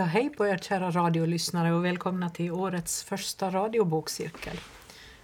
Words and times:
Ja, 0.00 0.06
hej 0.06 0.30
på 0.30 0.46
er 0.46 0.58
kära 0.58 0.90
radiolyssnare 0.90 1.72
och 1.72 1.84
välkomna 1.84 2.30
till 2.30 2.52
årets 2.52 3.04
första 3.04 3.50
radiobokcirkel. 3.50 4.60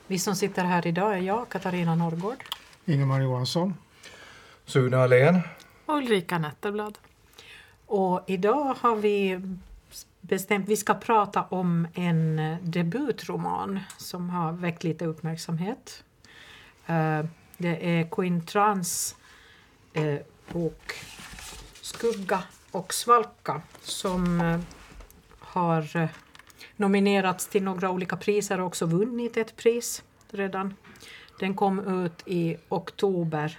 Vi 0.07 0.19
som 0.19 0.35
sitter 0.37 0.65
här 0.65 0.87
idag 0.87 1.15
är 1.15 1.19
jag, 1.19 1.49
Katarina 1.49 1.95
Norrgård. 1.95 2.45
Ingemar 2.85 3.21
Johansson. 3.21 3.75
Sune 4.65 4.97
Ahlén. 4.97 5.41
Och 5.87 5.97
Ulrika 5.97 6.39
Netterblad. 6.39 6.99
Och 7.87 8.25
idag 8.27 8.77
har 8.81 8.97
vi 8.97 9.41
bestämt 10.21 10.69
vi 10.69 10.77
ska 10.77 10.95
prata 10.95 11.43
om 11.43 11.89
en 11.95 12.57
debutroman 12.63 13.81
som 13.99 14.31
har 14.31 14.53
väckt 14.53 14.85
lite 14.85 15.07
uppmärksamhet. 15.07 16.05
Eh, 16.87 17.25
det 17.57 17.99
är 17.99 18.11
Quinn 18.11 18.47
Trans 18.47 19.17
eh, 19.93 20.19
bok 20.53 20.95
Skugga 21.81 22.43
och 22.77 22.95
svalka 22.95 23.63
som 23.81 24.41
eh, 24.41 24.61
har 25.39 25.97
eh, 25.97 26.09
nominerats 26.77 27.47
till 27.47 27.63
några 27.63 27.91
olika 27.91 28.17
priser 28.17 28.61
och 28.61 28.67
också 28.67 28.87
vunnit 28.87 29.37
ett 29.37 29.57
pris 29.57 30.03
redan. 30.31 30.75
Den 31.39 31.55
kom 31.55 32.05
ut 32.05 32.23
i 32.27 32.57
oktober 32.69 33.59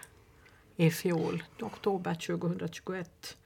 i 0.75 0.91
fjol, 0.91 1.43
oktober 1.61 2.13
2021. 2.13 3.37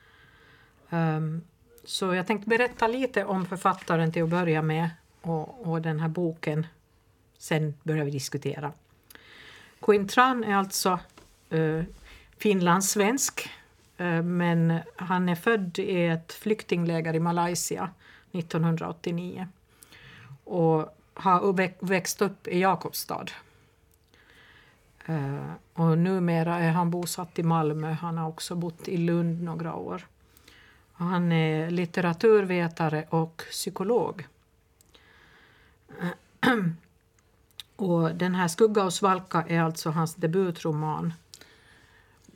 Um, 0.89 0.99
ehm, 0.99 1.41
så 1.83 2.13
jag 2.13 2.27
tänkte 2.27 2.49
berätta 2.49 2.87
lite 2.87 3.25
om 3.25 3.45
författaren 3.45 4.11
till 4.11 4.23
att 4.23 4.29
börja 4.29 4.61
med 4.61 4.89
och, 5.21 5.67
och 5.67 5.81
den 5.81 5.99
här 5.99 6.09
boken. 6.09 6.67
Sen 7.37 7.73
börjar 7.83 8.05
vi 8.05 8.11
diskutera. 8.11 8.71
Quinn 9.81 10.07
Tran 10.07 10.43
är 10.43 10.55
alltså 10.55 10.99
uh, 11.53 11.83
finlandssvensk 12.37 13.49
Eh, 14.01 14.23
men 14.23 14.79
han 14.95 15.29
är 15.29 15.35
född 15.35 15.79
i 15.79 16.05
ett 16.05 16.33
flyktingläger 16.33 17.15
i 17.15 17.19
Malaysia 17.19 17.89
1989 18.31 19.47
och 20.43 20.97
har 21.13 21.85
växt 21.85 22.21
upp 22.21 22.47
i 22.47 22.59
Jakobstad. 22.59 23.25
Eh, 25.05 25.51
och 25.73 25.97
numera 25.97 26.59
är 26.59 26.71
han 26.71 26.91
bosatt 26.91 27.39
i 27.39 27.43
Malmö. 27.43 27.91
Han 27.91 28.17
har 28.17 28.29
också 28.29 28.55
bott 28.55 28.87
i 28.87 28.97
Lund 28.97 29.43
några 29.43 29.75
år. 29.75 30.07
Han 30.93 31.31
är 31.31 31.69
litteraturvetare 31.69 33.05
och 33.09 33.43
psykolog. 33.49 34.27
Och 37.75 38.15
den 38.15 38.35
här 38.35 38.47
Skugga 38.47 38.83
och 38.83 38.93
svalka 38.93 39.45
är 39.47 39.61
alltså 39.61 39.89
hans 39.89 40.15
debutroman. 40.15 41.13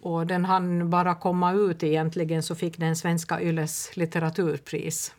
Och 0.06 0.28
den 0.28 0.46
hann 0.46 0.90
bara 0.90 1.16
komma 1.16 1.54
ut 1.54 1.84
egentligen 1.84 2.44
så 2.44 2.56
fick 2.56 2.78
den 2.78 2.96
svenska 2.96 3.42
Yles 3.42 3.98
litteraturpris. 3.98 5.14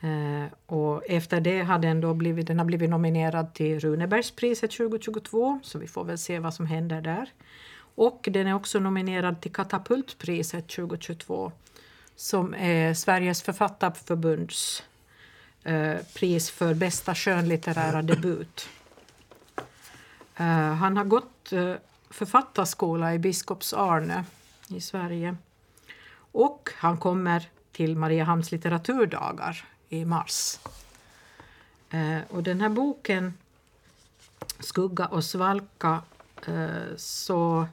Eh, 0.00 0.44
och 0.66 1.02
efter 1.06 1.40
det 1.40 1.62
har 1.62 1.78
den, 1.78 2.00
då 2.00 2.14
blivit, 2.14 2.46
den 2.46 2.58
har 2.58 2.66
blivit 2.66 2.90
nominerad 2.90 3.54
till 3.54 3.80
Runebergspriset 3.80 4.70
2022, 4.70 5.60
så 5.62 5.78
vi 5.78 5.86
får 5.86 6.04
väl 6.04 6.18
se 6.18 6.38
vad 6.38 6.54
som 6.54 6.66
händer 6.66 7.00
där. 7.00 7.32
Och 7.94 8.28
den 8.30 8.46
är 8.46 8.54
också 8.54 8.78
nominerad 8.78 9.40
till 9.40 9.52
Katapultpriset 9.52 10.68
2022 10.68 11.52
som 12.14 12.54
är 12.54 12.94
Sveriges 12.94 13.42
författarförbunds 13.42 14.82
eh, 15.64 15.96
pris 16.14 16.50
för 16.50 16.74
bästa 16.74 17.14
skönlitterära 17.14 18.02
debut. 18.02 18.68
Eh, 20.36 20.74
han 20.74 20.96
har 20.96 21.04
gått 21.04 21.52
eh, 21.52 21.74
författarskola 22.10 23.14
i 23.14 23.18
Biskops-Arne 23.18 24.24
i 24.68 24.80
Sverige. 24.80 25.36
Och 26.32 26.70
han 26.76 26.98
kommer 26.98 27.48
till 27.72 27.96
Mariehamns 27.96 28.52
litteraturdagar 28.52 29.64
i 29.88 30.04
mars. 30.04 30.58
Eh, 31.90 32.18
och 32.28 32.42
den 32.42 32.60
här 32.60 32.68
boken, 32.68 33.34
Skugga 34.60 35.06
och 35.06 35.24
svalka, 35.24 36.02
eh, 36.46 36.96
så 36.96 37.66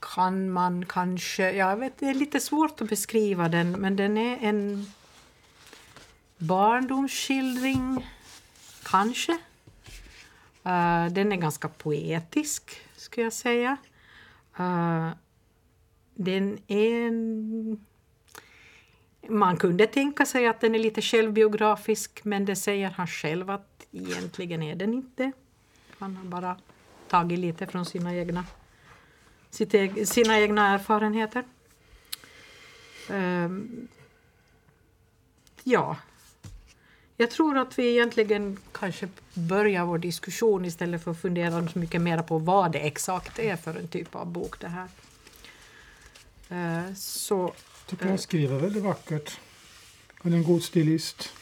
kan 0.00 0.50
man 0.50 0.86
kanske... 0.86 1.52
Jag 1.52 1.76
vet, 1.76 1.98
det 1.98 2.08
är 2.08 2.14
lite 2.14 2.40
svårt 2.40 2.80
att 2.80 2.88
beskriva 2.88 3.48
den, 3.48 3.72
men 3.72 3.96
den 3.96 4.18
är 4.18 4.38
en 4.40 4.92
barndomsskildring, 6.38 8.06
kanske. 8.82 9.32
Eh, 10.64 11.06
den 11.06 11.32
är 11.32 11.36
ganska 11.36 11.68
poetisk, 11.68 12.80
skulle 13.12 13.24
jag 13.24 13.32
säga. 13.32 13.76
Uh, 14.60 15.10
den 16.14 16.58
är... 16.66 17.06
En, 17.06 17.86
man 19.28 19.56
kunde 19.56 19.86
tänka 19.86 20.26
sig 20.26 20.46
att 20.46 20.60
den 20.60 20.74
är 20.74 20.78
lite 20.78 21.02
självbiografisk, 21.02 22.24
men 22.24 22.44
det 22.44 22.56
säger 22.56 22.90
han 22.90 23.06
själv 23.06 23.50
att 23.50 23.86
egentligen 23.92 24.62
är 24.62 24.74
den 24.74 24.94
inte. 24.94 25.32
Han 25.98 26.16
har 26.16 26.24
bara 26.24 26.56
tagit 27.08 27.38
lite 27.38 27.66
från 27.66 27.84
sina 27.84 28.14
egna 28.16 28.44
sitt, 29.50 30.08
sina 30.08 30.40
egna 30.40 30.74
erfarenheter. 30.74 31.44
Um, 33.10 33.88
ja. 35.64 35.96
Jag 37.22 37.30
tror 37.30 37.58
att 37.58 37.78
vi 37.78 37.90
egentligen 37.90 38.58
kanske 38.72 39.08
börjar 39.34 39.84
vår 39.84 39.98
diskussion 39.98 40.64
istället 40.64 41.04
för 41.04 41.10
att 41.10 41.20
fundera 41.20 41.68
så 41.68 41.78
mycket 41.78 42.00
mer 42.00 42.22
på 42.22 42.38
vad 42.38 42.72
det 42.72 42.78
exakt 42.78 43.38
är 43.38 43.56
för 43.56 43.74
en 43.74 43.88
typ 43.88 44.14
av 44.14 44.26
bok 44.26 44.60
det 44.60 44.68
här. 44.68 44.88
Uh, 46.52 46.94
så, 46.94 47.52
tycker 47.86 48.08
han 48.08 48.18
skriver 48.18 48.58
väldigt 48.58 48.82
vackert. 48.82 49.38
Han 50.22 50.32
är 50.32 50.36
en 50.36 50.44
god 50.44 50.62
stilist. 50.62 51.32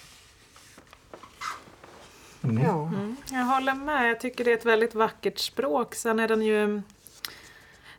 Mm. 2.42 2.64
Ja. 2.64 2.86
Mm. 2.86 3.16
Jag 3.30 3.44
håller 3.44 3.74
med. 3.74 4.10
Jag 4.10 4.20
tycker 4.20 4.44
det 4.44 4.52
är 4.52 4.56
ett 4.56 4.66
väldigt 4.66 4.94
vackert 4.94 5.38
språk. 5.38 5.94
Sen 5.94 6.20
är 6.20 6.28
den 6.28 6.42
ju 6.42 6.82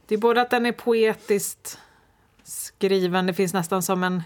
det 0.06 0.16
är 0.16 0.20
både 0.20 0.42
att 0.42 0.50
den 0.50 0.66
är 0.66 0.72
poetiskt 0.72 1.80
skriven, 2.44 3.26
det 3.26 3.34
finns 3.34 3.54
nästan 3.54 3.84
som 3.84 4.04
en, 4.04 4.24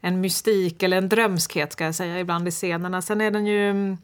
en 0.00 0.20
mystik 0.20 0.82
eller 0.82 0.96
en 0.96 1.08
drömskhet 1.08 1.72
ska 1.72 1.84
jag 1.84 1.94
säga 1.94 2.20
ibland 2.20 2.48
i 2.48 2.50
scenerna. 2.50 3.02
Sen 3.02 3.20
är 3.20 3.30
den 3.30 3.46
ju 3.46 3.70
mm, 3.70 3.98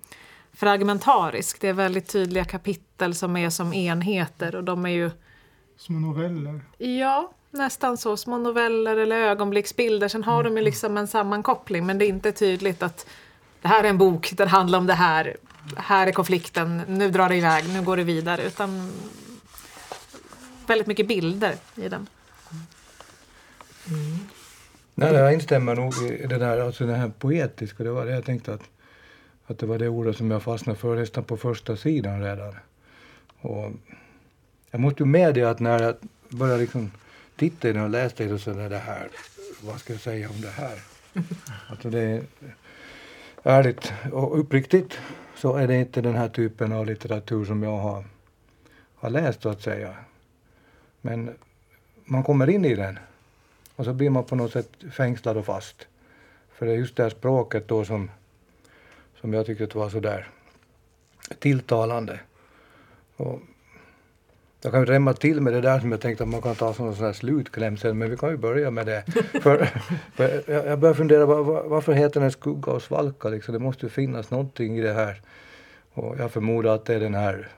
fragmentarisk, 0.53 1.61
det 1.61 1.69
är 1.69 1.73
väldigt 1.73 2.09
tydliga 2.09 2.45
kapitel 2.45 3.15
som 3.15 3.37
är 3.37 3.51
som 3.51 3.73
enheter 3.73 4.55
och 4.55 4.65
de 4.65 4.87
är 4.87 4.91
ju... 4.91 5.11
Små 5.77 5.99
noveller? 5.99 6.61
Ja, 6.79 7.33
nästan 7.51 7.97
så. 7.97 8.17
Små 8.17 8.39
noveller 8.39 8.97
eller 8.97 9.17
ögonblicksbilder. 9.17 10.09
Sen 10.09 10.25
har 10.25 10.41
mm. 10.41 10.55
de 10.55 10.59
ju 10.59 10.65
liksom 10.65 10.97
en 10.97 11.09
sammankoppling 11.09 11.87
men 11.87 11.99
det 11.99 12.05
är 12.05 12.09
inte 12.09 12.33
tydligt 12.33 12.83
att 12.83 13.07
det 13.63 13.69
här 13.69 13.85
är 13.85 13.89
en 13.89 13.99
bok, 13.99 14.33
den 14.33 14.49
handlar 14.49 14.79
om 14.79 14.87
det 14.87 14.95
här. 14.95 15.37
Här 15.77 16.07
är 16.07 16.13
konflikten, 16.13 16.83
nu 16.89 17.11
drar 17.11 17.29
det 17.29 17.37
iväg, 17.37 17.69
nu 17.69 17.83
går 17.83 17.97
det 17.97 18.05
vidare. 18.05 18.43
Utan 18.43 18.93
väldigt 20.67 20.87
mycket 20.87 21.09
bilder 21.09 21.57
i 21.75 21.89
den. 21.89 22.07
Mm. 23.89 24.19
Nej, 24.95 25.15
jag 25.15 25.35
instämmer 25.35 25.75
nog 25.75 25.95
i 25.95 26.27
det 26.27 26.39
där, 26.39 26.61
alltså 26.61 26.87
det 26.87 26.95
här 26.95 27.13
poetiska. 27.19 27.85
Det 27.85 27.91
var 27.91 28.07
det 28.07 28.13
jag 28.13 28.25
tänkte 28.25 28.55
att, 28.55 28.63
att 29.47 29.59
det 29.59 29.67
var 29.67 29.79
det 29.79 29.89
ordet 29.89 30.17
som 30.17 30.31
jag 30.31 30.43
fastnade 30.43 30.79
för 30.79 30.97
nästan 30.97 31.25
på 31.25 31.37
första 31.37 31.77
sidan 31.77 32.23
redan. 32.23 32.55
Och 33.41 33.73
jag 34.71 34.81
måste 34.81 35.03
ju 35.03 35.07
medge 35.07 35.51
att 35.51 35.61
när 35.61 35.83
jag 35.83 35.95
började 36.29 36.61
liksom 36.61 36.91
titta 37.37 37.69
i 37.69 37.73
den 37.73 37.83
och 37.83 37.91
läste 37.91 38.25
det 38.25 38.39
så 38.39 38.51
är 38.51 38.71
det 38.71 38.79
här, 38.79 39.09
vad 39.63 39.81
ska 39.81 39.93
jag 39.93 40.03
säga 40.03 40.29
om 40.29 40.41
det 40.41 40.51
här? 40.51 40.79
Alltså 41.69 41.91
det 41.91 42.01
är 42.01 42.23
ärligt 43.43 43.93
och 44.13 44.41
uppriktigt 44.41 44.99
så 45.37 45.57
är 45.57 45.69
det 45.69 45.77
inte 45.77 46.01
den 46.01 46.15
här 46.15 46.29
typen 46.29 46.73
av 46.73 46.87
litteratur 46.87 47.45
som 47.45 47.63
jag 47.63 47.79
har, 47.79 48.05
har 48.95 49.11
läst 49.11 49.43
så 49.43 49.49
att 49.49 49.63
säga. 49.63 49.95
Men 51.01 51.35
man 52.05 52.23
kommer 52.23 52.51
in 52.51 52.65
i 52.65 52.75
den 52.75 52.99
och 53.77 53.85
så 53.85 53.93
blir 53.93 54.11
man 54.11 54.25
på 54.25 54.37
något 54.37 54.53
sätt 54.53 54.71
fängslad 54.93 55.37
och 55.37 55.45
fast. 55.45 55.87
För 56.53 56.67
det 56.67 56.73
är 56.73 56.77
just 56.77 56.97
det 56.97 57.03
här 57.03 57.11
språket 57.11 57.69
då 57.69 57.85
som, 57.85 58.11
som 59.21 59.33
jag 59.33 59.47
tyckte 59.47 59.79
var 59.79 59.91
så 59.91 60.01
där 60.01 60.29
tilltalande. 61.39 62.21
Och 63.17 63.41
jag 64.63 64.73
kan 64.73 64.81
ju 64.81 64.87
rämma 64.87 65.13
till 65.13 65.41
med 65.41 65.53
det 65.53 65.61
där 65.61 65.81
som 65.81 65.93
jag 65.93 66.01
tänkte 66.01 66.25
att 66.25 66.31
man 66.31 66.43
kan 66.43 66.55
ta 66.55 66.75
som 66.75 66.89
en 66.89 66.95
sån 66.95 67.07
här 67.07 67.13
slutkläm 67.13 67.77
sen, 67.77 67.99
men 67.99 68.11
vi 68.11 68.17
kan 68.17 68.31
ju 68.31 68.37
börja 68.37 68.71
med 68.71 68.87
det. 68.87 69.05
för, 69.43 69.65
för 70.15 70.53
jag 70.67 70.79
börjar 70.79 70.95
fundera, 70.95 71.27
var, 71.27 71.63
varför 71.69 71.93
heter 71.93 72.21
den 72.21 72.33
skugga 72.33 72.73
och 72.73 72.83
svalka? 72.83 73.29
Liksom? 73.29 73.53
Det 73.53 73.59
måste 73.59 73.87
ju 73.87 73.91
finnas 73.91 74.31
någonting 74.31 74.79
i 74.79 74.81
det 74.81 74.93
här. 74.93 75.21
Och 75.93 76.17
jag 76.19 76.31
förmodar 76.31 76.75
att 76.75 76.85
det 76.85 76.95
är 76.95 77.01
den 77.01 77.15
här 77.15 77.49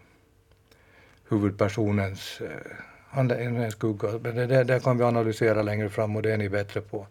huvudpersonens 1.29 2.41
eh, 2.41 2.77
han 3.17 3.31
är 3.31 3.65
en 3.65 3.71
skugga. 3.71 4.09
Men 4.23 4.37
det, 4.37 4.47
det, 4.47 4.65
det, 4.65 4.81
kan 4.81 4.99
vi 4.99 5.05
analysera 5.05 5.63
längre 5.63 5.89
fram 5.89 6.17
och 6.17 6.23
det 6.23 6.33
är 6.33 6.37
ni 6.37 6.49
bättre 6.49 6.81
på. 6.81 7.07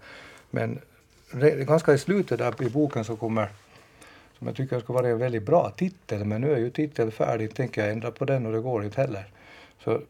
Men 0.51 0.79
det, 1.31 1.67
ganska 1.67 1.93
i 1.93 1.97
slutet 1.97 2.39
där 2.39 2.63
i 2.63 2.69
boken 2.69 3.05
så 3.05 3.15
kommer, 3.15 3.49
som 4.37 4.47
jag 4.47 4.55
tycker 4.55 4.79
ska 4.79 4.93
vara 4.93 5.09
en 5.09 5.17
väldigt 5.17 5.43
bra 5.43 5.71
titel, 5.77 6.25
men 6.25 6.41
nu 6.41 6.53
är 6.53 6.57
ju 6.57 6.69
titeln 6.69 7.11
färdig, 7.11 7.55
tänker 7.55 7.81
jag 7.81 7.91
ändra 7.91 8.11
på 8.11 8.25
den 8.25 8.45
och 8.45 8.51
det 8.51 8.59
går 8.59 8.83
inte 8.83 9.01
heller. 9.01 9.27
Så 9.83 10.01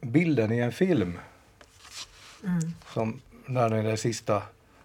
bilden 0.00 0.52
i 0.52 0.58
en 0.58 0.72
film, 0.72 1.18
mm. 2.44 2.60
som 2.94 3.20
när 3.46 3.70
den 3.70 3.84
där 3.84 3.96
sista 3.96 4.42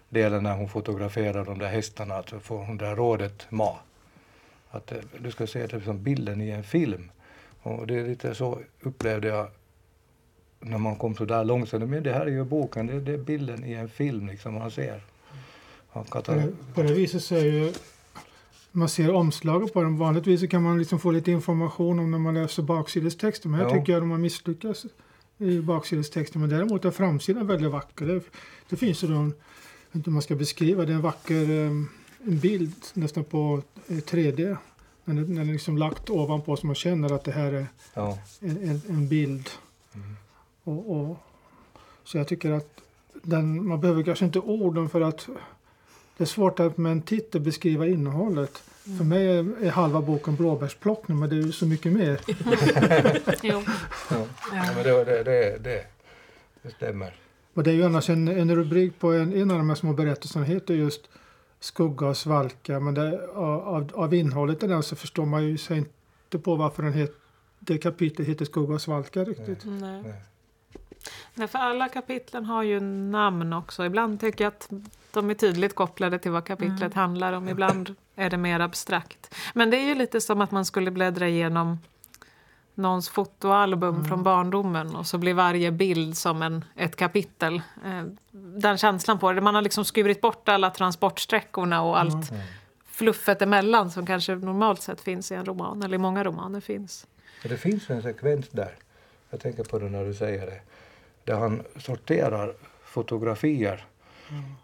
delen 0.08 0.42
när 0.42 0.56
hon 0.56 0.68
fotograferar 0.68 1.44
de 1.44 1.58
där 1.58 1.68
hästarna, 1.68 2.14
alltså 2.14 2.40
får 2.40 2.58
hon 2.58 2.76
det 2.76 2.84
där 2.84 2.96
rådet 2.96 3.46
Ma. 3.48 3.78
Att 4.70 4.92
eh, 4.92 4.98
du 5.18 5.30
ska 5.30 5.46
se 5.46 5.66
det 5.66 5.80
som 5.80 6.02
bilden 6.02 6.40
i 6.40 6.50
en 6.50 6.64
film. 6.64 7.10
Och 7.62 7.86
det 7.86 7.94
är 7.94 8.06
lite 8.06 8.34
så 8.34 8.58
upplevde 8.80 9.28
jag 9.28 9.48
när 10.62 10.78
man 10.78 10.96
kom 10.96 11.14
så 11.14 11.24
där 11.24 11.44
långt. 11.44 11.68
Så, 11.68 11.78
men 11.78 12.02
det 12.02 12.12
här 12.12 12.26
är 12.26 12.30
ju 12.30 12.44
boken, 12.44 12.86
det, 12.86 13.00
det 13.00 13.12
är 13.12 13.18
bilden 13.18 13.64
i 13.64 13.72
en 13.72 13.88
film 13.88 14.26
liksom 14.26 14.54
man 14.54 14.70
ser. 14.70 15.00
Kan 15.92 16.22
ta, 16.22 16.42
På 16.74 16.82
det, 16.82 16.94
viset 16.94 17.24
så 17.24 17.34
är 17.34 17.44
ju 17.44 17.72
man 18.72 18.88
ser 18.88 19.14
omslaget 19.14 19.72
på 19.72 19.82
den. 19.82 19.98
Vanligtvis 19.98 20.40
så 20.40 20.46
kan 20.46 20.62
man 20.62 20.78
liksom 20.78 20.98
få 20.98 21.10
lite 21.10 21.30
information 21.30 21.98
om 21.98 22.10
när 22.10 22.18
man 22.18 22.34
läser 22.34 22.62
baksidestexten. 22.62 23.50
Men 23.50 23.60
här 23.60 23.66
Ja. 23.66 23.74
tycker 23.74 23.92
jag 23.92 24.02
de 24.02 24.10
har 24.10 24.18
misslyckats 24.18 24.86
i 25.38 25.60
baksidestexten. 25.60 26.40
Men 26.40 26.50
däremot 26.50 26.84
är 26.84 26.90
framsidan 26.90 27.46
väldigt 27.46 27.70
vacker. 27.70 28.06
Det, 28.06 28.20
det 28.68 28.76
finns 28.76 29.04
ju 29.04 29.08
då, 29.08 29.14
en, 29.14 29.34
inte 29.92 30.10
man 30.10 30.22
ska 30.22 30.34
beskriva 30.34 30.84
det, 30.84 30.92
en 30.92 31.00
vacker 31.00 31.50
eh, 31.50 31.70
en 32.26 32.38
bild 32.38 32.74
nästan 32.94 33.24
på 33.24 33.62
eh, 33.88 33.96
3D. 33.96 34.56
När 35.04 35.14
den 35.14 35.34
när 35.34 35.40
den 35.40 35.48
är 35.48 35.52
liksom 35.52 35.78
lagt 35.78 36.10
ovanpå 36.10 36.56
så 36.56 36.66
man 36.66 36.74
känner 36.74 37.12
att 37.12 37.24
det 37.24 37.32
här 37.32 37.52
är 37.52 37.66
ja. 37.94 38.18
en, 38.40 38.68
en, 38.68 38.82
en 38.88 39.08
bild. 39.08 39.50
Mm. 39.94 40.16
Och, 40.64 40.90
och, 40.90 41.16
så 42.04 42.18
jag 42.18 42.28
tycker 42.28 42.50
att 42.50 42.80
den, 43.22 43.68
man 43.68 43.80
behöver 43.80 44.02
kanske 44.02 44.24
inte 44.24 44.38
orden 44.38 44.88
för 44.88 45.00
att 45.00 45.28
det 46.16 46.24
är 46.24 46.26
svårt 46.26 46.60
att 46.60 46.78
med 46.78 46.92
en 46.92 47.02
titel 47.02 47.40
beskriva 47.40 47.86
innehållet. 47.86 48.62
För 48.98 49.04
mig 49.04 49.26
är, 49.26 49.64
är 49.64 49.70
halva 49.70 50.00
boken 50.00 50.36
blåbärsplockning 50.36 51.18
men 51.18 51.28
det 51.28 51.36
är 51.36 51.42
ju 51.42 51.52
så 51.52 51.66
mycket 51.66 51.92
mer. 51.92 52.20
Jo. 53.42 53.62
Ja. 54.10 54.26
Ja, 54.52 54.72
men 54.74 54.84
det, 54.84 55.04
det, 55.04 55.22
det, 55.22 55.58
det, 55.58 55.84
det 56.62 56.70
stämmer. 56.70 57.14
Och 57.54 57.62
det 57.62 57.70
är 57.70 57.74
ju 57.74 57.84
annars 57.84 58.10
en, 58.10 58.28
en 58.28 58.56
rubrik 58.56 58.98
på 58.98 59.12
en, 59.12 59.32
en 59.32 59.50
av 59.50 59.58
de 59.58 59.68
här 59.68 59.76
små 59.76 59.92
berättelserna 59.92 60.44
heter 60.44 60.74
just 60.74 61.08
Skugga 61.60 62.06
och 62.06 62.16
svalka. 62.16 62.80
Men 62.80 62.94
det, 62.94 63.28
av, 63.34 63.90
av 63.94 64.14
innehållet 64.14 64.62
i 64.62 64.66
den 64.66 64.82
så 64.82 64.96
förstår 64.96 65.26
man 65.26 65.44
ju 65.44 65.58
sig 65.58 65.78
inte 65.78 66.38
på 66.38 66.56
varför 66.56 66.82
den 66.82 66.92
het, 66.92 67.14
det 67.58 67.78
kapitlet 67.78 68.28
heter 68.28 68.44
Skugga 68.44 68.74
och 68.74 68.80
svalka 68.80 69.24
riktigt. 69.24 69.64
Nej. 69.64 70.02
Nej. 70.02 70.14
Nej, 71.34 71.48
för 71.48 71.58
alla 71.58 71.88
kapitlen 71.88 72.44
har 72.44 72.62
ju 72.62 72.80
namn 72.80 73.52
också. 73.52 73.84
Ibland 73.84 74.20
tycker 74.20 74.44
jag 74.44 74.50
att 74.50 74.70
de 75.10 75.30
är 75.30 75.34
tydligt 75.34 75.74
kopplade 75.74 76.18
till 76.18 76.30
vad 76.30 76.44
kapitlet 76.44 76.94
handlar 76.94 77.32
om. 77.32 77.48
Ibland 77.48 77.94
är 78.16 78.30
det 78.30 78.36
mer 78.36 78.60
abstrakt. 78.60 79.34
Men 79.54 79.70
det 79.70 79.76
är 79.76 79.84
ju 79.84 79.94
lite 79.94 80.20
som 80.20 80.40
att 80.40 80.50
man 80.50 80.64
skulle 80.64 80.90
bläddra 80.90 81.28
igenom 81.28 81.78
någons 82.74 83.08
fotoalbum 83.08 84.04
från 84.04 84.22
barndomen 84.22 84.96
och 84.96 85.06
så 85.06 85.18
blir 85.18 85.34
varje 85.34 85.70
bild 85.70 86.16
som 86.16 86.42
en, 86.42 86.64
ett 86.76 86.96
kapitel. 86.96 87.62
Eh, 87.84 88.04
den 88.32 88.78
känslan 88.78 89.18
på 89.18 89.32
det. 89.32 89.40
Man 89.40 89.54
har 89.54 89.62
liksom 89.62 89.84
skurit 89.84 90.20
bort 90.20 90.48
alla 90.48 90.70
transportsträckorna 90.70 91.82
och 91.82 92.00
allt 92.00 92.32
fluffet 92.86 93.42
emellan 93.42 93.90
som 93.90 94.06
kanske 94.06 94.34
normalt 94.34 94.82
sett 94.82 95.00
finns 95.00 95.32
i 95.32 95.34
en 95.34 95.44
roman, 95.44 95.82
eller 95.82 95.94
i 95.94 95.98
många 95.98 96.24
romaner 96.24 96.60
finns. 96.60 97.06
Det 97.42 97.56
finns 97.56 97.90
en 97.90 98.02
sekvens 98.02 98.48
där, 98.48 98.74
jag 99.30 99.40
tänker 99.40 99.64
på 99.64 99.78
det 99.78 99.88
när 99.88 100.04
du 100.04 100.14
säger 100.14 100.46
det, 100.46 100.60
där 101.24 101.34
han 101.34 101.62
sorterar 101.76 102.54
fotografier 102.84 103.84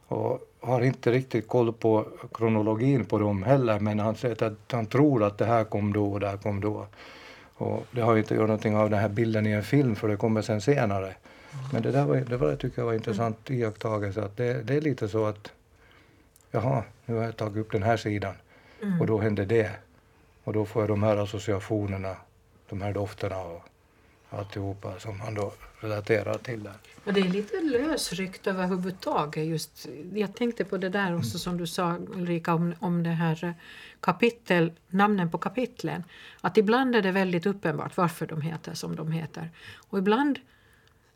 och 0.08 0.40
har 0.60 0.80
inte 0.80 1.10
riktigt 1.10 1.48
koll 1.48 1.72
på 1.72 2.08
kronologin 2.34 3.04
på 3.04 3.18
dem 3.18 3.42
heller 3.42 3.80
men 3.80 3.98
han 3.98 4.16
säger 4.16 4.44
att 4.44 4.72
han 4.72 4.86
tror 4.86 5.24
att 5.24 5.38
det 5.38 5.44
här 5.44 5.64
kom 5.64 5.92
då 5.92 6.12
och 6.12 6.20
det 6.20 6.28
här 6.28 6.36
kom 6.36 6.60
då. 6.60 6.86
Och 7.54 7.86
det 7.90 8.00
har 8.00 8.14
ju 8.14 8.20
inte 8.20 8.34
gjort 8.34 8.46
någonting 8.46 8.76
av 8.76 8.90
den 8.90 8.98
här 8.98 9.08
bilden 9.08 9.46
i 9.46 9.50
en 9.50 9.62
film 9.62 9.96
för 9.96 10.08
det 10.08 10.16
kommer 10.16 10.42
sen 10.42 10.60
senare. 10.60 11.14
Men 11.72 11.82
det 11.82 11.90
där 11.90 12.04
var, 12.04 12.16
det 12.16 12.36
var, 12.36 12.56
tycker 12.56 12.82
jag 12.82 12.86
var 12.86 12.94
intressant 12.94 13.50
iakttagelse 13.50 14.24
att 14.24 14.36
det, 14.36 14.62
det 14.62 14.74
är 14.74 14.80
lite 14.80 15.08
så 15.08 15.26
att 15.26 15.52
jaha, 16.50 16.82
nu 17.06 17.14
har 17.14 17.24
jag 17.24 17.36
tagit 17.36 17.56
upp 17.56 17.72
den 17.72 17.82
här 17.82 17.96
sidan 17.96 18.34
och 19.00 19.06
då 19.06 19.18
händer 19.18 19.46
det. 19.46 19.70
Och 20.44 20.52
då 20.52 20.64
får 20.64 20.82
jag 20.82 20.88
de 20.88 21.02
här 21.02 21.16
associationerna, 21.16 22.16
de 22.68 22.82
här 22.82 22.92
dofterna 22.92 23.42
och 23.42 23.62
alltihopa 24.30 24.98
som 24.98 25.20
han 25.20 25.34
då 25.34 25.52
relaterar 25.80 26.38
till 26.38 26.62
där. 26.62 26.74
Och 27.04 27.12
det 27.12 27.20
är 27.20 27.28
lite 27.28 27.60
lösryckt 27.60 28.46
överhuvudtaget. 28.46 29.46
Just, 29.46 29.88
jag 30.14 30.34
tänkte 30.34 30.64
på 30.64 30.76
det 30.76 30.88
där 30.88 31.16
också 31.16 31.38
som 31.38 31.56
du 31.56 31.66
sa 31.66 31.96
Ulrika 32.14 32.54
om, 32.54 32.74
om 32.78 33.02
det 33.02 33.10
här 33.10 33.44
eh, 33.44 33.52
kapitel, 34.00 34.72
namnen 34.88 35.30
på 35.30 35.38
kapitlen. 35.38 36.04
Att 36.40 36.56
ibland 36.56 36.96
är 36.96 37.02
det 37.02 37.12
väldigt 37.12 37.46
uppenbart 37.46 37.96
varför 37.96 38.26
de 38.26 38.40
heter 38.40 38.74
som 38.74 38.96
de 38.96 39.12
heter. 39.12 39.50
Och 39.76 39.98
ibland 39.98 40.38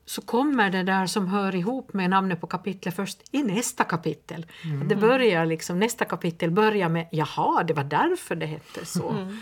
så 0.04 0.22
kommer 0.22 0.70
det 0.70 0.82
där 0.82 1.06
som 1.06 1.26
hör 1.26 1.54
ihop 1.54 1.92
med 1.92 2.10
namnet 2.10 2.40
på 2.40 2.46
kapitlet 2.46 2.96
först 2.96 3.18
i 3.30 3.42
nästa 3.42 3.84
kapitel. 3.84 4.46
Att 4.82 4.88
det 4.88 4.96
börjar 4.96 5.46
liksom, 5.46 5.78
nästa 5.78 6.04
kapitel 6.04 6.50
börjar 6.50 6.88
med 6.88 7.08
jaha, 7.12 7.62
det 7.62 7.74
var 7.74 7.84
därför 7.84 8.34
det 8.36 8.46
hette 8.46 8.86
så. 8.86 9.32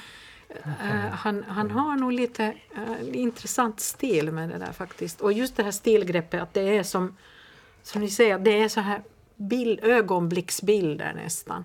Eh, 0.65 1.11
han, 1.13 1.45
han 1.49 1.71
har 1.71 1.97
nog 1.97 2.13
lite 2.13 2.45
eh, 2.77 3.21
intressant 3.21 3.81
stil 3.81 4.33
med 4.33 4.49
det 4.49 4.59
där 4.59 4.73
faktiskt. 4.73 5.21
Och 5.21 5.33
just 5.33 5.57
det 5.57 5.63
här 5.63 5.71
stilgreppet 5.71 6.43
att 6.43 6.55
det 6.55 6.77
är 6.77 6.83
som, 6.83 7.17
som 7.83 8.01
ni 8.01 8.11
säger, 8.11 8.39
det 8.39 8.63
är 8.63 8.69
så 8.69 8.81
här 8.81 9.03
bild, 9.37 9.81
ögonblicksbilder 9.83 11.13
nästan. 11.15 11.65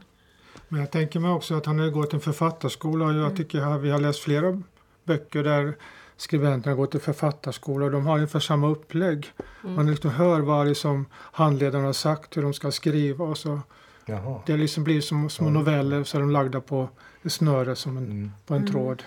Men 0.67 0.79
jag 0.79 0.91
tänker 0.91 1.19
mig 1.19 1.31
också 1.31 1.55
att 1.55 1.65
han 1.65 1.79
har 1.79 1.89
gått 1.89 2.13
en 2.13 2.21
författarskola. 2.21 3.13
Jag 3.13 3.35
tycker 3.35 3.61
att 3.61 3.81
vi 3.81 3.89
har 3.89 3.99
läst 3.99 4.19
flera 4.19 4.61
böcker 5.03 5.43
där 5.43 5.75
skribenterna 6.17 6.75
går 6.75 6.85
till 6.85 6.99
författarskola 6.99 7.85
och 7.85 7.91
de 7.91 8.05
har 8.05 8.15
ungefär 8.15 8.39
samma 8.39 8.67
upplägg. 8.67 9.31
Man 9.61 9.91
liksom 9.91 10.11
hör 10.11 10.39
vad 10.39 10.67
det 10.67 10.75
som 10.75 11.05
handledaren 11.13 11.85
har 11.85 11.93
sagt, 11.93 12.37
hur 12.37 12.41
de 12.41 12.53
ska 12.53 12.71
skriva 12.71 13.25
och 13.25 13.37
så. 13.37 13.59
Jaha. 14.05 14.39
Det 14.45 14.57
liksom 14.57 14.83
blir 14.83 15.01
som 15.01 15.29
små 15.29 15.49
noveller 15.49 16.03
så 16.03 16.17
är 16.17 16.21
de 16.21 16.31
lagda 16.31 16.61
på 16.61 16.89
ett 17.23 17.31
snöre 17.31 17.75
som 17.75 17.97
en, 17.97 18.03
Mm. 18.05 18.31
på 18.45 18.53
en 18.53 18.67
tråd. 18.67 19.03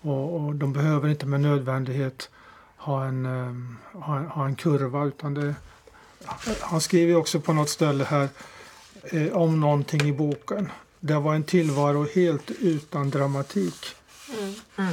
Och, 0.00 0.40
och 0.40 0.54
de 0.54 0.72
behöver 0.72 1.08
inte 1.08 1.26
med 1.26 1.40
nödvändighet 1.40 2.30
ha 2.76 3.04
en, 3.04 3.26
ehm, 3.26 3.76
ha, 3.92 4.18
ha 4.18 4.44
en 4.46 4.56
kurva 4.56 5.04
utan 5.04 5.34
det, 5.34 5.54
han 6.60 6.80
skriver 6.80 7.16
också 7.16 7.40
på 7.40 7.52
något 7.52 7.68
ställe 7.68 8.04
här 8.04 8.28
eh, 9.04 9.32
om 9.32 9.60
någonting 9.60 10.00
i 10.08 10.12
boken. 10.12 10.72
Det 11.00 11.14
var 11.18 11.34
en 11.34 11.42
tillvaro 11.44 12.06
helt 12.14 12.50
utan 12.50 13.10
dramatik. 13.10 13.86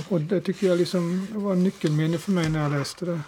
Och 0.10 0.22
det 0.22 0.42
tycker 0.42 0.68
jag 0.68 0.78
liksom 0.78 1.28
var 1.32 1.52
en 1.54 1.64
nyckelmening 1.64 2.20
för 2.20 2.32
mig 2.32 2.50
när 2.50 2.64
jag 2.64 2.72
läste 2.72 3.06
det. 3.06 3.20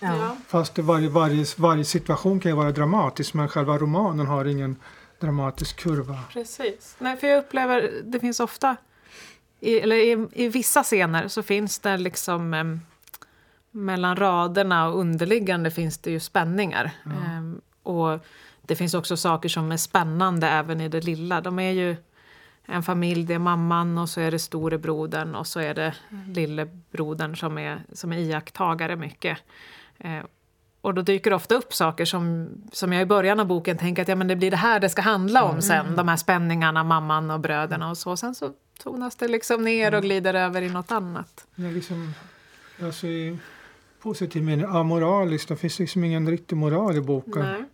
Ja. 0.00 0.36
Fast 0.46 0.78
varje, 0.78 1.08
varje, 1.08 1.44
varje 1.58 1.84
situation 1.84 2.40
kan 2.40 2.50
ju 2.50 2.56
vara 2.56 2.72
dramatisk 2.72 3.34
men 3.34 3.48
själva 3.48 3.78
romanen 3.78 4.26
har 4.26 4.44
ingen 4.44 4.76
dramatisk 5.20 5.76
kurva. 5.76 6.18
Precis. 6.32 6.96
Nej, 6.98 7.16
för 7.16 7.26
jag 7.26 7.38
upplever, 7.38 7.90
det 8.04 8.20
finns 8.20 8.40
ofta, 8.40 8.76
i, 9.60 9.80
eller 9.80 9.96
i, 9.96 10.28
i 10.32 10.48
vissa 10.48 10.82
scener 10.82 11.28
så 11.28 11.42
finns 11.42 11.78
det 11.78 11.96
liksom 11.96 12.54
em, 12.54 12.80
mellan 13.70 14.16
raderna 14.16 14.88
och 14.88 14.98
underliggande 14.98 15.70
finns 15.70 15.98
det 15.98 16.10
ju 16.10 16.20
spänningar. 16.20 16.90
Em, 17.04 17.60
och 17.82 18.18
det 18.62 18.76
finns 18.76 18.94
också 18.94 19.16
saker 19.16 19.48
som 19.48 19.72
är 19.72 19.76
spännande 19.76 20.48
även 20.48 20.80
i 20.80 20.88
det 20.88 21.00
lilla. 21.00 21.40
De 21.40 21.58
är 21.58 21.70
ju 21.70 21.96
en 22.64 22.82
familj, 22.82 23.24
det 23.24 23.34
är 23.34 23.38
mamman 23.38 23.98
och 23.98 24.08
så 24.08 24.20
är 24.20 24.30
det 24.30 24.38
storebrodern 24.38 25.34
och 25.34 25.46
så 25.46 25.60
är 25.60 25.74
det 25.74 25.94
lillebrodern 26.26 27.36
som 27.36 27.58
är, 27.58 27.82
som 27.92 28.12
är 28.12 28.18
iakttagare 28.18 28.96
mycket. 28.96 29.38
Eh, 30.04 30.24
och 30.80 30.94
då 30.94 31.02
dyker 31.02 31.30
det 31.30 31.36
ofta 31.36 31.54
upp 31.54 31.74
saker 31.74 32.04
som, 32.04 32.48
som 32.72 32.92
jag 32.92 33.02
i 33.02 33.06
början 33.06 33.40
av 33.40 33.46
boken 33.46 33.78
tänker 33.78 34.02
att 34.02 34.08
ja, 34.08 34.14
men 34.14 34.28
det 34.28 34.36
blir 34.36 34.50
det 34.50 34.56
här 34.56 34.80
det 34.80 34.88
ska 34.88 35.02
handla 35.02 35.44
om 35.44 35.62
sen. 35.62 35.96
De 35.96 36.08
här 36.08 36.16
spänningarna, 36.16 36.84
mamman 36.84 37.30
och 37.30 37.40
bröderna 37.40 37.90
och 37.90 37.98
så. 37.98 38.16
Sen 38.16 38.34
så 38.34 38.52
tonas 38.82 39.16
det 39.16 39.28
liksom 39.28 39.64
ner 39.64 39.94
och 39.94 40.02
glider 40.02 40.34
över 40.34 40.62
i 40.62 40.68
något 40.68 40.92
annat. 40.92 41.46
Det 41.54 41.66
är 41.66 41.72
liksom, 41.72 42.14
alltså 42.82 43.06
i 43.06 43.38
positiv 44.02 44.42
mening, 44.42 44.66
amoraliskt. 44.68 45.48
Det 45.48 45.56
finns 45.56 45.78
liksom 45.78 46.04
ingen 46.04 46.30
riktig 46.30 46.56
moral 46.56 46.96
i 46.96 47.00
boken. 47.00 47.66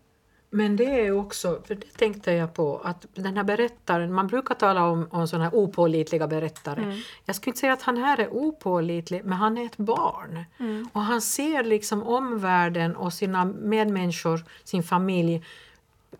Men 0.56 0.76
det 0.76 1.06
är 1.06 1.18
också, 1.18 1.62
för 1.66 1.74
det 1.74 1.96
tänkte 1.96 2.32
jag 2.32 2.54
på, 2.54 2.80
att 2.84 3.06
den 3.14 3.36
här 3.36 3.44
berättaren, 3.44 4.12
man 4.12 4.26
brukar 4.26 4.54
tala 4.54 4.84
om, 4.84 5.08
om 5.10 5.28
sådana 5.28 5.44
här 5.44 5.54
opålitliga 5.54 6.26
berättare. 6.26 7.00
Jag 7.24 7.36
skulle 7.36 7.50
inte 7.50 7.60
säga 7.60 7.72
att 7.72 7.82
han 7.82 7.96
här 7.96 8.20
är 8.20 8.28
opålitlig, 8.28 9.24
men 9.24 9.38
han 9.38 9.58
är 9.58 9.66
ett 9.66 9.76
barn. 9.76 10.44
Och 10.92 11.00
han 11.00 11.20
ser 11.20 11.64
liksom 11.64 12.02
omvärlden 12.02 12.96
och 12.96 13.12
sina 13.12 13.44
medmänniskor, 13.44 14.44
sin 14.64 14.82
familj 14.82 15.44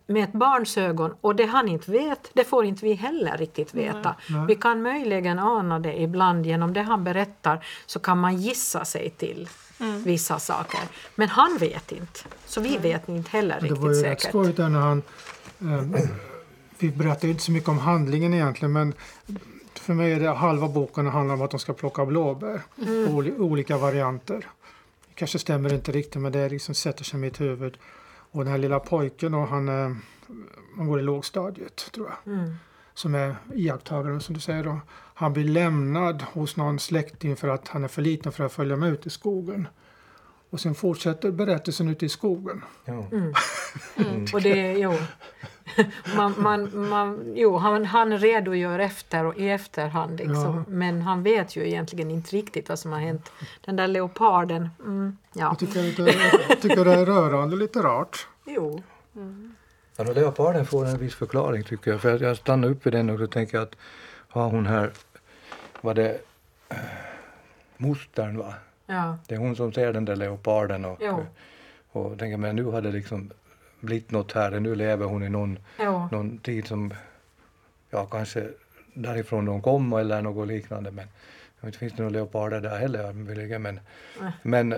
med 0.07 0.23
ett 0.23 0.33
barns 0.33 0.77
ögon 0.77 1.15
och 1.21 1.35
det 1.35 1.45
han 1.45 1.67
inte 1.67 1.91
vet, 1.91 2.29
det 2.33 2.43
får 2.43 2.65
inte 2.65 2.85
vi 2.85 2.93
heller 2.93 3.37
riktigt 3.37 3.73
veta. 3.73 4.15
Vi 4.47 4.55
kan 4.55 4.81
möjligen 4.81 5.39
ana 5.39 5.79
det 5.79 6.01
ibland 6.01 6.45
genom 6.45 6.73
det 6.73 6.81
han 6.81 7.03
berättar 7.03 7.65
så 7.85 7.99
kan 7.99 8.19
man 8.19 8.37
gissa 8.37 8.85
sig 8.85 9.09
till 9.09 9.49
vissa 10.03 10.39
saker. 10.39 10.79
Men 11.15 11.29
han 11.29 11.57
vet 11.57 11.91
inte, 11.91 12.19
så 12.45 12.61
vi 12.61 12.77
vet 12.77 13.09
inte 13.09 13.29
heller 13.29 13.57
Men 13.61 13.69
det 13.69 13.79
var 13.79 13.89
riktigt 13.89 14.05
ju 14.05 14.09
rätt 14.09 14.19
säkert. 14.21 14.31
skojigt 14.31 14.57
när 14.57 14.69
han... 14.69 15.01
Eh, 15.61 16.01
vi 16.79 16.91
berättar 16.91 17.27
inte 17.27 17.43
så 17.43 17.51
mycket 17.51 17.69
om 17.69 17.79
handlingen 17.79 18.33
egentligen 18.33 18.73
men 18.73 18.93
för 19.73 19.93
mig 19.93 20.13
är 20.13 20.19
det 20.19 20.29
halva 20.29 20.67
boken 20.67 21.07
handlar 21.07 21.35
om 21.35 21.41
att 21.41 21.51
de 21.51 21.59
ska 21.59 21.73
plocka 21.73 22.05
blåbär. 22.05 22.61
Mm. 22.81 23.15
Oli, 23.15 23.31
olika 23.31 23.77
varianter. 23.77 24.37
Det 25.07 25.13
kanske 25.15 25.39
stämmer 25.39 25.73
inte 25.73 25.91
riktigt 25.91 26.21
men 26.21 26.31
det 26.31 26.49
liksom 26.49 26.75
sätter 26.75 27.03
sig 27.03 27.17
i 27.17 27.21
mitt 27.21 27.41
huvud. 27.41 27.77
Och 28.31 28.43
den 28.43 28.51
här 28.51 28.57
lilla 28.57 28.79
pojken 28.79 29.33
och 29.33 29.47
han, 29.47 29.69
eh, 29.69 29.95
man 30.75 30.87
går 30.87 30.99
i 30.99 31.03
lågstadiet 31.03 31.91
tror 31.91 32.07
jag. 32.07 32.33
Mm. 32.33 32.55
Som 32.93 33.15
är 33.15 33.35
iakttagaren 33.53 34.21
som 34.21 34.35
du 34.35 34.41
säger 34.41 34.63
då. 34.63 34.79
Han 35.19 35.33
blir 35.33 35.43
lämnad 35.43 36.21
hos 36.33 36.57
någon 36.57 36.79
släkting 36.79 37.35
för 37.35 37.47
att 37.47 37.67
han 37.67 37.83
är 37.83 37.87
för 37.87 38.01
liten 38.01 38.31
för 38.31 38.43
att 38.43 38.53
följa 38.53 38.75
med 38.75 38.89
ut 38.89 39.05
i 39.05 39.09
skogen. 39.09 39.67
Och 40.49 40.59
sen 40.59 40.75
fortsätter 40.75 41.31
berättelsen 41.31 41.89
ute 41.89 42.05
i 42.05 42.09
skogen. 42.09 42.63
Ja. 42.85 43.05
Mm. 43.11 43.33
Och 44.33 44.41
det, 44.41 44.73
jo. 44.73 44.93
Man, 46.15 46.33
man, 46.37 46.87
man, 46.89 47.33
jo, 47.35 47.57
han, 47.57 47.85
han 47.85 48.17
redogör 48.17 48.79
efter 48.79 49.25
och 49.25 49.37
i 49.37 49.49
efterhand 49.49 50.17
liksom. 50.17 50.55
Ja. 50.55 50.63
Men 50.67 51.01
han 51.01 51.23
vet 51.23 51.55
ju 51.55 51.67
egentligen 51.67 52.11
inte 52.11 52.35
riktigt 52.35 52.69
vad 52.69 52.79
som 52.79 52.91
har 52.91 52.99
hänt. 52.99 53.31
Den 53.65 53.75
där 53.75 53.87
leoparden, 53.87 54.69
mm, 54.85 55.17
ja. 55.33 55.45
Jag 55.45 55.59
tycker, 55.59 55.83
lite, 55.83 56.15
jag 56.49 56.61
tycker 56.61 56.85
det 56.85 56.93
är 56.93 57.05
rörande 57.05 57.55
lite 57.55 57.79
rart. 57.79 58.27
Jo. 58.45 58.83
Ja, 59.97 60.03
då 60.03 60.13
leoparden 60.13 60.65
får 60.65 60.85
en 60.85 60.97
viss 60.97 61.15
förklaring 61.15 61.63
tycker 61.63 61.91
jag. 61.91 62.01
För 62.01 62.23
jag- 62.23 62.37
stannar 62.37 62.67
upp 62.67 62.85
vid 62.85 62.93
den 62.93 63.09
och 63.09 63.31
tänker 63.31 63.57
jag 63.57 63.63
att 63.63 63.75
har 64.29 64.49
hon 64.49 64.65
här, 64.65 64.91
var 65.87 65.93
det 65.93 66.19
äh, 66.69 66.77
mostern 67.77 68.37
va? 68.37 68.53
Ja. 68.85 69.17
Det 69.27 69.35
är 69.35 69.39
hon 69.39 69.55
som 69.55 69.73
ser 69.73 69.93
den 69.93 70.05
där 70.05 70.15
leoparden 70.15 70.85
och, 70.85 70.97
Jo. 71.01 71.25
och 71.91 72.19
tänker 72.19 72.37
men 72.37 72.55
nu 72.55 72.63
har 72.63 72.81
det 72.81 72.91
liksom 72.91 73.31
blivit 73.79 74.11
något 74.11 74.31
här, 74.31 74.59
nu 74.59 74.75
lever 74.75 75.05
hon 75.05 75.23
i 75.23 75.29
någon, 75.29 75.59
Jo. 75.79 76.09
någon 76.11 76.37
tid 76.37 76.67
som, 76.67 76.93
ja 77.89 78.05
kanske 78.05 78.49
därifrån 78.93 79.45
de 79.45 79.61
kom 79.61 79.93
eller 79.93 80.21
något 80.21 80.47
liknande 80.47 80.91
men 80.91 81.07
jag 81.59 81.65
vet 81.65 81.67
inte 81.67 81.77
finns 81.77 81.93
det 81.93 82.03
några 82.03 82.13
leoparder 82.13 82.61
där 82.61 82.77
heller 82.77 83.13
möjligen 83.13 83.61
men, 83.61 83.79
men, 84.41 84.75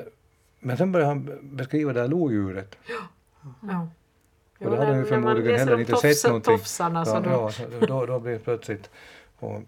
men 0.59 0.77
sen 0.77 0.91
börjar 0.91 1.07
han 1.07 1.39
beskriva 1.41 1.93
det 1.93 2.01
här 2.01 2.07
lodjuret. 2.07 2.77
Ja. 3.61 3.87
Och 4.59 4.71
det 4.71 4.77
hade 4.77 4.91
han 4.91 4.97
ju 4.99 5.05
förmodligen 5.05 5.59
heller 5.59 5.79
inte 5.79 5.95
sett 5.95 6.27
någonting. 6.27 6.57
Tofsarna 6.57 7.03
Ja, 7.07 7.19
då, 7.19 7.51
ja, 7.79 7.87
då, 7.87 8.05
då 8.05 8.19
blir 8.19 8.33
det 8.33 8.39
plötsligt... 8.39 8.89
Och, 9.39 9.61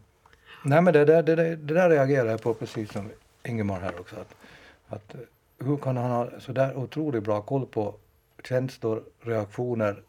nej 0.63 0.81
men 0.81 0.93
det, 0.93 1.05
där- 1.05 1.23
det, 1.23 1.35
det, 1.35 1.55
det 1.55 1.73
där 1.73 1.89
reagerar 1.89 2.29
jag 2.29 2.41
på 2.41 2.53
precis 2.53 2.91
som 2.91 3.09
Ingemar 3.43 3.79
här 3.79 3.99
också. 3.99 4.15
Att, 4.15 4.35
att 4.87 5.15
hur 5.59 5.77
kan 5.77 5.97
han 5.97 6.11
ha 6.11 6.29
så 6.39 6.51
där 6.51 6.75
otroligt 6.77 7.23
bra 7.23 7.41
koll 7.41 7.65
på 7.65 7.95
känslor, 8.43 9.03
reaktioner, 9.21 10.03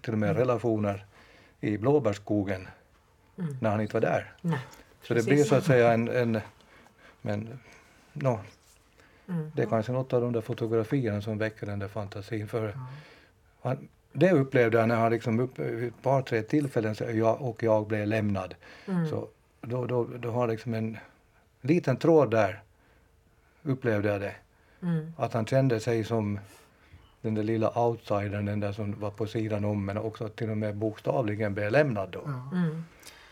till 0.00 0.12
och 0.12 0.18
med 0.18 0.36
relationer 0.36 1.04
i 1.60 1.78
blåbärsskogen 1.78 2.68
Mm. 3.38 3.56
när 3.60 3.70
han 3.70 3.80
inte 3.80 3.94
var 3.94 4.00
där. 4.00 4.32
Nej. 4.40 4.58
Så 5.02 5.14
det 5.14 5.24
blir 5.24 5.44
så 5.44 5.54
att 5.54 5.64
säga 5.64 5.92
en... 5.92 6.08
en 6.08 6.40
men 7.22 7.58
no, 8.12 8.40
Mm. 9.28 9.50
det 9.54 9.62
är 9.62 9.66
kanske 9.66 9.92
något 9.92 10.12
av 10.12 10.20
de 10.20 10.32
där 10.32 10.40
fotografierna 10.40 11.20
som 11.22 11.38
väcker 11.38 11.66
den 11.66 11.78
där 11.78 11.88
fantasin. 11.88 12.48
För 12.48 12.74
han, 13.62 13.88
det 14.12 14.32
upplevde 14.32 14.78
jag 14.78 14.88
när 14.88 14.96
han 14.96 15.12
liksom 15.12 15.40
upp, 15.40 15.58
ett 15.58 16.02
par, 16.02 16.22
tre 16.22 16.42
tillfällen 16.42 16.94
jag, 17.18 17.42
och 17.42 17.62
jag 17.62 17.86
blev 17.86 18.06
lämnad. 18.06 18.54
Mm. 18.86 19.06
Så 19.08 19.28
då, 19.66 19.86
då, 19.86 20.04
då 20.04 20.30
har 20.30 20.48
liksom 20.48 20.74
en 20.74 20.98
liten 21.60 21.96
tråd 21.96 22.30
där, 22.30 22.62
upplevde 23.62 24.08
jag 24.08 24.20
det. 24.20 24.34
Mm. 24.82 25.12
Att 25.16 25.32
han 25.32 25.46
kände 25.46 25.80
sig 25.80 26.04
som 26.04 26.38
den 27.20 27.34
där 27.34 27.42
lilla 27.42 27.78
outsidern, 27.78 28.44
den 28.44 28.60
där 28.60 28.72
som 28.72 29.00
var 29.00 29.10
på 29.10 29.26
sidan 29.26 29.64
om 29.64 29.84
men 29.84 29.98
också 29.98 30.28
till 30.28 30.50
och 30.50 30.56
med 30.56 30.76
bokstavligen 30.76 31.54
blev 31.54 31.72
lämnad 31.72 32.10
då. 32.10 32.22
Ja. 32.24 32.58
Mm. 32.58 32.84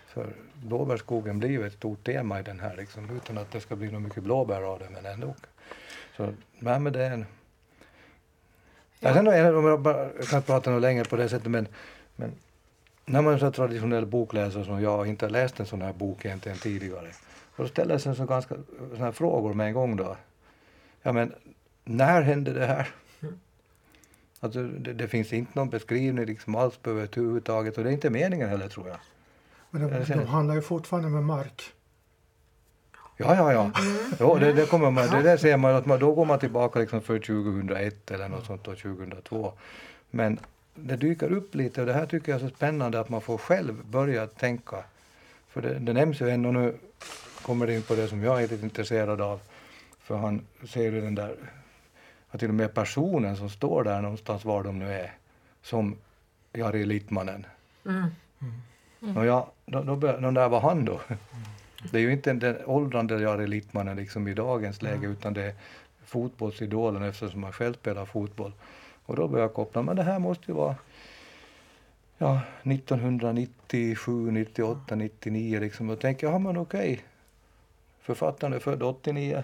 För 0.07 0.33
blåbärsskogen 0.55 1.39
blir 1.39 1.51
ju 1.51 1.67
ett 1.67 1.73
stort 1.73 2.05
tema 2.05 2.41
i 2.41 2.43
den 2.43 2.61
här 2.61 2.77
liksom, 2.77 3.11
utan 3.11 3.39
att 3.39 3.51
det 3.51 3.61
ska 3.61 3.77
bli 3.77 3.91
något 3.91 4.03
mycket 4.03 4.23
blåbär 4.23 4.62
av 4.62 4.79
det 4.79 4.89
men 4.91 5.07
ändå. 5.07 5.35
Så, 6.17 6.33
nej 6.59 6.81
men 6.81 6.93
det 6.93 7.05
är 7.05 7.11
en... 7.11 7.27
Ja. 9.01 9.15
Sen 9.15 9.27
är 9.27 9.53
det, 9.53 9.59
om 9.59 9.67
jag 9.67 9.81
bara 9.81 9.99
jag 9.99 10.29
kan 10.29 10.37
inte 10.37 10.47
prata 10.47 10.71
något 10.71 10.83
längre 10.83 11.05
på 11.05 11.17
det 11.17 11.29
sättet 11.29 11.51
men, 11.51 11.69
men 12.17 12.33
när 13.12 13.23
man 13.23 13.35
är 13.35 13.38
så 13.38 13.50
traditionell 13.50 14.07
bokläsare 14.07 14.64
som 14.64 14.83
jag 14.83 14.99
och 14.99 15.07
inte 15.07 15.25
har 15.25 15.31
läst 15.31 15.61
en 15.61 15.66
sån 15.66 15.83
här 15.83 15.92
bok 15.92 16.25
egentligen 16.25 16.59
tidigare. 16.59 17.09
Och 17.57 17.64
då 17.64 17.69
ställer 17.69 17.99
sig 17.99 18.16
så 18.16 18.25
ganska 18.25 18.54
såna 18.92 19.04
här 19.04 19.12
frågor 19.12 19.54
med 19.54 19.66
en 19.66 19.75
gång 19.75 19.97
då. 19.97 20.16
Ja 21.02 21.12
men, 21.12 21.35
när 21.85 22.23
hände 22.23 22.52
det 22.52 22.66
här? 22.66 22.88
Alltså 24.40 24.62
det, 24.62 24.92
det 24.92 25.09
finns 25.09 25.33
inte 25.33 25.52
någon 25.54 25.71
beskrivning 25.71 26.26
liksom 26.26 26.54
alls 26.54 26.76
på 26.76 26.90
överhuvudtaget 26.90 27.78
och 27.78 27.85
det 27.85 27.90
är 27.90 27.92
inte 27.92 28.11
meningen 28.11 28.49
heller 28.49 28.69
tror 28.69 28.88
jag. 28.88 28.97
Men 29.71 29.83
de, 29.83 30.04
de 30.04 30.26
handlar 30.26 30.54
ju 30.54 30.62
fortfarande 30.62 31.09
med 31.09 31.23
mark. 31.23 31.62
Ja, 33.16 33.37
ja, 33.37 33.52
ja. 33.52 33.71
Jo, 34.21 34.38
det, 34.38 34.52
det, 34.52 34.66
kommer 34.66 34.90
man, 34.90 35.11
det 35.11 35.23
där 35.23 35.37
ser 35.37 35.57
man 35.57 35.75
att 35.75 35.87
man, 35.87 35.99
då 35.99 36.14
går 36.14 36.25
man 36.25 36.38
tillbaka 36.38 36.78
liksom 36.78 37.00
för 37.00 37.19
2001 37.19 38.11
eller 38.11 38.28
något 38.28 38.47
sånt 38.47 38.64
då, 38.64 38.75
2002. 38.75 39.52
Men 40.11 40.38
det 40.75 40.97
dyker 40.97 41.33
upp 41.33 41.55
lite 41.55 41.81
och 41.81 41.87
det 41.87 41.93
här 41.93 42.07
tycker 42.07 42.33
jag 42.33 42.43
är 42.43 42.49
så 42.49 42.55
spännande 42.55 43.00
att 43.00 43.09
man 43.09 43.21
får 43.21 43.38
själv 43.38 43.85
börja 43.85 44.26
tänka. 44.26 44.76
För 45.49 45.62
det, 45.62 45.79
det 45.79 45.93
nämns 45.93 46.21
ju 46.21 46.31
ändå 46.31 46.50
nu, 46.50 46.75
kommer 47.43 47.67
det 47.67 47.75
in 47.75 47.83
på 47.83 47.95
det 47.95 48.09
som 48.09 48.23
jag 48.23 48.43
är 48.43 48.49
lite 48.49 48.64
intresserad 48.64 49.21
av. 49.21 49.41
För 50.00 50.17
han 50.17 50.47
ser 50.69 50.83
ju 50.83 51.00
den 51.00 51.14
där, 51.14 51.37
att 52.31 52.41
till 52.41 52.49
och 52.49 52.55
med 52.55 52.75
personen 52.75 53.37
som 53.37 53.50
står 53.50 53.85
där 53.85 54.02
någonstans 54.02 54.45
var 54.45 54.64
de 54.64 54.79
nu 54.79 54.93
är, 54.93 55.12
som 55.62 55.97
Jari 56.52 56.85
Littmanen. 56.85 57.47
Mm. 57.87 59.17
Och 59.17 59.26
ja, 59.26 59.52
då, 59.67 59.83
då, 59.83 59.97
den 59.97 60.35
där 60.35 60.49
var 60.49 60.61
han 60.61 60.85
då. 60.85 61.00
Det 61.91 61.99
är 61.99 62.02
ju 62.02 62.12
inte 62.12 62.33
den 62.33 62.57
åldrande 62.64 63.23
Jari 63.23 63.47
Littmanen 63.47 63.97
liksom 63.97 64.29
i 64.29 64.35
dagens 64.35 64.83
läge 64.83 65.07
utan 65.07 65.35
det 65.35 65.43
är 65.43 65.55
fotbollsidolen 66.05 67.02
eftersom 67.02 67.43
han 67.43 67.52
själv 67.52 67.75
spelar 67.75 68.05
fotboll. 68.05 68.52
Och 69.12 69.16
då 69.19 69.28
börjar 69.28 69.45
jag 69.45 69.54
koppla, 69.54 69.83
men 69.83 69.97
det 69.97 70.02
här 70.02 70.19
måste 70.19 70.45
ju 70.49 70.52
vara 70.54 70.75
ja, 72.19 72.40
1997, 72.62 74.31
98, 74.31 74.95
99 74.95 75.61
liksom. 75.61 75.90
Och 75.90 76.04
jag, 76.04 76.23
ja 76.23 76.38
men 76.38 76.57
okej. 76.57 77.00
Författaren 78.00 78.52
är 78.52 78.59
född 78.59 78.83
89. 78.83 79.42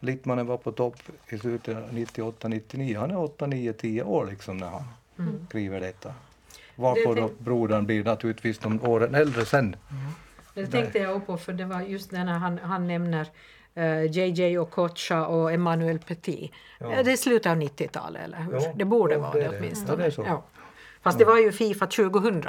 Littmanen 0.00 0.46
var 0.46 0.56
på 0.56 0.72
topp 0.72 0.96
i 1.28 1.38
slutet 1.38 1.76
av 1.76 1.94
98, 1.94 2.48
99. 2.48 2.98
Han 2.98 3.10
är 3.10 3.18
8, 3.18 3.46
9, 3.46 3.72
10 3.72 4.02
år 4.02 4.26
liksom 4.26 4.56
när 4.56 4.66
han 4.66 4.84
Mm. 5.18 5.46
skriver 5.48 5.80
detta. 5.80 6.14
Varpå 6.76 7.14
Det- 7.14 7.20
då 7.20 7.30
brodern 7.38 7.86
blir 7.86 8.04
naturligtvis 8.04 8.58
de 8.58 8.82
åren 8.82 9.14
äldre 9.14 9.44
sen. 9.44 9.76
Det 10.54 10.66
tänkte 10.66 10.98
jag 10.98 11.26
på 11.26 11.36
för 11.38 11.52
det 11.52 11.64
var 11.64 11.80
just 11.80 12.10
den 12.10 12.28
här 12.28 12.38
han, 12.38 12.58
han 12.58 12.86
nämner 12.86 13.26
JJ 14.10 14.58
Okocha 14.58 15.26
och 15.26 15.52
Emmanuel 15.52 15.98
Petit. 15.98 16.52
Ja. 16.78 16.92
Ja. 16.96 17.02
Det 17.02 17.12
är 17.12 17.16
slutet 17.16 17.52
av 17.52 17.56
90-talet 17.58 18.22
eller 18.24 18.38
hur? 18.38 18.52
Ja, 18.52 18.72
det 18.74 18.84
borde 18.84 19.14
ja, 19.14 19.20
vara 19.20 19.32
det 19.32 19.40
det, 19.40 19.58
åtminstone. 19.58 20.04
Ja, 20.04 20.22
det. 20.22 20.28
Ja. 20.28 20.42
Fast 21.02 21.18
det 21.18 21.24
var 21.24 21.38
ju 21.38 21.52
Fifa 21.52 21.86
2000 21.86 22.44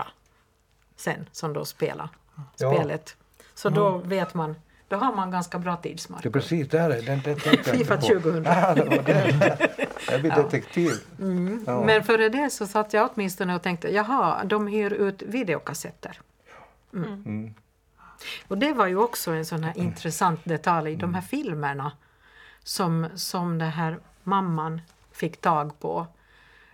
sen 0.96 1.30
som 1.32 1.54
då 1.54 1.66
spelade 1.66 2.10
spelet. 2.56 3.16
Så 3.54 3.70
då 3.70 3.98
vet 3.98 4.34
man, 4.34 4.56
då 4.88 4.96
har 4.96 5.16
man 5.16 5.32
ganska 5.32 5.60
bra 5.60 5.76
tidsmark. 5.76 6.24
Det 6.24 6.30
är 6.30 6.34
precis 6.34 6.70
det 6.70 6.80
här, 6.80 6.90
är- 6.90 7.02
den, 7.02 7.22
den 7.24 7.36
Fifa 7.40 7.74
inte 7.76 7.96
på. 7.96 8.02
2000. 8.02 8.44
Ja, 8.44 8.76
det, 8.76 8.84
var 8.84 9.04
det, 9.04 9.70
jag 10.12 10.22
blir 10.22 10.32
detektiv. 10.32 10.92
Mm. 11.20 11.64
Men 11.66 12.04
före 12.04 12.30
det 12.30 12.50
så 12.50 12.68
satt 12.68 12.94
jag 12.94 13.10
åtminstone 13.14 13.56
och 13.56 13.62
tänkte, 13.62 13.94
jaha, 13.94 14.44
de 14.44 14.68
hyr 14.68 14.94
ut 14.94 15.22
videokassetter. 15.22 16.20
Mm. 16.94 17.54
Och 18.48 18.58
det 18.58 18.74
var 18.74 18.88
ju 18.88 18.98
också 18.98 19.32
en 19.32 19.46
sån 19.46 19.64
här 19.64 19.78
intressant 19.78 20.40
detalj 20.44 20.92
i 20.92 20.96
de 20.96 21.14
här 21.14 21.22
filmerna 21.22 21.92
som, 22.64 23.08
som 23.16 23.58
den 23.58 23.72
här 23.72 24.00
mamman 24.24 24.82
fick 25.12 25.42
tag 25.42 25.80
på. 25.80 26.08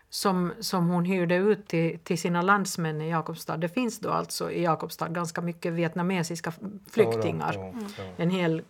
Som, 0.10 0.54
som 0.60 0.88
hon 0.88 1.06
hyrde 1.06 1.36
ut 1.36 1.68
till, 1.68 2.00
till 2.00 2.20
sina 2.20 2.42
landsmän 2.42 3.02
i 3.02 3.10
Jakobstad. 3.10 3.58
Det 3.58 3.70
finns 3.70 4.00
då 4.00 4.10
alltså 4.10 4.52
i 4.52 4.64
Jakobstad 4.64 5.08
ganska 5.08 5.42
mycket 5.42 5.74
vietnamesiska 5.74 6.54
flyktingar. 6.92 7.54
Ja, 7.54 7.60
då, 7.60 7.80
ja, 7.98 8.04
ja. 8.04 8.24
En 8.24 8.30
hel 8.30 8.62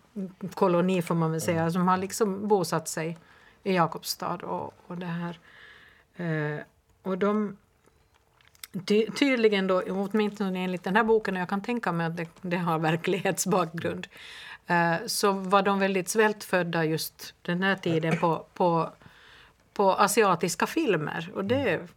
koloni 0.54 1.02
får 1.02 1.14
man 1.14 1.30
väl 1.30 1.40
säga 1.40 1.70
som 1.70 1.88
har 1.88 1.96
liksom 1.96 2.48
bosatt 2.48 2.88
sig 2.88 3.18
i 3.62 3.74
Jakobstad. 3.74 4.34
Och, 4.42 4.74
och 4.86 4.98
det 4.98 5.06
här. 5.06 5.38
Eh, 6.16 6.60
och 7.02 7.18
de 7.18 7.56
ty, 8.86 9.06
tydligen 9.10 9.66
då, 9.66 9.82
åtminstone 9.88 10.58
enligt 10.58 10.84
den 10.84 10.96
här 10.96 11.04
boken, 11.04 11.34
och 11.34 11.40
jag 11.40 11.48
kan 11.48 11.62
tänka 11.62 11.92
mig 11.92 12.06
att 12.06 12.16
det, 12.16 12.28
det 12.42 12.56
har 12.56 12.78
verklighetsbakgrund, 12.78 14.06
eh, 14.66 14.94
så 15.06 15.32
var 15.32 15.62
de 15.62 15.78
väldigt 15.78 16.08
svältfödda 16.08 16.84
just 16.84 17.34
den 17.42 17.62
här 17.62 17.76
tiden 17.76 18.18
på, 18.18 18.46
på, 18.54 18.90
på 19.72 19.92
asiatiska 19.92 20.66
filmer. 20.66 21.30
Och 21.34 21.44
det, 21.44 21.88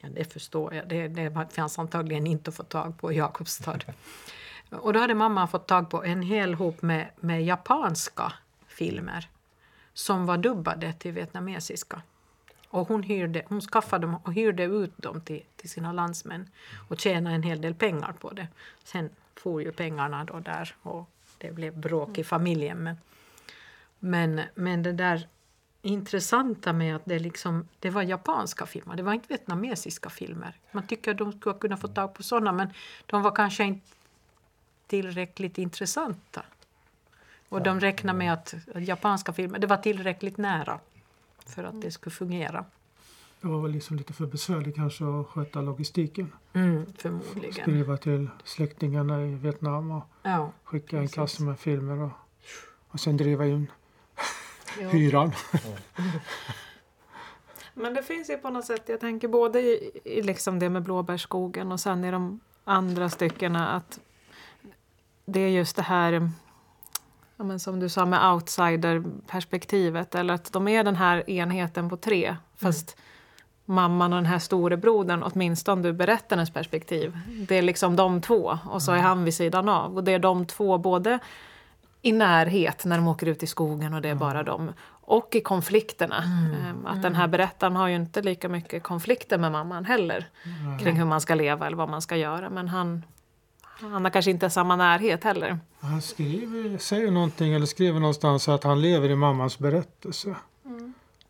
ja, 0.00 0.08
det 0.08 0.32
förstår 0.32 0.74
jag, 0.74 0.88
det, 0.88 1.08
det 1.08 1.48
fanns 1.54 1.78
antagligen 1.78 2.26
inte 2.26 2.48
att 2.48 2.56
få 2.56 2.62
tag 2.62 2.98
på 2.98 3.12
i 3.12 3.16
Jakobstad. 3.16 3.78
Och 4.70 4.92
då 4.92 5.00
hade 5.00 5.14
mamma 5.14 5.46
fått 5.46 5.66
tag 5.66 5.90
på 5.90 6.04
en 6.04 6.22
hel 6.22 6.54
hop 6.54 6.82
med, 6.82 7.08
med 7.20 7.44
japanska 7.44 8.32
filmer 8.68 9.28
som 9.94 10.26
var 10.26 10.38
dubbade 10.38 10.92
till 10.92 11.12
vietnamesiska. 11.12 12.02
Och 12.68 12.88
hon, 12.88 13.02
hyrde, 13.02 13.42
hon 13.48 13.60
skaffade 13.60 14.06
dem 14.06 14.16
och 14.24 14.34
hyrde 14.34 14.64
ut 14.64 14.98
dem 14.98 15.20
till, 15.20 15.42
till 15.56 15.70
sina 15.70 15.92
landsmän 15.92 16.48
och 16.88 17.00
tjänade 17.00 17.36
en 17.36 17.42
hel 17.42 17.60
del 17.60 17.74
pengar 17.74 18.12
på 18.20 18.30
det. 18.30 18.48
Sen 18.84 19.10
for 19.34 19.62
ju 19.62 19.72
pengarna 19.72 20.24
då 20.24 20.40
där 20.40 20.74
och 20.82 21.10
det 21.38 21.52
blev 21.52 21.78
bråk 21.78 22.18
i 22.18 22.24
familjen. 22.24 22.78
Men, 22.78 22.96
men, 23.98 24.40
men 24.54 24.82
det 24.82 24.92
där, 24.92 25.28
intressanta 25.86 26.72
med 26.72 26.96
att 26.96 27.02
det, 27.04 27.18
liksom, 27.18 27.68
det 27.78 27.90
var 27.90 28.02
japanska 28.02 28.66
filmer, 28.66 28.96
det 28.96 29.02
var 29.02 29.12
inte 29.12 29.28
vietnamesiska 29.28 30.10
filmer. 30.10 30.54
Man 30.72 30.86
tycker 30.86 31.10
att 31.10 31.18
de 31.18 31.32
skulle 31.32 31.58
kunna 31.58 31.76
få 31.76 31.88
tag 31.88 32.14
på 32.14 32.22
sådana 32.22 32.52
men 32.52 32.68
de 33.06 33.22
var 33.22 33.30
kanske 33.30 33.64
inte 33.64 33.86
tillräckligt 34.86 35.58
intressanta. 35.58 36.42
Och 37.48 37.62
de 37.62 37.80
räknar 37.80 38.14
med 38.14 38.32
att 38.32 38.54
japanska 38.74 39.32
filmer, 39.32 39.58
det 39.58 39.66
var 39.66 39.76
tillräckligt 39.76 40.36
nära 40.36 40.80
för 41.50 41.64
att 41.64 41.80
det 41.80 41.90
skulle 41.90 42.14
fungera. 42.14 42.64
Det 43.40 43.48
var 43.48 43.62
väl 43.62 43.70
liksom 43.70 43.96
lite 43.96 44.12
för 44.12 44.26
besvärligt 44.26 44.74
kanske 44.74 45.04
att 45.04 45.26
sköta 45.26 45.60
logistiken. 45.60 46.32
Mm, 46.52 46.86
förmodligen. 46.98 47.52
Skriva 47.52 47.96
till 47.96 48.28
släktingarna 48.44 49.26
i 49.26 49.34
Vietnam 49.34 49.90
och 49.90 50.04
Ja, 50.22 50.52
skicka 50.64 50.96
en 50.96 51.02
Precis. 51.02 51.14
kasse 51.14 51.42
med 51.42 51.58
filmer 51.58 52.02
och, 52.02 52.10
och 52.88 53.00
sen 53.00 53.16
driva 53.16 53.46
in 53.46 53.66
ja. 54.80 54.88
hyran. 54.92 55.32
Men 57.74 57.94
det 57.94 58.02
finns 58.02 58.30
ju 58.30 58.38
på 58.38 58.50
något 58.50 58.64
sätt, 58.64 58.82
jag 58.86 59.00
tänker 59.00 59.28
både 59.28 59.60
i, 59.60 60.00
i 60.04 60.22
liksom 60.22 60.58
det 60.58 60.70
med 60.70 60.82
blåbärsskogen 60.82 61.72
och 61.72 61.80
sen 61.80 62.04
i 62.04 62.10
de 62.10 62.40
andra 62.64 63.08
styckena 63.08 63.68
att 63.68 64.00
det 65.24 65.40
är 65.40 65.48
just 65.48 65.76
det 65.76 65.82
här 65.82 66.30
ja, 67.36 67.44
men 67.44 67.60
som 67.60 67.80
du 67.80 67.88
sa 67.88 68.06
med 68.06 68.32
outsider-perspektivet 68.32 70.14
eller 70.14 70.34
att 70.34 70.52
de 70.52 70.68
är 70.68 70.84
den 70.84 70.96
här 70.96 71.30
enheten 71.30 71.88
på 71.88 71.96
tre 71.96 72.36
fast 72.56 72.96
mamman 73.64 74.12
och 74.12 74.18
den 74.18 74.26
här 74.26 74.38
storebrodern 74.38 75.22
åtminstone 75.22 75.88
ur 75.88 75.92
berättarens 75.92 76.50
perspektiv. 76.50 77.18
Det 77.48 77.54
är 77.58 77.62
liksom 77.62 77.96
de 77.96 78.20
två 78.20 78.58
och 78.64 78.82
så 78.82 78.92
är 78.92 78.98
han 78.98 79.24
vid 79.24 79.34
sidan 79.34 79.68
av. 79.68 79.96
Och 79.96 80.04
det 80.04 80.12
är 80.12 80.18
de 80.18 80.46
två 80.46 80.78
både 80.78 81.18
i 82.02 82.12
närhet 82.12 82.84
när 82.84 82.96
de 82.96 83.08
åker 83.08 83.26
ut 83.26 83.42
i 83.42 83.46
skogen 83.46 83.94
och 83.94 84.02
det 84.02 84.08
är 84.08 84.14
bara 84.14 84.42
dem 84.42 84.72
och 84.88 85.34
i 85.34 85.40
konflikterna. 85.40 86.16
Ehm, 86.16 86.86
Att 86.86 87.02
den 87.02 87.14
här 87.14 87.28
berättaren 87.28 87.76
har 87.76 87.88
ju 87.88 87.96
inte 87.96 88.22
lika 88.22 88.48
mycket 88.48 88.82
konflikter 88.82 89.38
med 89.38 89.52
mamman 89.52 89.84
heller 89.84 90.26
kring 90.80 90.96
hur 90.96 91.04
man 91.04 91.20
ska 91.20 91.34
leva 91.34 91.66
eller 91.66 91.76
vad 91.76 91.88
man 91.88 92.02
ska 92.02 92.16
göra. 92.16 92.50
Men 92.50 92.68
han, 92.68 93.02
han 93.80 94.04
har 94.04 94.10
kanske 94.10 94.30
inte 94.30 94.50
samma 94.50 94.76
närhet 94.76 95.24
heller. 95.24 95.58
Han 95.80 96.02
skriver, 96.02 96.78
säger 96.78 97.10
någonting 97.10 97.52
eller 97.52 97.66
skriver 97.66 98.00
någonstans 98.00 98.48
att 98.48 98.64
han 98.64 98.80
lever 98.80 99.08
i 99.08 99.16
mammans 99.16 99.58
berättelse. 99.58 100.36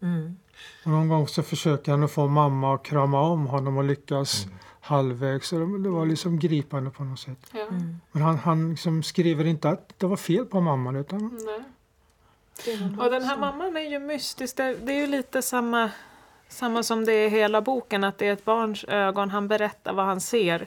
Mm. 0.02 0.36
Och 0.84 0.90
någon 0.90 1.08
gång 1.08 1.28
så 1.28 1.42
försöker 1.42 1.90
han 1.92 2.02
att 2.02 2.10
få 2.10 2.26
mamma 2.26 2.74
att 2.74 2.82
krama 2.82 3.20
om 3.20 3.46
honom 3.46 3.76
och 3.76 3.84
lyckas 3.84 4.46
halvvägs. 4.80 5.48
Så 5.48 5.58
det 5.58 5.88
var 5.88 6.06
liksom 6.06 6.38
gripande 6.38 6.90
på 6.90 7.04
något 7.04 7.18
sätt. 7.18 7.52
Mm. 7.54 8.00
Men 8.12 8.22
han, 8.22 8.38
han 8.38 8.70
liksom 8.70 9.02
skriver 9.02 9.44
inte 9.44 9.68
att 9.68 9.98
det 9.98 10.06
var 10.06 10.16
fel 10.16 10.44
på 10.44 10.60
mamman 10.60 10.96
utan 10.96 11.40
Och 13.00 13.10
den 13.10 13.22
här 13.22 13.36
mamman 13.36 13.76
är 13.76 13.90
ju 13.90 13.98
mystisk. 13.98 14.56
Det, 14.56 14.74
det 14.74 14.92
är 14.92 15.00
ju 15.00 15.06
lite 15.06 15.42
samma, 15.42 15.90
samma 16.48 16.82
som 16.82 17.04
det 17.04 17.12
är 17.12 17.26
i 17.26 17.30
hela 17.30 17.60
boken. 17.60 18.04
Att 18.04 18.18
det 18.18 18.26
är 18.28 18.32
ett 18.32 18.44
barns 18.44 18.84
ögon. 18.84 19.30
Han 19.30 19.48
berättar 19.48 19.92
vad 19.92 20.04
han 20.06 20.20
ser. 20.20 20.66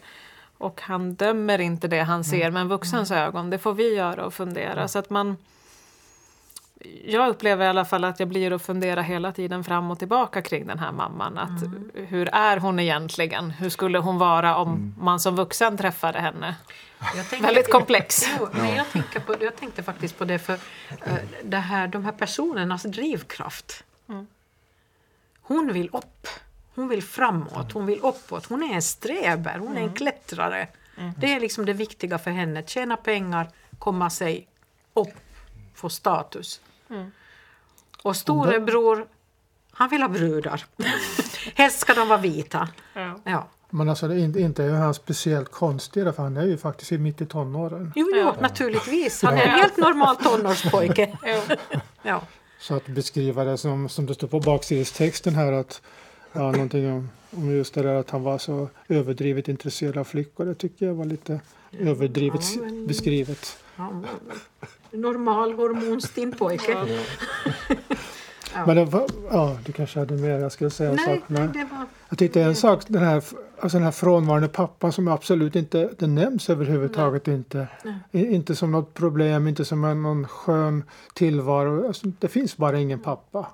Och 0.60 0.82
han 0.82 1.14
dömer 1.14 1.62
inte 1.62 1.88
det 1.88 2.00
han 2.00 2.24
ser 2.24 2.52
med 2.52 2.62
en 2.62 2.68
vuxens 2.68 3.12
ögon. 3.12 3.50
Det 3.50 3.58
får 3.58 3.74
vi 3.74 3.96
göra 3.96 4.26
och 4.26 4.34
fundera. 4.34 4.88
Så 4.88 5.00
att 5.00 5.10
man... 5.10 5.38
Jag 7.06 7.30
upplever 7.30 7.66
i 7.66 7.68
alla 7.68 7.86
fall 7.86 8.04
att 8.04 8.20
jag 8.20 8.30
blir 8.30 8.54
och 8.54 8.62
funderar 8.62 9.02
hela 9.02 9.32
tiden 9.32 9.64
fram 9.64 9.92
och 9.92 10.00
tillbaka 10.00 10.42
kring 10.42 10.68
den 10.68 10.80
här 10.80 10.92
mamman. 10.92 11.38
Att 11.38 11.64
Hur 11.94 12.30
är 12.34 12.58
hon 12.58 12.80
egentligen? 12.80 13.52
Hur 13.52 13.70
skulle 13.70 13.98
hon 13.98 14.18
vara 14.18 14.56
om 14.56 14.96
man 15.00 15.20
som 15.20 15.36
vuxen 15.36 15.78
träffade 15.78 16.20
henne? 16.20 16.56
Väldigt 17.42 17.72
komplex. 17.72 18.30
Jo, 18.40 18.48
men 18.52 18.76
jag, 18.76 18.90
tänker 18.90 19.20
på, 19.20 19.36
jag 19.40 19.56
tänkte 19.56 19.84
faktiskt 19.84 20.18
på 20.18 20.26
det 20.26 20.40
för 20.40 20.54
eh, 21.06 21.14
det 21.44 21.58
här, 21.58 21.88
de 21.88 22.06
här 22.06 22.12
personernas 22.12 22.84
drivkraft. 22.84 23.84
Hon 25.42 25.74
vill 25.74 25.90
upp. 25.94 26.28
Hon 26.76 26.88
vill 26.88 27.04
framåt, 27.04 27.72
hon 27.72 27.86
vill 27.86 28.00
uppåt. 28.00 28.46
Hon 28.46 28.64
är 28.64 28.74
en 28.74 28.82
sträber, 28.82 29.58
hon 29.60 29.78
är 29.78 29.82
en 29.82 29.94
klättrare. 29.94 30.68
Det 31.18 31.34
är 31.34 31.40
liksom 31.40 31.66
det 31.66 31.74
viktiga 31.74 32.18
för 32.18 32.32
henne. 32.32 32.64
Tjäna 32.68 32.98
pengar, 32.98 33.50
komma 33.80 34.10
sig 34.10 34.48
upp, 34.94 35.14
få 35.76 35.90
status. 35.90 36.62
Och 38.02 38.16
storebror, 38.16 39.08
han 39.72 39.90
vill 39.90 40.02
ha 40.02 40.10
brudar. 40.10 40.66
Helst 41.56 41.80
ska 41.80 41.94
de 41.94 42.08
vara 42.08 42.20
vita. 42.20 42.70
Ja. 42.94 43.20
Ja. 43.24 43.48
Men 43.70 43.90
alltså 43.90 44.08
det 44.08 44.16
är 44.16 44.20
inte, 44.20 44.40
inte 44.40 44.64
är 44.64 44.72
han 44.72 44.94
speciellt 44.94 45.52
konstig 45.52 46.04
för 46.04 46.24
han 46.24 46.38
är 46.38 46.46
ju 46.46 46.58
faktiskt 46.58 46.92
mitt 46.92 47.22
i 47.22 47.26
tonåren. 47.26 47.94
Jo, 47.96 48.12
jo, 48.16 48.34
naturligtvis. 48.40 49.22
Han 49.22 49.38
är 49.38 49.44
en 49.44 49.50
helt 49.50 49.78
normal 49.78 50.16
tonårspojke. 50.16 51.18
Ja. 52.02 52.22
Så 52.60 52.76
att 52.76 52.86
beskriva 52.86 53.44
det 53.44 53.58
som, 53.58 53.90
som 53.90 54.06
det 54.06 54.14
står 54.14 54.28
på 54.28 54.40
baksidestexten 54.40 55.36
här 55.36 55.52
att 55.52 55.82
ja, 56.34 56.52
någonting 56.52 56.92
om, 56.92 57.10
om 57.32 57.52
just 57.52 57.74
det 57.74 57.82
där 57.82 57.96
att 57.96 58.10
han 58.10 58.24
var 58.24 58.38
så 58.38 58.70
överdrivet 58.88 59.48
intresserad 59.48 59.98
av 59.98 60.04
flickor. 60.04 60.46
Det 60.46 60.56
tycker 60.56 60.86
jag 60.86 60.94
var 60.94 61.06
lite 61.06 61.40
överdrivet 61.72 62.42
Ja, 62.56 62.62
men- 62.62 62.88
beskrivet. 62.88 63.58
Ja, 63.76 64.02
normal 64.92 65.54
hormonstinn 65.54 66.32
pojke. 66.32 66.72
Ja. 68.54 68.66
Men 68.66 68.76
det 68.76 68.86
var, 68.86 69.08
ja, 69.32 69.58
du 69.66 69.72
kanske 69.72 70.00
hade 70.00 70.14
mer 70.18 70.40
jag 70.40 70.52
skulle 70.52 70.70
säga. 70.70 70.90
en 70.90 70.96
Nej, 70.96 71.06
sak. 71.06 71.24
nej, 71.28 71.48
det 71.54 71.68
var... 71.72 71.86
Jag 72.10 72.18
tyckte 72.18 72.42
en 72.42 72.56
sak, 72.56 72.84
den 72.88 73.02
här, 73.04 73.24
alltså 73.60 73.78
den 73.78 73.84
här 73.84 73.92
frånvarande 73.92 74.48
pappan 74.48 74.92
som 74.92 75.08
absolut 75.08 75.56
inte 75.56 75.90
det 76.00 76.08
nämns 76.08 76.50
överhuvudtaget 76.50 77.28
inte. 77.28 77.68
I, 78.12 78.26
inte 78.26 78.56
som 78.56 78.72
något 78.72 78.94
problem, 78.94 79.48
inte 79.48 79.66
som 79.66 79.84
en, 79.84 80.02
någon 80.04 80.28
skön 80.28 80.84
tillvaro. 81.14 81.88
Alltså, 81.88 82.08
det 82.20 82.28
finns 82.28 82.58
bara 82.58 82.80
ingen 82.80 83.00
pappa. 83.00 83.48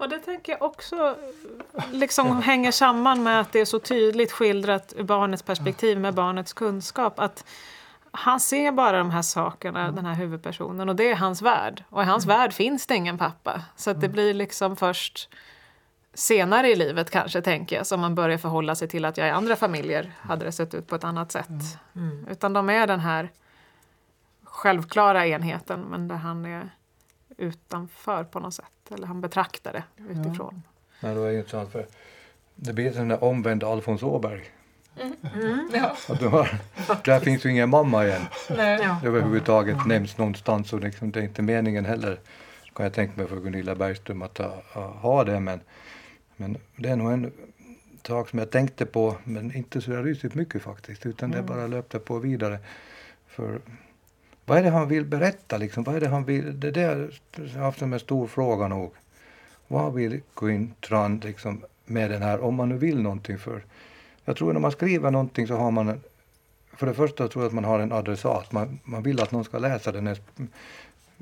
Och 0.00 0.08
det 0.08 0.18
tänker 0.18 0.52
jag 0.52 0.62
också 0.62 1.16
liksom 1.92 2.42
hänger 2.42 2.72
samman 2.72 3.22
med 3.22 3.40
att 3.40 3.52
det 3.52 3.60
är 3.60 3.64
så 3.64 3.78
tydligt 3.78 4.32
skildrat 4.32 4.92
ur 4.96 5.02
barnets 5.02 5.42
perspektiv 5.42 6.00
med 6.00 6.14
barnets 6.14 6.52
kunskap. 6.52 7.20
Att 7.20 7.44
han 8.10 8.40
ser 8.40 8.72
bara 8.72 8.98
de 8.98 9.10
här 9.10 9.22
sakerna, 9.22 9.90
den 9.90 10.06
här 10.06 10.14
huvudpersonen, 10.14 10.88
och 10.88 10.96
det 10.96 11.10
är 11.10 11.16
hans 11.16 11.42
värld. 11.42 11.84
Och 11.88 12.02
i 12.02 12.04
hans 12.04 12.26
värld 12.26 12.52
finns 12.52 12.86
det 12.86 12.94
ingen 12.94 13.18
pappa. 13.18 13.62
Så 13.76 13.92
det 13.92 14.08
blir 14.08 14.34
liksom 14.34 14.76
först 14.76 15.28
senare 16.14 16.68
i 16.70 16.76
livet 16.76 17.10
kanske, 17.10 17.42
tänker 17.42 17.76
jag, 17.76 17.86
som 17.86 18.00
man 18.00 18.14
börjar 18.14 18.38
förhålla 18.38 18.74
sig 18.74 18.88
till 18.88 19.04
att 19.04 19.16
jag 19.16 19.28
i 19.28 19.30
andra 19.30 19.56
familjer 19.56 20.12
hade 20.20 20.44
det 20.44 20.52
sett 20.52 20.74
ut 20.74 20.86
på 20.86 20.94
ett 20.94 21.04
annat 21.04 21.32
sätt. 21.32 21.78
Utan 22.30 22.52
de 22.52 22.70
är 22.70 22.86
den 22.86 23.00
här 23.00 23.30
självklara 24.44 25.26
enheten, 25.26 25.80
men 25.80 26.08
där 26.08 26.16
han 26.16 26.46
är 26.46 26.70
utanför 27.36 28.24
på 28.24 28.40
något 28.40 28.54
sätt. 28.54 28.79
Eller 28.94 29.06
han 29.06 29.20
betraktar 29.20 29.72
det 29.72 29.84
utifrån. 30.10 30.62
Nej, 31.00 31.14
det 31.14 31.20
var 31.20 31.30
intressant 31.30 31.72
för 31.72 31.86
det 32.54 32.72
blir 32.72 32.98
en 32.98 33.08
där 33.08 33.24
omvänd 33.24 33.64
Alfons 33.64 34.02
Åberg. 34.02 34.50
Ja. 35.72 35.96
Att 36.08 36.20
du 36.20 36.28
har, 36.28 36.58
där 37.04 37.20
finns 37.20 37.46
ju 37.46 37.50
ingen 37.50 37.70
mamma 37.70 38.06
igen. 38.06 38.22
Ja. 38.48 39.00
överhuvudtaget 39.04 39.86
nämns 39.86 40.18
någonstans 40.18 40.72
och 40.72 40.80
liksom, 40.80 41.10
det 41.10 41.20
är 41.20 41.24
inte 41.24 41.42
meningen 41.42 41.84
heller 41.84 42.20
kan 42.74 42.84
jag 42.84 42.92
tänka 42.92 43.16
mig 43.16 43.26
för 43.26 43.40
Gunilla 43.40 43.74
Bergström 43.74 44.22
att 44.22 44.38
ha, 44.38 44.86
ha 44.86 45.24
det 45.24 45.40
men, 45.40 45.60
men 46.36 46.56
det 46.76 46.88
är 46.88 46.96
nog 46.96 47.12
en 47.12 47.32
sak 48.06 48.28
som 48.28 48.38
jag 48.38 48.50
tänkte 48.50 48.86
på 48.86 49.16
men 49.24 49.56
inte 49.56 49.80
så 49.80 49.92
rysligt 49.92 50.34
mycket 50.34 50.62
faktiskt 50.62 51.06
utan 51.06 51.30
det 51.30 51.42
bara 51.42 51.66
löpte 51.66 51.98
på 51.98 52.18
vidare. 52.18 52.58
För 53.26 53.60
vad 54.50 54.58
är 54.58 54.62
det 54.62 54.70
han 54.70 54.88
vill 54.88 55.04
berätta 55.04 55.56
liksom? 55.56 55.84
Vad 55.84 55.96
är 55.96 56.00
det 56.00 56.08
han 56.08 56.24
vill? 56.24 56.60
Det 56.60 56.68
är 56.68 56.72
det 56.72 56.80
jag 56.80 57.58
har 57.58 57.64
haft 57.64 57.78
som 57.78 57.92
en 57.92 58.00
stor 58.00 58.26
fråga 58.26 58.68
nog. 58.68 58.92
Vad 59.68 59.94
vill 59.94 60.20
Quintran 60.36 61.20
liksom 61.24 61.64
med 61.84 62.10
den 62.10 62.22
här, 62.22 62.40
om 62.40 62.54
man 62.54 62.68
nu 62.68 62.76
vill 62.76 63.02
någonting 63.02 63.38
för 63.38 63.64
jag 64.24 64.36
tror 64.36 64.52
när 64.52 64.60
man 64.60 64.72
skriver 64.72 65.10
någonting 65.10 65.46
så 65.46 65.56
har 65.56 65.70
man 65.70 66.00
för 66.76 66.86
det 66.86 66.94
första 66.94 67.28
tror 67.28 67.44
jag 67.44 67.48
att 67.48 67.54
man 67.54 67.64
har 67.64 67.78
en 67.78 67.92
adressat. 67.92 68.52
Man, 68.52 68.80
man 68.84 69.02
vill 69.02 69.20
att 69.22 69.32
någon 69.32 69.44
ska 69.44 69.58
läsa 69.58 69.92
den. 69.92 70.16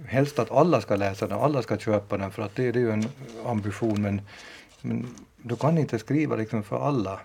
Helst 0.06 0.38
att 0.38 0.50
alla 0.50 0.80
ska 0.80 0.96
läsa 0.96 1.26
den, 1.26 1.38
alla 1.38 1.62
ska 1.62 1.76
köpa 1.76 2.16
den 2.16 2.30
för 2.30 2.42
att 2.42 2.56
det, 2.56 2.72
det 2.72 2.78
är 2.78 2.82
ju 2.82 2.90
en 2.90 3.04
ambition. 3.46 4.02
Men, 4.02 4.20
men 4.80 5.06
du 5.36 5.56
kan 5.56 5.78
inte 5.78 5.98
skriva 5.98 6.36
liksom 6.36 6.62
för 6.62 6.86
alla. 6.88 7.20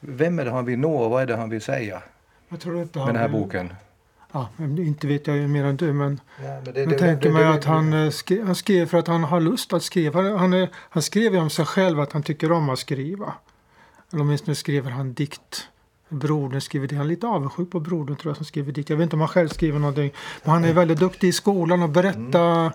Vem 0.00 0.38
är 0.38 0.44
det 0.44 0.50
han 0.50 0.64
vill 0.64 0.78
nå 0.78 0.96
och 0.96 1.10
vad 1.10 1.22
är 1.22 1.26
det 1.26 1.36
han 1.36 1.50
vill 1.50 1.62
säga 1.62 2.02
med 2.48 2.88
den 2.92 3.16
här 3.16 3.28
boken? 3.28 3.72
Ja, 4.36 4.48
inte 4.58 5.06
vet 5.06 5.26
jag 5.26 5.50
mer 5.50 5.64
än 5.64 5.76
du 5.76 5.92
men 5.92 6.20
Ja, 6.44 6.60
men 6.64 6.74
det, 6.74 6.80
jag 6.80 6.98
tänker 6.98 7.30
mig 7.30 7.44
att 7.44 7.64
han, 7.64 7.92
eh, 7.92 8.10
skri, 8.10 8.42
han 8.42 8.54
skrev 8.54 8.86
för 8.86 8.98
att 8.98 9.06
han 9.06 9.24
har 9.24 9.40
lust 9.40 9.72
att 9.72 9.82
skriva. 9.82 10.38
Han, 10.38 10.52
är, 10.52 10.68
han 10.74 11.02
skrev 11.02 11.34
ju 11.34 11.40
om 11.40 11.50
sig 11.50 11.66
själv 11.66 12.00
att 12.00 12.12
han 12.12 12.22
tycker 12.22 12.52
om 12.52 12.68
att 12.68 12.78
skriva. 12.78 13.32
Eller 14.12 14.22
åtminstone 14.22 14.54
skriver 14.54 14.90
han 14.90 15.12
dikt. 15.12 15.68
Brodern 16.08 16.60
skriver 16.60 16.88
det. 16.88 16.96
Han 16.96 17.06
är 17.06 17.10
lite 17.10 17.26
avundsjuk 17.26 17.70
på 17.70 17.80
brodern 17.80 18.16
tror 18.16 18.30
jag 18.30 18.36
som 18.36 18.46
skriver 18.46 18.72
dikt. 18.72 18.90
Jag 18.90 18.96
vet 18.96 19.02
inte 19.02 19.16
om 19.16 19.20
han 19.20 19.28
själv 19.28 19.48
skriver 19.48 19.78
någonting. 19.78 20.12
Men 20.42 20.52
han 20.52 20.64
är 20.64 20.72
väldigt 20.72 20.98
duktig 20.98 21.28
i 21.28 21.32
skolan 21.32 21.82
och 21.82 21.88
berätta 21.88 22.72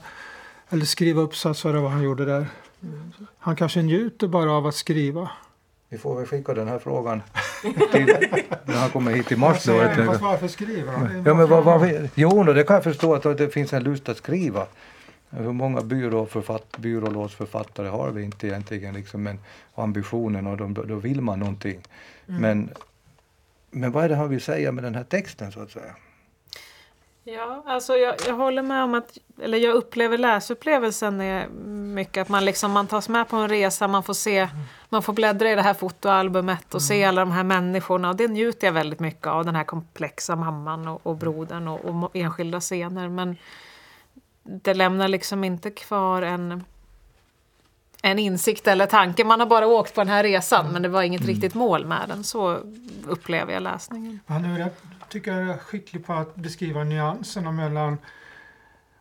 eller 0.69 0.85
skriva 0.85 1.21
uppsatser 1.21 1.69
eller 1.69 1.79
vad 1.79 1.91
han 1.91 2.03
gjorde 2.03 2.25
där. 2.25 2.47
Han 3.39 3.55
kanske 3.55 3.81
njuter 3.81 4.27
bara 4.27 4.51
av 4.51 4.67
att 4.67 4.75
skriva. 4.75 5.29
Vi 5.91 5.97
får 5.97 6.15
väl 6.15 6.25
skicka 6.25 6.53
den 6.53 6.67
här 6.67 6.79
frågan 6.79 7.21
till, 7.91 8.05
när 8.65 8.75
han 8.75 8.89
kommer 8.89 9.11
hit 9.11 9.31
i 9.31 9.35
mars. 9.35 9.63
Då, 9.65 9.77
vet 9.77 10.05
Fast 10.05 10.21
varför 10.21 10.47
skriver 10.47 10.91
han? 10.91 11.23
Ja, 11.25 11.33
men 11.33 11.49
vad, 11.49 11.63
vad, 11.63 12.09
jo, 12.15 12.43
det 12.43 12.63
kan 12.63 12.73
jag 12.73 12.83
förstå 12.83 13.13
att 13.13 13.37
det 13.37 13.49
finns 13.49 13.73
en 13.73 13.83
lust 13.83 14.09
att 14.09 14.17
skriva. 14.17 14.67
Hur 15.29 15.51
många 15.51 15.81
byråförfatt, 15.81 16.77
byrålåtsförfattare 16.77 17.87
har 17.87 18.09
vi 18.11 18.23
inte 18.23 18.47
egentligen, 18.47 18.93
liksom, 18.93 19.23
men 19.23 19.39
ambitionen 19.75 20.47
och 20.47 20.57
de, 20.57 20.73
då 20.73 20.95
vill 20.95 21.21
man 21.21 21.39
någonting. 21.39 21.81
Mm. 22.27 22.41
Men, 22.41 22.69
men 23.71 23.91
vad 23.91 24.03
är 24.03 24.09
det 24.09 24.15
han 24.15 24.29
vill 24.29 24.41
säga 24.41 24.71
med 24.71 24.83
den 24.83 24.95
här 24.95 25.03
texten 25.03 25.51
så 25.51 25.61
att 25.61 25.71
säga? 25.71 25.95
Ja, 27.23 27.63
alltså 27.65 27.97
jag, 27.97 28.15
jag 28.27 28.33
håller 28.33 28.61
med 28.61 28.83
om 28.83 28.93
att, 28.93 29.17
eller 29.41 29.57
jag 29.57 29.75
upplever 29.75 30.17
läsupplevelsen 30.17 31.21
är 31.21 31.47
mycket 31.95 32.21
att 32.21 32.29
man 32.29 32.45
liksom, 32.45 32.71
man 32.71 32.87
tas 32.87 33.09
med 33.09 33.27
på 33.27 33.35
en 33.35 33.49
resa, 33.49 33.87
man 33.87 34.03
får 34.03 34.13
se, 34.13 34.47
man 34.89 35.03
får 35.03 35.13
bläddra 35.13 35.51
i 35.51 35.55
det 35.55 35.61
här 35.61 35.73
fotoalbumet 35.73 36.65
och 36.65 36.81
mm. 36.81 36.87
se 36.87 37.03
alla 37.03 37.21
de 37.21 37.31
här 37.31 37.43
människorna 37.43 38.09
och 38.09 38.15
det 38.15 38.27
njuter 38.27 38.67
jag 38.67 38.73
väldigt 38.73 38.99
mycket 38.99 39.27
av, 39.27 39.45
den 39.45 39.55
här 39.55 39.63
komplexa 39.63 40.35
mamman 40.35 40.87
och, 40.87 41.07
och 41.07 41.15
brodern 41.15 41.67
och, 41.67 41.85
och 41.85 42.15
enskilda 42.15 42.59
scener. 42.59 43.09
Men 43.09 43.37
det 44.43 44.73
lämnar 44.73 45.07
liksom 45.07 45.43
inte 45.43 45.71
kvar 45.71 46.21
en, 46.21 46.63
en 48.01 48.19
insikt 48.19 48.67
eller 48.67 48.85
tanke. 48.85 49.23
Man 49.23 49.39
har 49.39 49.47
bara 49.47 49.67
åkt 49.67 49.95
på 49.95 50.01
den 50.01 50.09
här 50.09 50.23
resan 50.23 50.61
mm. 50.61 50.73
men 50.73 50.81
det 50.81 50.89
var 50.89 51.01
inget 51.01 51.21
mm. 51.21 51.33
riktigt 51.33 51.53
mål 51.53 51.85
med 51.85 52.05
den. 52.07 52.23
Så 52.23 52.59
upplever 53.07 53.53
jag 53.53 53.63
läsningen. 53.63 54.19
Han 54.27 54.45
är, 54.45 54.71
tycker 55.11 55.31
jag 55.31 55.49
är 55.49 55.57
skicklig 55.57 56.05
på 56.05 56.13
att 56.13 56.35
beskriva 56.35 56.83
nyanserna 56.83 57.51
mellan 57.51 57.97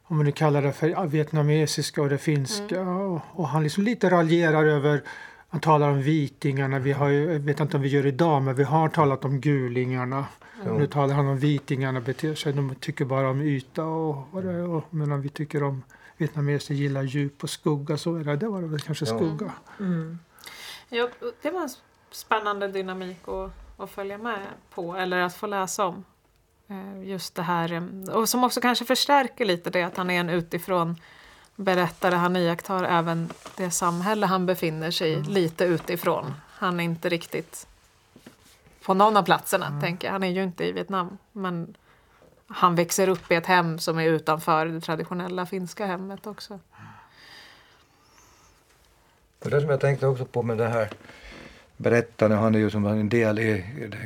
om 0.02 0.16
man 0.16 0.26
nu 0.26 0.32
kallar 0.32 0.62
det 0.62 0.72
för 0.72 1.06
vietnamesiska 1.06 2.02
och 2.02 2.08
det 2.08 2.18
finska. 2.18 2.80
Mm. 2.80 2.96
Och, 2.96 3.20
och, 3.32 3.48
han 3.48 3.62
liksom 3.62 3.84
lite 3.84 4.10
raljerar 4.10 4.64
över 4.64 5.02
han 5.48 5.60
talar 5.60 5.90
om 5.90 6.02
vitingarna, 6.02 6.78
vi 6.78 6.92
har 6.92 7.08
ju, 7.08 7.32
jag 7.32 7.40
vet 7.40 7.60
inte 7.60 7.76
om 7.76 7.82
vi 7.82 7.88
gör 7.88 8.06
idag, 8.06 8.42
men 8.42 8.54
vi 8.54 8.64
har 8.64 8.88
talat 8.88 9.24
om 9.24 9.40
gulingarna. 9.40 10.24
Mm. 10.62 10.76
Nu 10.76 10.86
talar 10.86 11.14
han 11.14 11.26
om 11.26 11.38
vitingarna 11.38 12.00
beter 12.00 12.34
sig, 12.34 12.52
de 12.52 12.74
tycker 12.74 13.04
bara 13.04 13.30
om 13.30 13.40
yta 13.40 13.84
och, 13.84 14.34
och, 14.34 14.44
och 14.44 14.94
medan 14.94 15.22
vi 15.22 15.28
tycker 15.28 15.62
om 15.62 15.82
vietnameser 16.16 16.74
gillar 16.74 17.02
djup 17.02 17.42
och 17.42 17.50
skugga 17.50 17.96
så 17.96 18.16
är 18.16 18.24
det, 18.24 18.36
det 18.36 18.48
var 18.48 18.62
det 18.62 18.68
väl 18.68 18.80
kanske 18.80 19.06
skugga. 19.06 19.52
Mm. 19.80 20.18
Ja, 20.88 21.08
det 21.42 21.50
var 21.50 21.62
en 21.62 21.70
spännande 22.10 22.68
dynamik 22.68 23.28
att, 23.28 23.50
att 23.80 23.90
följa 23.90 24.18
med 24.18 24.46
på 24.74 24.96
eller 24.96 25.20
att 25.20 25.34
få 25.34 25.46
läsa 25.46 25.86
om. 25.86 26.04
Eh, 26.68 27.08
just 27.08 27.34
det 27.34 27.42
här, 27.42 27.88
och 28.12 28.28
som 28.28 28.44
också 28.44 28.60
kanske 28.60 28.84
förstärker 28.84 29.44
lite 29.44 29.70
det 29.70 29.82
att 29.82 29.96
han 29.96 30.10
är 30.10 30.20
en 30.20 30.30
utifrån 30.30 30.96
berättare. 31.56 32.14
Han 32.14 32.36
iakttar 32.36 32.84
även 32.84 33.28
det 33.56 33.70
samhälle 33.70 34.26
han 34.26 34.46
befinner 34.46 34.90
sig 34.90 35.10
i 35.10 35.14
mm. 35.14 35.28
lite 35.28 35.64
utifrån. 35.64 36.34
Han 36.48 36.80
är 36.80 36.84
inte 36.84 37.08
riktigt 37.08 37.66
på 38.84 38.94
någon 38.94 39.16
av 39.16 39.22
platserna, 39.22 39.66
mm. 39.66 39.80
tänker 39.80 40.08
jag. 40.08 40.12
Han 40.12 40.22
är 40.22 40.28
ju 40.28 40.42
inte 40.42 40.64
i 40.64 40.72
Vietnam. 40.72 41.18
Men 41.32 41.76
han 42.46 42.74
växer 42.74 43.08
upp 43.08 43.30
i 43.30 43.34
ett 43.34 43.46
hem 43.46 43.78
som 43.78 43.98
är 43.98 44.04
utanför 44.04 44.66
det 44.66 44.80
traditionella 44.80 45.46
finska 45.46 45.86
hemmet 45.86 46.26
också. 46.26 46.60
Det 49.38 49.60
som 49.60 49.70
jag 49.70 49.80
tänkte 49.80 50.06
också 50.06 50.24
på 50.24 50.42
med 50.42 50.58
det 50.58 50.68
här 50.68 50.90
berättaren, 51.80 52.38
han 52.38 52.54
är 52.54 52.58
ju 52.58 52.70
som 52.70 52.86
en 52.86 53.08
del 53.08 53.38
i, 53.38 53.64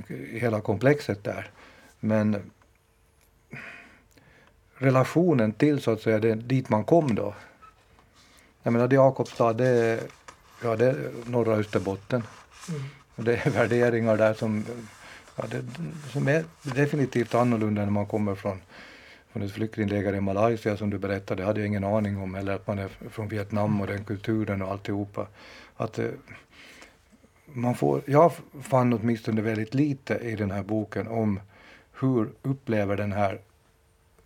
i 0.08 0.38
hela 0.38 0.60
komplexet 0.60 1.24
där. 1.24 1.50
Men 2.00 2.52
relationen 4.78 5.52
till 5.52 5.80
så 5.80 5.90
att 5.90 6.00
säga 6.00 6.18
det, 6.18 6.34
dit 6.34 6.68
man 6.68 6.84
kom 6.84 7.14
då. 7.14 7.34
Jag 8.62 8.72
menar 8.72 8.92
Jakobstad 8.92 9.52
det 9.52 9.66
är, 9.66 10.00
ja, 10.62 10.76
det 10.76 10.86
är 10.86 11.10
norra 11.26 11.54
Österbotten. 11.54 12.22
Mm. 12.68 12.82
Det 13.16 13.46
är 13.46 13.50
värderingar 13.50 14.16
där 14.16 14.34
som, 14.34 14.64
ja, 15.36 15.44
det, 15.50 15.64
som 16.12 16.28
är 16.28 16.44
definitivt 16.62 17.34
annorlunda 17.34 17.82
när 17.84 17.90
man 17.90 18.06
kommer 18.06 18.34
från, 18.34 18.60
från 19.32 19.42
ett 19.42 19.52
flyktingläger 19.52 20.14
i 20.14 20.20
Malaysia 20.20 20.76
som 20.76 20.90
du 20.90 20.98
berättade, 20.98 21.42
det 21.42 21.46
hade 21.46 21.60
jag 21.60 21.66
ingen 21.66 21.84
aning 21.84 22.22
om, 22.22 22.34
eller 22.34 22.54
att 22.54 22.66
man 22.66 22.78
är 22.78 22.88
från 23.10 23.28
Vietnam 23.28 23.80
och 23.80 23.86
den 23.86 24.04
kulturen 24.04 24.62
och 24.62 24.70
alltihopa. 24.70 25.26
Att, 25.76 25.98
eh, 25.98 26.10
man 27.46 27.74
får, 27.74 28.02
jag 28.06 28.32
fann 28.62 28.92
åtminstone 28.92 29.42
väldigt 29.42 29.74
lite 29.74 30.14
i 30.14 30.36
den 30.36 30.50
här 30.50 30.62
boken 30.62 31.08
om 31.08 31.40
hur 32.00 32.30
upplever 32.42 32.96
den 32.96 33.12
här 33.12 33.40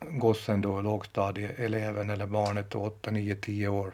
gossen 0.00 0.60
då, 0.60 0.80
lågstadieeleven 0.80 2.10
eller 2.10 2.26
barnet, 2.26 2.74
8, 2.74 3.10
9, 3.10 3.34
10 3.34 3.68
år, 3.68 3.92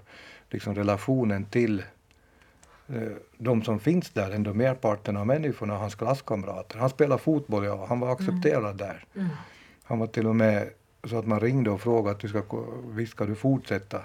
liksom 0.50 0.74
relationen 0.74 1.44
till 1.44 1.82
eh, 2.88 3.12
de 3.38 3.62
som 3.62 3.80
finns 3.80 4.10
där, 4.10 4.30
ändå 4.30 4.54
merparten 4.54 5.16
av 5.16 5.26
människorna, 5.26 5.78
hans 5.78 5.94
klasskamrater. 5.94 6.78
Han 6.78 6.90
spelade 6.90 7.22
fotboll, 7.22 7.64
ja, 7.64 7.86
han 7.88 8.00
var 8.00 8.08
mm. 8.08 8.16
accepterad 8.16 8.64
mm. 8.64 8.76
där. 8.76 9.04
Mm. 9.14 9.28
Han 9.84 9.98
var 9.98 10.06
till 10.06 10.26
och 10.26 10.36
med 10.36 10.70
så 11.04 11.18
att 11.18 11.26
man 11.26 11.40
ringde 11.40 11.70
och 11.70 11.80
frågade 11.80 12.10
att 12.10 12.20
du 12.20 12.28
ska, 12.28 12.42
visst 12.88 13.12
ska 13.12 13.24
du 13.24 13.34
fortsätta. 13.34 14.02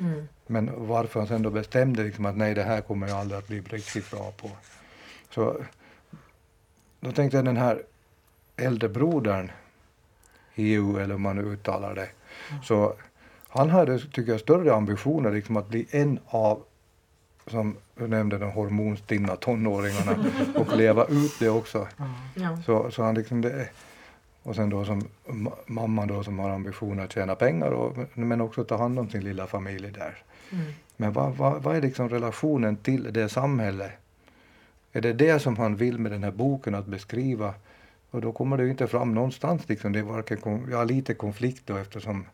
Mm. 0.00 0.28
Men 0.46 0.88
varför 0.88 1.20
han 1.20 1.28
sen 1.28 1.42
då 1.42 1.50
bestämde 1.50 2.02
liksom 2.02 2.26
att 2.26 2.36
nej, 2.36 2.54
det 2.54 2.62
här 2.62 2.80
kommer 2.80 3.08
jag 3.08 3.18
aldrig 3.18 3.38
att 3.38 3.48
bli 3.48 3.60
riktigt 3.60 4.10
bra 4.10 4.32
på. 4.36 4.50
Så 5.30 5.64
då 7.00 7.12
tänkte 7.12 7.36
jag 7.36 7.44
den 7.44 7.56
här 7.56 7.82
äldre 8.56 8.88
brodern, 8.88 9.52
EU 10.54 10.96
eller 10.96 11.14
hur 11.14 11.18
man 11.18 11.36
nu 11.36 11.42
uttalar 11.42 11.94
det, 11.94 12.08
mm. 12.50 12.62
så 12.62 12.94
han 13.48 13.70
hade, 13.70 13.98
tycker 13.98 14.32
jag, 14.32 14.40
större 14.40 14.74
ambitioner 14.74 15.32
liksom 15.32 15.56
att 15.56 15.68
bli 15.68 15.86
en 15.90 16.18
av 16.26 16.62
som 17.46 17.76
du 17.94 18.08
nämnde, 18.08 18.38
de 18.38 18.50
hormonstinna 18.50 19.36
tonåringarna 19.36 20.24
och 20.56 20.76
leva 20.76 21.04
ut 21.04 21.38
det 21.38 21.48
också. 21.48 21.88
Mm. 22.36 22.62
Så, 22.62 22.90
så 22.90 23.02
han 23.02 23.14
liksom 23.14 23.40
det, 23.40 23.68
och 24.42 24.56
sen 24.56 24.70
då 24.70 24.84
som 24.84 25.08
mamman 25.66 26.08
då 26.08 26.24
som 26.24 26.38
har 26.38 26.50
ambitioner 26.50 27.04
att 27.04 27.12
tjäna 27.12 27.34
pengar 27.34 27.70
och, 27.70 27.96
men 28.14 28.40
också 28.40 28.64
ta 28.64 28.76
hand 28.76 28.98
om 28.98 29.10
sin 29.10 29.24
lilla 29.24 29.46
familj 29.46 29.90
där. 29.90 30.22
Mm. 30.50 30.72
Men 30.96 31.12
vad, 31.12 31.36
vad, 31.36 31.62
vad 31.62 31.76
är 31.76 31.80
liksom 31.80 32.08
relationen 32.08 32.76
till 32.76 33.12
det 33.12 33.28
samhället? 33.28 33.90
Är 34.92 35.00
det 35.00 35.12
det 35.12 35.38
som 35.38 35.56
han 35.56 35.76
vill 35.76 35.98
med 35.98 36.12
den 36.12 36.24
här 36.24 36.30
boken 36.30 36.74
att 36.74 36.86
beskriva? 36.86 37.54
Och 38.10 38.20
då 38.20 38.32
kommer 38.32 38.56
det 38.56 38.68
inte 38.68 38.86
fram 38.86 39.14
någonstans 39.14 39.68
liksom. 39.68 39.92
Det 39.92 39.98
är 39.98 40.02
varken, 40.02 40.66
ja, 40.70 40.84
lite 40.84 41.14
konflikt 41.14 41.62
då 41.66 41.76
eftersom 41.76 42.24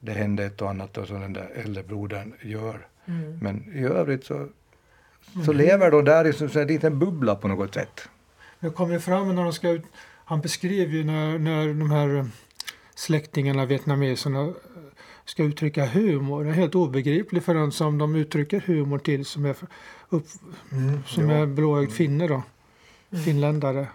det 0.00 0.12
hände 0.12 0.44
ett 0.44 0.62
och 0.62 0.70
annat 0.70 0.94
då, 0.94 1.06
som 1.06 1.20
den 1.20 1.32
där 1.32 1.50
äldre 1.54 1.82
brodern 1.82 2.32
gör. 2.42 2.86
Mm. 3.06 3.38
Men 3.42 3.72
i 3.74 3.84
övrigt 3.84 4.24
så, 4.24 4.48
så 5.44 5.52
mm. 5.52 5.56
lever 5.56 5.90
de 5.90 6.04
där 6.04 6.26
i 6.56 6.60
en 6.60 6.66
liten 6.66 6.98
bubbla 6.98 7.34
på 7.34 7.48
något 7.48 7.74
sätt. 7.74 8.08
Det 8.60 8.70
kommer 8.70 8.98
fram 8.98 9.34
när 9.34 9.42
de 9.42 9.52
ska 9.52 9.70
ut, 9.70 9.84
han 10.24 10.40
beskrev 10.40 10.94
ju 10.94 11.04
när, 11.04 11.38
när 11.38 11.66
de 11.66 11.90
här 11.90 12.26
släktingarna, 12.94 13.66
vietnameserna, 13.66 14.52
ska 15.24 15.42
uttrycka 15.42 15.86
humor. 15.86 16.44
Det 16.44 16.50
är 16.50 16.54
helt 16.54 16.74
obegripligt 16.74 17.44
för 17.44 17.54
den 17.54 17.72
som 17.72 17.98
de 17.98 18.16
uttrycker 18.16 18.60
humor 18.60 18.98
till 18.98 19.24
som 19.24 19.44
är, 19.44 19.56
upp, 20.08 20.26
mm, 20.72 21.02
som 21.06 21.30
är 21.30 21.46
blåögd 21.46 21.92
finne 21.92 22.28
då. 22.28 22.42
Mm. 23.10 23.24
Finländare. 23.24 23.86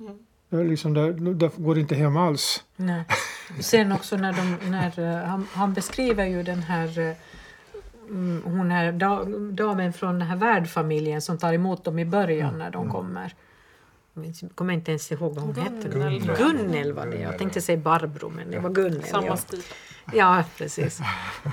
Mm. 0.00 0.18
Det, 0.48 0.64
liksom, 0.64 0.94
det, 0.94 1.34
det 1.34 1.50
går 1.56 1.78
inte 1.78 1.94
hem 1.94 2.16
alls. 2.16 2.64
Nej. 2.76 3.04
Sen 3.60 3.92
också 3.92 4.16
när, 4.16 4.32
de, 4.32 4.70
när 4.70 4.98
eh, 4.98 5.26
han, 5.26 5.46
han 5.52 5.74
beskriver 5.74 6.26
ju 6.26 6.42
den 6.42 6.62
här 6.62 6.98
eh, 6.98 7.16
mm, 8.08 8.42
hon 8.44 8.70
här 8.70 8.92
damen 9.52 9.92
från 9.92 10.18
den 10.18 10.28
här 10.28 10.36
värdfamiljen 10.36 11.22
som 11.22 11.38
tar 11.38 11.52
emot 11.52 11.84
dem 11.84 11.98
i 11.98 12.04
början 12.04 12.48
mm. 12.48 12.58
när 12.58 12.70
de 12.70 12.82
mm. 12.82 12.92
kommer. 12.92 13.34
Jag 14.14 14.50
kommer 14.54 14.74
inte 14.74 14.90
ens 14.90 15.12
ihåg 15.12 15.34
vad 15.34 15.44
hon 15.44 15.54
hette. 15.54 15.88
Gunnel 16.38 16.92
var 16.92 17.06
det. 17.06 17.16
Jag 17.16 17.38
tänkte 17.38 17.60
säga 17.60 17.78
Barbro, 17.78 18.28
men 18.28 18.50
det 18.50 18.58
var 18.58 18.70
Gunnel. 18.70 19.04
Samma 19.04 19.36
stil. 19.36 19.62
Ja, 20.12 20.44
precis. 20.58 21.00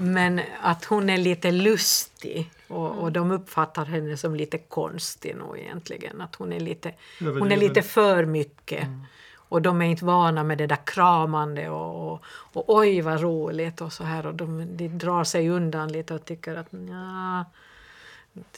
Men 0.02 0.42
att 0.62 0.86
hon 0.86 1.10
är 1.10 1.18
lite 1.18 1.52
lustig 1.52 2.52
och, 2.68 2.92
och 2.92 3.12
de 3.12 3.32
uppfattar 3.32 3.86
henne 3.86 4.18
som 4.18 4.36
lite 4.36 4.58
konstig 4.58 5.36
nog 5.36 5.60
egentligen. 5.60 6.22
Att 6.22 6.36
hon 6.36 6.54
är 6.54 6.60
lite, 6.60 6.94
hon 7.20 7.52
är 7.52 7.58
lite 7.58 7.82
för 7.82 8.26
mycket. 8.26 8.84
Mm. 8.84 9.06
Och 9.34 9.62
de 9.62 9.82
är 9.82 9.86
inte 9.86 10.06
vana 10.06 10.44
med 10.44 10.58
det 10.58 10.68
där 10.68 10.86
kramande 10.86 11.70
och, 11.70 12.14
och, 12.14 12.24
och 12.54 12.76
oj 12.76 13.02
vad 13.02 13.22
roligt 13.22 13.82
och 13.82 13.94
så 13.94 14.04
här. 14.04 14.26
Och 14.26 14.36
de, 14.36 14.78
de 14.78 14.88
drar 14.88 15.24
sig 15.24 15.50
undan 15.50 15.92
lite 15.92 16.14
och 16.14 16.26
tycker 16.26 16.56
att 16.56 16.68
ja, 16.72 17.46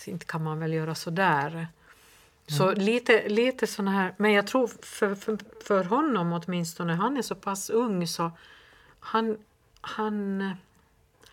inte 0.05 0.25
kan 0.25 0.43
man 0.43 0.59
väl 0.59 0.73
göra 0.73 0.95
så 0.95 1.09
där. 1.09 1.67
Så 2.47 2.63
mm. 2.63 2.79
lite, 2.79 3.29
lite 3.29 3.67
såna 3.67 3.91
här, 3.91 4.13
men 4.17 4.31
jag 4.31 4.47
tror 4.47 4.67
för, 4.67 5.15
för, 5.15 5.37
för 5.63 5.83
honom 5.83 6.33
åtminstone, 6.33 6.93
han 6.93 7.17
är 7.17 7.21
så 7.21 7.35
pass 7.35 7.69
ung 7.69 8.07
så 8.07 8.31
han, 8.99 9.37
han, 9.81 10.49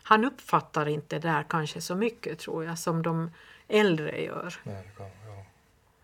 han 0.03 0.25
uppfattar 0.25 0.87
inte 0.87 1.19
det 1.19 1.27
där 1.27 1.45
kanske 1.49 1.81
så 1.81 1.95
mycket 1.95 2.39
tror 2.39 2.65
jag 2.65 2.79
som 2.79 3.01
de 3.01 3.31
äldre 3.67 4.23
gör. 4.23 4.55
Nej, 4.63 4.91
kan, 4.97 5.05
ja. 5.05 5.45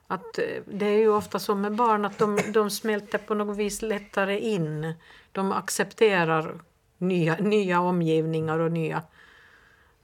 Att 0.08 0.38
eh, 0.38 0.46
det 0.66 0.86
är 0.86 0.98
ju 0.98 1.10
ofta 1.10 1.40
så 1.40 1.56
med 1.56 1.76
barn 1.76 2.06
att 2.06 2.18
de, 2.18 2.40
de 2.54 2.70
smälter 2.70 3.18
på 3.18 3.34
något 3.34 3.58
vis 3.58 3.82
lättare 3.82 4.40
in. 4.40 4.94
De 5.32 5.52
accepterar 5.52 6.60
nya, 6.98 7.36
nya 7.36 7.82
omgivningar 7.82 8.60
och 8.60 8.72
nya 8.72 9.04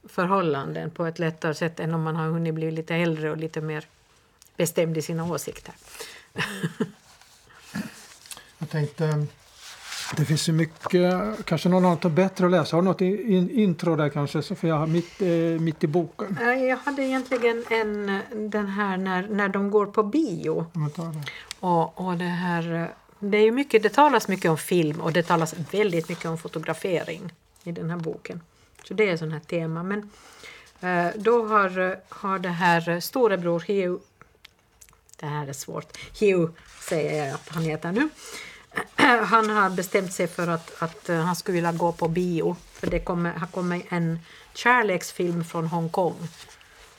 förhållanden 0.08 0.90
på 0.90 1.06
ett 1.06 1.18
lättare 1.18 1.54
sätt 1.54 1.80
än 1.80 1.94
om 1.94 2.02
man 2.02 2.16
har 2.16 2.26
hunnit 2.26 2.54
bli 2.54 2.70
lite 2.70 2.94
äldre 2.94 3.30
och 3.30 3.36
lite 3.36 3.60
mer 3.60 3.84
bestämd 4.56 4.98
i 4.98 5.02
sina 5.02 5.24
åsikter. 5.24 5.74
Jag 8.58 8.70
tänkte 8.70 9.26
Det 10.16 10.24
finns 10.24 10.48
ju 10.48 10.52
mycket, 10.52 11.14
kanske 11.44 11.68
någon 11.68 11.84
har 11.84 11.90
något 11.90 12.12
bättre 12.12 12.44
att 12.46 12.50
läsa. 12.50 12.76
Har 12.76 12.82
du 12.82 12.88
något 12.88 13.00
in, 13.00 13.50
intro 13.50 13.96
där 13.96 14.08
kanske 14.08 14.42
Sofia, 14.42 14.86
mitt, 14.86 15.22
eh, 15.22 15.28
mitt 15.60 15.84
i 15.84 15.86
boken? 15.86 16.38
Jag 16.40 16.76
hade 16.76 17.02
egentligen 17.02 17.64
en, 17.70 18.20
den 18.50 18.66
här 18.66 18.96
när, 18.96 19.28
när 19.28 19.48
de 19.48 19.70
går 19.70 19.86
på 19.86 20.02
bio. 20.02 20.66
Och, 21.60 22.00
och 22.00 22.16
det 22.16 22.24
här, 22.24 22.94
det 23.18 23.38
är 23.38 23.42
ju 23.42 23.52
mycket, 23.52 23.82
det 23.82 23.88
talas 23.88 24.28
mycket 24.28 24.50
om 24.50 24.58
film 24.58 25.00
och 25.00 25.12
det 25.12 25.22
talas 25.22 25.54
väldigt 25.70 26.08
mycket 26.08 26.24
om 26.24 26.38
fotografering 26.38 27.32
i 27.64 27.72
den 27.72 27.90
här 27.90 27.98
boken. 27.98 28.40
Så 28.84 28.94
det 28.94 29.10
är 29.10 29.16
sånt 29.16 29.32
här 29.32 29.40
tema. 29.40 29.82
Men 29.82 30.10
eh, 30.80 31.12
då 31.16 31.46
har, 31.46 31.98
har 32.08 32.38
det 32.38 32.48
här 32.48 33.00
storebror 33.00 33.64
Hugh, 33.66 34.00
det 35.24 35.30
här 35.30 35.46
är 35.46 35.52
svårt, 35.52 35.98
Hugh 36.20 36.52
säger 36.80 37.26
jag 37.26 37.34
att 37.34 37.48
han 37.48 37.62
heter 37.62 37.92
nu. 37.92 38.08
Han 39.24 39.50
har 39.50 39.70
bestämt 39.70 40.12
sig 40.12 40.26
för 40.26 40.48
att, 40.48 40.82
att 40.82 41.08
eh, 41.08 41.16
han 41.16 41.36
skulle 41.36 41.54
vilja 41.54 41.72
gå 41.72 41.92
på 41.92 42.08
bio. 42.08 42.56
För 42.72 42.86
det 42.86 43.00
kommer, 43.00 43.32
har 43.32 43.46
kommit 43.46 43.86
en 43.88 44.18
kärleksfilm 44.54 45.44
från 45.44 45.66
Hongkong. 45.66 46.28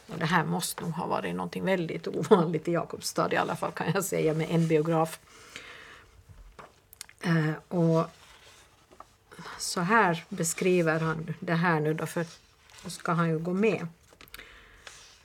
Och 0.07 0.19
det 0.19 0.25
här 0.25 0.45
måste 0.45 0.83
nog 0.83 0.91
ha 0.91 1.07
varit 1.07 1.35
något 1.35 1.55
väldigt 1.55 2.07
ovanligt 2.07 2.67
i 2.67 2.71
Jakobstad 2.71 3.33
i 3.33 3.37
alla 3.37 3.55
fall 3.55 3.71
kan 3.71 3.91
jag 3.93 4.03
säga 4.03 4.33
med 4.33 4.47
en 4.51 4.67
biograf. 4.67 5.19
Eh, 7.21 7.77
och 7.79 8.05
så 9.59 9.81
här 9.81 10.23
beskriver 10.29 10.99
han 10.99 11.33
det 11.39 11.53
här 11.53 11.79
nu 11.79 11.93
då, 11.93 12.05
för 12.05 12.25
då 12.83 12.89
ska 12.89 13.11
han 13.11 13.29
ju 13.29 13.39
gå 13.39 13.53
med. 13.53 13.87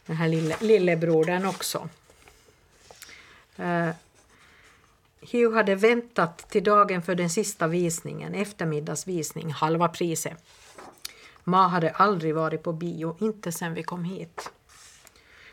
Den 0.06 0.16
här 0.16 0.28
lille, 0.28 0.56
lillebrodern 0.60 1.46
också. 1.46 1.88
Eh, 3.60 3.94
Hugh 5.20 5.54
hade 5.54 5.74
väntat 5.74 6.50
till 6.50 6.64
dagen 6.64 7.02
för 7.02 7.14
den 7.14 7.30
sista 7.30 7.66
visningen, 7.66 8.34
eftermiddagsvisning, 8.34 9.52
halva 9.52 9.88
priset. 9.88 10.44
Ma 11.44 11.66
hade 11.66 11.90
aldrig 11.90 12.34
varit 12.34 12.62
på 12.62 12.72
bio, 12.72 13.16
inte 13.20 13.52
sen 13.52 13.74
vi 13.74 13.82
kom 13.82 14.04
hit. 14.04 14.50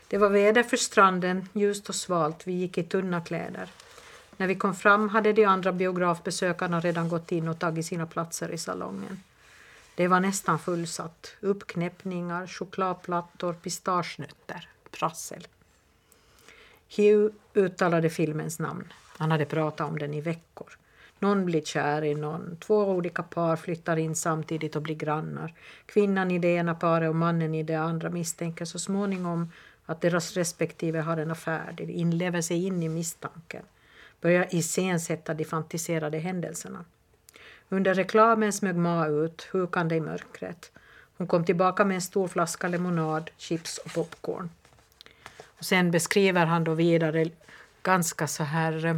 Det 0.08 0.18
var 0.18 0.28
väder 0.28 0.62
för 0.62 0.76
stranden, 0.76 1.48
ljust 1.52 1.88
och 1.88 1.94
svalt, 1.94 2.46
vi 2.46 2.52
gick 2.52 2.78
i 2.78 2.82
tunna 2.82 3.20
kläder. 3.20 3.70
När 4.36 4.46
vi 4.46 4.54
kom 4.54 4.74
fram 4.74 5.08
hade 5.08 5.32
de 5.32 5.44
andra 5.44 5.72
biografbesökarna 5.72 6.80
redan 6.80 7.08
gått 7.08 7.32
in 7.32 7.48
och 7.48 7.58
tagit 7.58 7.86
sina 7.86 8.06
platser 8.06 8.50
i 8.50 8.58
salongen. 8.58 9.22
Det 9.94 10.08
var 10.08 10.20
nästan 10.20 10.58
fullsatt. 10.58 11.36
Uppknäppningar, 11.40 12.46
chokladplattor, 12.46 13.52
pistagenötter, 13.52 14.68
prassel. 14.90 15.46
Hugh 16.96 17.34
uttalade 17.54 18.10
filmens 18.10 18.58
namn. 18.58 18.92
Han 19.18 19.30
hade 19.30 19.44
pratat 19.44 19.88
om 19.88 19.98
den 19.98 20.14
i 20.14 20.20
veckor. 20.20 20.78
Någon 21.18 21.44
blir 21.44 21.62
kär 21.62 22.04
i 22.04 22.14
någon, 22.14 22.56
två 22.56 22.84
olika 22.84 23.22
par 23.22 23.56
flyttar 23.56 23.96
in 23.96 24.14
samtidigt 24.14 24.76
och 24.76 24.82
blir 24.82 24.94
grannar. 24.94 25.54
Kvinnan 25.86 26.30
i 26.30 26.38
det 26.38 26.48
ena 26.48 26.74
paret 26.74 27.08
och 27.08 27.16
mannen 27.16 27.54
i 27.54 27.62
det 27.62 27.74
andra 27.74 28.10
misstänker 28.10 28.64
så 28.64 28.78
småningom 28.78 29.52
att 29.86 30.00
deras 30.00 30.34
respektive 30.34 31.00
har 31.00 31.16
en 31.16 31.30
affär. 31.30 31.74
De 31.76 31.84
inlever 31.84 32.40
sig 32.40 32.66
in 32.66 32.82
i 32.82 32.88
misstanken, 32.88 33.62
börjar 34.20 34.46
iscensätta 34.50 35.34
de 35.34 35.44
fantiserade 35.44 36.18
händelserna. 36.18 36.84
Under 37.68 37.94
reklamen 37.94 38.52
smög 38.52 38.76
Ma 38.76 39.06
ut, 39.06 39.48
hukande 39.52 39.96
i 39.96 40.00
mörkret. 40.00 40.72
Hon 41.16 41.26
kom 41.26 41.44
tillbaka 41.44 41.84
med 41.84 41.94
en 41.94 42.00
stor 42.00 42.28
flaska 42.28 42.68
lemonad, 42.68 43.30
chips 43.36 43.78
och 43.78 43.92
popcorn. 43.94 44.50
Och 45.58 45.64
sen 45.64 45.90
beskriver 45.90 46.46
han 46.46 46.64
då 46.64 46.74
vidare 46.74 47.26
ganska 47.82 48.26
så 48.26 48.44
här 48.44 48.86
eh, 48.86 48.96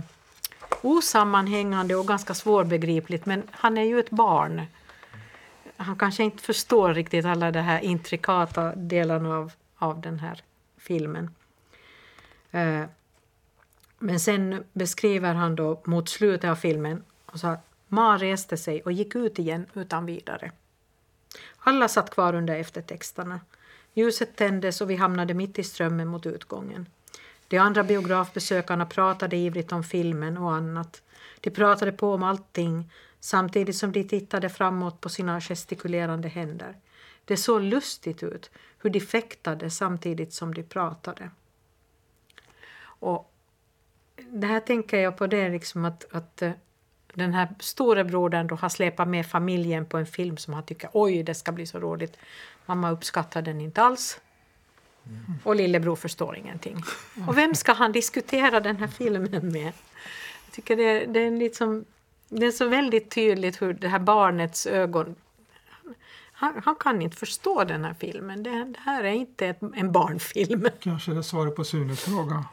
osammanhängande 0.83 1.95
och 1.95 2.07
ganska 2.07 2.35
svårbegripligt 2.35 3.27
men 3.27 3.43
han 3.51 3.79
är 3.79 3.85
ju 3.85 4.01
ett 4.01 4.11
barn. 4.11 4.63
Han 5.77 5.97
kanske 5.97 6.23
inte 6.23 6.43
förstår 6.43 6.95
riktigt 6.95 7.25
alla 7.25 7.51
de 7.51 7.61
här 7.61 7.81
intrikata 7.81 8.75
delarna 8.75 9.37
av, 9.37 9.53
av 9.77 10.01
den 10.01 10.19
här 10.19 10.43
filmen. 10.79 11.35
Eh, 12.51 12.85
men 13.99 14.21
sen 14.21 14.65
beskriver 14.73 15.35
han 15.35 15.57
då 15.57 15.81
mot 15.85 16.09
slutet 16.09 16.51
av 16.51 16.57
filmen 16.57 17.03
och 17.27 17.41
sa 17.41 17.57
Ma 17.93 18.19
reste 18.19 18.57
sig 18.57 18.83
och 18.83 18.93
gick 18.93 19.15
ut 19.15 19.39
igen 19.39 19.67
utan 19.75 20.07
vidare. 20.07 20.53
Alla 21.59 21.89
satt 21.89 22.11
kvar 22.11 22.35
under 22.35 22.57
eftertexterna. 22.57 23.41
Ljuset 23.95 24.37
tändes 24.37 24.81
och 24.81 24.91
vi 24.91 24.97
hamnade 24.97 25.35
mitt 25.35 25.59
i 25.59 25.65
strömmen 25.65 26.09
mot 26.09 26.27
utgången. 26.27 26.87
De 27.49 27.59
andra 27.59 27.85
biografbesökarna 27.85 28.87
pratade 28.87 29.37
ivrigt 29.37 29.73
om 29.73 29.85
filmen 29.85 30.39
och 30.39 30.53
annat. 30.53 31.03
De 31.41 31.51
pratade 31.51 31.93
på 31.93 32.15
om 32.15 32.23
allting 32.23 32.93
samtidigt 33.21 33.77
som 33.77 33.93
de 33.93 34.05
tittade 34.05 34.49
framåt 34.49 35.01
på 35.01 35.09
sina 35.09 35.41
gestikulerande 35.41 36.29
händer. 36.29 36.77
Det 37.25 37.37
såg 37.37 37.63
lustigt 37.63 38.23
ut 38.23 38.51
hur 38.79 38.91
de 38.91 39.01
fäktade 39.01 39.71
samtidigt 39.71 40.33
som 40.33 40.55
de 40.55 40.63
pratade. 40.63 41.31
Och 42.83 43.33
det 44.17 44.47
här 44.47 44.61
tänker 44.61 44.99
jag 44.99 45.17
på 45.17 45.27
det 45.27 45.49
liksom 45.49 45.85
att, 45.85 46.05
att 46.13 46.43
eh, 46.43 46.53
den 47.15 47.35
här 47.35 47.49
storebrodern 47.61 48.47
då 48.47 48.55
har 48.55 48.69
släpat 48.69 49.09
med 49.09 49.27
familjen 49.27 49.87
på 49.87 49.99
en 49.99 50.07
film 50.07 50.37
som 50.37 50.55
han 50.55 50.63
tycker 50.63 50.91
oj 50.93 51.23
det 51.23 51.35
ska 51.35 51.53
bli 51.53 51.67
så 51.67 51.81
roligt. 51.81 52.17
Mamma 52.67 52.91
uppskattar 52.91 53.43
den 53.43 53.61
inte 53.61 53.83
alls. 53.83 54.21
Mm. 55.07 55.39
Och 55.45 55.57
lillebror 55.57 55.97
förstår 55.97 56.37
ingenting. 56.37 56.83
Och 57.27 57.39
vem 57.39 57.55
ska 57.55 57.73
han 57.73 57.93
diskutera 57.93 58.61
den 58.61 58.77
här 58.77 58.87
filmen 58.87 59.53
med? 59.53 59.73
Jag 60.45 60.53
tycker 60.53 60.77
det, 60.77 61.07
det, 61.07 61.21
är, 61.21 61.31
liksom, 61.31 61.85
det 62.29 62.47
är 62.47 62.51
så 62.51 62.69
väldigt 62.69 63.11
tydligt 63.11 63.63
hur 63.63 63.73
det 63.73 63.89
här 63.89 63.99
barnets 63.99 64.67
ögon... 64.67 65.15
Han, 66.33 66.63
han 66.65 66.75
kan 66.75 67.03
inte 67.03 67.17
förstå 67.17 67.65
den 67.65 67.85
här 67.85 67.95
filmen. 67.95 68.43
Det, 68.43 68.51
det 68.51 68.81
här 68.81 69.05
är 69.05 69.13
inte 69.13 69.47
ett, 69.47 69.63
en 69.75 69.93
barnfilm. 69.93 70.69
Kanske 70.81 71.11
det 71.11 71.19
är 71.19 71.23
svaret 71.23 71.57
på 71.57 71.65
Sunes 71.65 72.01
fråga. 72.01 72.45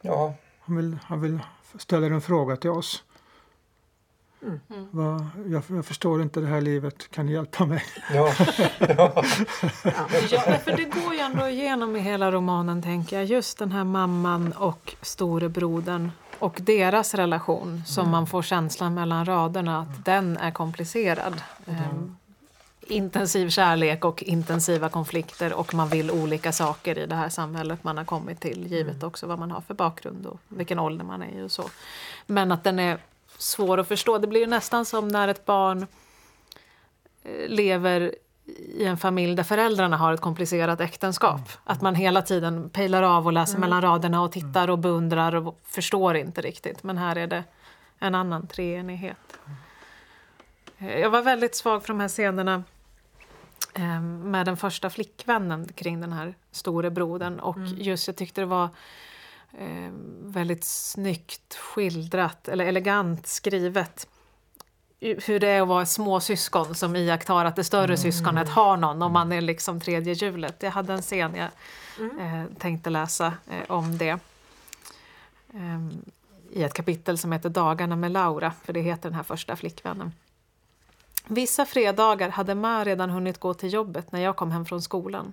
Ja. 0.00 0.34
Han 0.60 0.76
vill, 0.76 0.98
han 1.04 1.20
vill 1.20 1.38
ställa 1.78 2.06
en 2.06 2.20
fråga 2.20 2.56
till 2.56 2.70
oss. 2.70 3.04
Mm. 4.42 4.60
Va, 4.90 5.26
jag, 5.46 5.62
jag, 5.68 5.84
förstår 5.86 6.22
inte 6.22 6.40
det 6.40 6.46
här 6.46 6.60
livet, 6.60 7.10
kan 7.10 7.26
ni 7.26 7.32
hjälpa 7.32 7.66
mig? 7.66 7.82
Ja. 8.14 8.32
ja. 8.78 9.24
ja. 10.30 10.58
för 10.64 10.76
det 10.76 10.84
går 10.84 11.14
ju 11.14 11.20
ändå 11.20 11.48
igenom 11.48 11.96
i 11.96 12.00
hela 12.00 12.32
romanen, 12.32 12.82
tänker 12.82 13.16
jag. 13.16 13.24
Just 13.24 13.58
den 13.58 13.72
här 13.72 13.84
mamman 13.84 14.52
och 14.52 14.94
storebrodern 15.02 16.10
och 16.38 16.58
deras 16.62 17.14
relation 17.14 17.82
som 17.86 18.02
mm. 18.02 18.12
man 18.12 18.26
får 18.26 18.42
känslan 18.42 18.94
mellan 18.94 19.24
raderna 19.24 19.78
att 19.78 19.88
mm. 19.88 20.02
den 20.04 20.36
är 20.36 20.50
komplicerad. 20.50 21.42
Um, 21.66 22.16
intensiv 22.80 23.48
kärlek 23.48 24.04
och 24.04 24.22
intensiva 24.22 24.88
konflikter 24.88 25.52
och 25.52 25.74
man 25.74 25.88
vill 25.88 26.10
olika 26.10 26.52
saker 26.52 26.98
i 26.98 27.06
det 27.06 27.14
här 27.14 27.28
samhället 27.28 27.84
man 27.84 27.96
har 27.96 28.04
kommit 28.04 28.40
till 28.40 28.66
givet 28.66 28.94
mm. 28.94 29.08
också 29.08 29.26
vad 29.26 29.38
man 29.38 29.50
har 29.50 29.60
för 29.60 29.74
bakgrund 29.74 30.26
och 30.26 30.40
vilken 30.48 30.78
ålder 30.78 31.04
man 31.04 31.22
är 31.22 31.38
i 31.38 31.42
och 31.42 31.50
så. 31.50 31.64
Men 32.26 32.52
att 32.52 32.64
den 32.64 32.78
är 32.78 32.98
svår 33.38 33.78
att 33.78 33.88
förstå. 33.88 34.18
Det 34.18 34.26
blir 34.26 34.46
nästan 34.46 34.84
som 34.84 35.08
när 35.08 35.28
ett 35.28 35.44
barn 35.44 35.86
eh, 37.22 37.48
lever 37.48 38.14
i 38.56 38.84
en 38.84 38.98
familj 38.98 39.34
där 39.34 39.42
föräldrarna 39.42 39.96
har 39.96 40.12
ett 40.12 40.20
komplicerat 40.20 40.80
äktenskap. 40.80 41.34
Mm. 41.34 41.46
Att 41.64 41.82
man 41.82 41.94
hela 41.94 42.22
tiden 42.22 42.70
pejlar 42.70 43.02
av 43.02 43.26
och 43.26 43.32
läser 43.32 43.56
mm. 43.56 43.60
mellan 43.60 43.82
raderna 43.82 44.22
och 44.22 44.32
tittar 44.32 44.70
och 44.70 44.78
beundrar 44.78 45.34
och 45.34 45.58
förstår 45.64 46.16
inte 46.16 46.40
riktigt. 46.40 46.82
Men 46.82 46.98
här 46.98 47.16
är 47.16 47.26
det 47.26 47.44
en 47.98 48.14
annan 48.14 48.46
treenighet. 48.46 49.38
Eh, 50.78 50.98
jag 50.98 51.10
var 51.10 51.22
väldigt 51.22 51.56
svag 51.56 51.82
för 51.82 51.88
de 51.88 52.00
här 52.00 52.08
scenerna 52.08 52.62
eh, 53.74 54.00
med 54.02 54.46
den 54.46 54.56
första 54.56 54.90
flickvännen 54.90 55.68
kring 55.74 56.00
den 56.00 56.12
här 56.12 56.34
store 56.50 56.90
brodern 56.90 57.40
och 57.40 57.56
mm. 57.56 57.74
just 57.76 58.06
jag 58.06 58.16
tyckte 58.16 58.40
det 58.40 58.46
var 58.46 58.68
eh, 59.52 59.90
väldigt 60.22 60.64
snyggt 60.64 61.54
skildrat, 61.54 62.48
eller 62.48 62.64
elegant 62.64 63.26
skrivet 63.26 64.08
hur 65.00 65.40
det 65.40 65.48
är 65.48 65.62
att 65.62 65.68
vara 65.68 65.86
småsyskon 65.86 66.74
som 66.74 66.96
iakttar 66.96 67.44
att 67.44 67.56
det 67.56 67.64
större 67.64 67.84
mm. 67.84 67.96
syskonet 67.96 68.48
har 68.48 68.76
någon 68.76 69.02
och 69.02 69.10
man 69.10 69.32
är 69.32 69.40
liksom 69.40 69.80
tredje 69.80 70.14
hjulet. 70.14 70.62
Jag 70.62 70.70
hade 70.70 70.92
en 70.92 71.02
scen 71.02 71.34
jag 71.34 71.48
mm. 71.98 72.18
eh, 72.18 72.46
tänkte 72.58 72.90
läsa 72.90 73.26
eh, 73.26 73.62
om 73.68 73.98
det 73.98 74.18
eh, 75.54 75.88
i 76.50 76.62
ett 76.62 76.74
kapitel 76.74 77.18
som 77.18 77.32
heter 77.32 77.48
Dagarna 77.48 77.96
med 77.96 78.12
Laura, 78.12 78.52
för 78.64 78.72
det 78.72 78.80
heter 78.80 79.02
den 79.02 79.14
här 79.14 79.22
första 79.22 79.56
flickvännen. 79.56 80.12
Vissa 81.26 81.66
fredagar 81.66 82.28
hade 82.28 82.54
Ma 82.54 82.84
redan 82.84 83.10
hunnit 83.10 83.40
gå 83.40 83.54
till 83.54 83.72
jobbet 83.72 84.12
när 84.12 84.20
jag 84.20 84.36
kom 84.36 84.50
hem 84.50 84.66
från 84.66 84.82
skolan. 84.82 85.32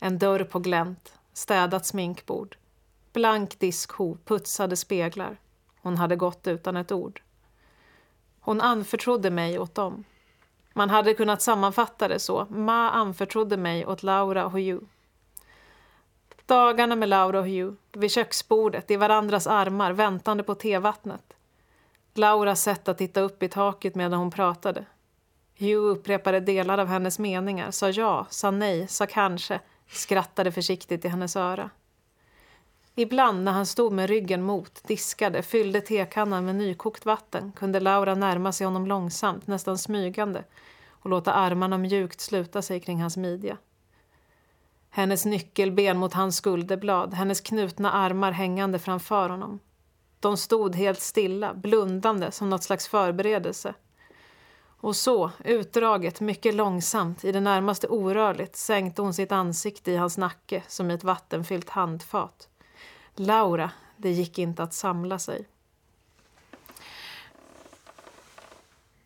En 0.00 0.18
dörr 0.18 0.44
på 0.44 0.58
glänt, 0.58 1.12
städat 1.32 1.86
sminkbord, 1.86 2.56
blank 3.18 3.58
diskho, 3.58 4.16
putsade 4.24 4.76
speglar. 4.76 5.36
Hon 5.82 5.96
hade 5.96 6.16
gått 6.16 6.46
utan 6.46 6.76
ett 6.76 6.92
ord. 6.92 7.22
Hon 8.40 8.60
anförtrodde 8.60 9.30
mig 9.30 9.58
åt 9.58 9.74
dem. 9.74 10.04
Man 10.72 10.90
hade 10.90 11.14
kunnat 11.14 11.42
sammanfatta 11.42 12.08
det 12.08 12.18
så. 12.18 12.46
Ma 12.50 12.90
anförtrodde 12.90 13.56
mig 13.56 13.86
åt 13.86 14.02
Laura 14.02 14.44
och 14.44 14.52
Hugh. 14.52 14.84
Dagarna 16.46 16.96
med 16.96 17.08
Laura 17.08 17.38
och 17.38 17.46
Hugh, 17.46 17.74
vid 17.92 18.10
köksbordet, 18.10 18.90
i 18.90 18.96
varandras 18.96 19.46
armar, 19.46 19.92
väntande 19.92 20.42
på 20.42 20.54
tevattnet. 20.54 21.36
Lauras 22.14 22.62
sätt 22.62 22.88
att 22.88 22.98
titta 22.98 23.20
upp 23.20 23.42
i 23.42 23.48
taket 23.48 23.94
medan 23.94 24.18
hon 24.18 24.30
pratade. 24.30 24.84
Hugh 25.58 25.84
upprepade 25.84 26.40
delar 26.40 26.78
av 26.78 26.86
hennes 26.86 27.18
meningar, 27.18 27.70
sa 27.70 27.90
ja, 27.90 28.26
sa 28.30 28.50
nej, 28.50 28.88
sa 28.88 29.06
kanske, 29.06 29.60
skrattade 29.88 30.52
försiktigt 30.52 31.04
i 31.04 31.08
hennes 31.08 31.36
öra. 31.36 31.70
Ibland 33.00 33.44
när 33.44 33.52
han 33.52 33.66
stod 33.66 33.92
med 33.92 34.08
ryggen 34.08 34.42
mot, 34.42 34.84
diskade, 34.84 35.42
fyllde 35.42 35.80
tekannan 35.80 36.44
med 36.44 36.54
nykokt 36.54 37.06
vatten 37.06 37.52
kunde 37.52 37.80
Laura 37.80 38.14
närma 38.14 38.52
sig 38.52 38.64
honom 38.64 38.86
långsamt, 38.86 39.46
nästan 39.46 39.78
smygande 39.78 40.44
och 40.90 41.10
låta 41.10 41.32
armarna 41.32 41.78
mjukt 41.78 42.20
sluta 42.20 42.62
sig 42.62 42.80
kring 42.80 43.00
hans 43.00 43.16
midja. 43.16 43.56
Hennes 44.90 45.24
nyckelben 45.24 45.98
mot 45.98 46.14
hans 46.14 46.36
skulderblad, 46.36 47.14
hennes 47.14 47.40
knutna 47.40 47.92
armar 47.92 48.32
hängande 48.32 48.78
framför 48.78 49.28
honom. 49.28 49.58
De 50.20 50.36
stod 50.36 50.74
helt 50.74 51.00
stilla, 51.00 51.54
blundande 51.54 52.32
som 52.32 52.50
något 52.50 52.62
slags 52.62 52.88
förberedelse. 52.88 53.74
Och 54.80 54.96
så, 54.96 55.30
utdraget, 55.44 56.20
mycket 56.20 56.54
långsamt, 56.54 57.24
i 57.24 57.32
det 57.32 57.40
närmaste 57.40 57.88
orörligt 57.88 58.56
sänkte 58.56 59.02
hon 59.02 59.14
sitt 59.14 59.32
ansikte 59.32 59.92
i 59.92 59.96
hans 59.96 60.18
nacke 60.18 60.62
som 60.68 60.90
i 60.90 60.94
ett 60.94 61.04
vattenfyllt 61.04 61.68
handfat. 61.68 62.48
Laura, 63.18 63.70
det 63.96 64.10
gick 64.10 64.38
inte 64.38 64.62
att 64.62 64.74
samla 64.74 65.18
sig. 65.18 65.46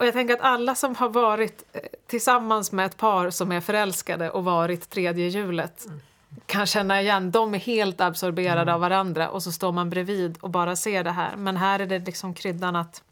Och 0.03 0.07
jag 0.07 0.14
tänker 0.14 0.35
att 0.35 0.40
alla 0.40 0.75
som 0.75 0.94
har 0.94 1.09
varit 1.09 1.64
eh, 1.72 1.81
tillsammans 2.07 2.72
med 2.72 2.87
ett 2.87 2.96
par 2.96 3.31
som 3.31 3.53
är 3.53 3.61
förälskade 3.61 4.31
och 4.31 4.44
varit 4.44 4.90
tredje 4.90 5.29
hjulet 5.29 5.85
mm. 5.87 6.01
kan 6.46 6.66
känna 6.66 7.03
igen, 7.03 7.31
de 7.31 7.55
är 7.55 7.59
helt 7.59 8.01
absorberade 8.01 8.62
mm. 8.62 8.75
av 8.75 8.81
varandra 8.81 9.31
och 9.31 9.42
så 9.42 9.53
står 9.53 9.72
man 9.72 9.90
bredvid 9.90 10.38
och 10.40 10.51
bara 10.51 10.77
ser 10.77 11.05
det 11.05 11.11
här. 11.11 11.37
Men 11.37 11.57
här 11.57 11.81
är 11.81 11.87
det 11.87 11.98
liksom 11.98 12.35
kryddan 12.35 12.77
att, 12.77 13.03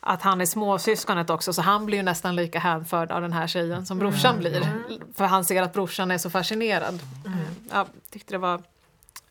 att 0.00 0.22
han 0.22 0.40
är 0.40 0.46
småsyskonet 0.46 1.30
också 1.30 1.52
så 1.52 1.62
han 1.62 1.86
blir 1.86 1.98
ju 1.98 2.04
nästan 2.04 2.36
lika 2.36 2.58
hänförd 2.58 3.10
av 3.10 3.22
den 3.22 3.32
här 3.32 3.46
tjejen 3.46 3.86
som 3.86 3.98
brorsan 3.98 4.38
mm. 4.38 4.40
blir. 4.40 4.66
För 5.14 5.24
han 5.24 5.44
ser 5.44 5.62
att 5.62 5.72
brorsan 5.72 6.10
är 6.10 6.18
så 6.18 6.30
fascinerad. 6.30 7.00
Mm. 7.26 7.38
Jag 7.72 7.86
tyckte 8.10 8.34
det 8.34 8.38
var 8.38 8.62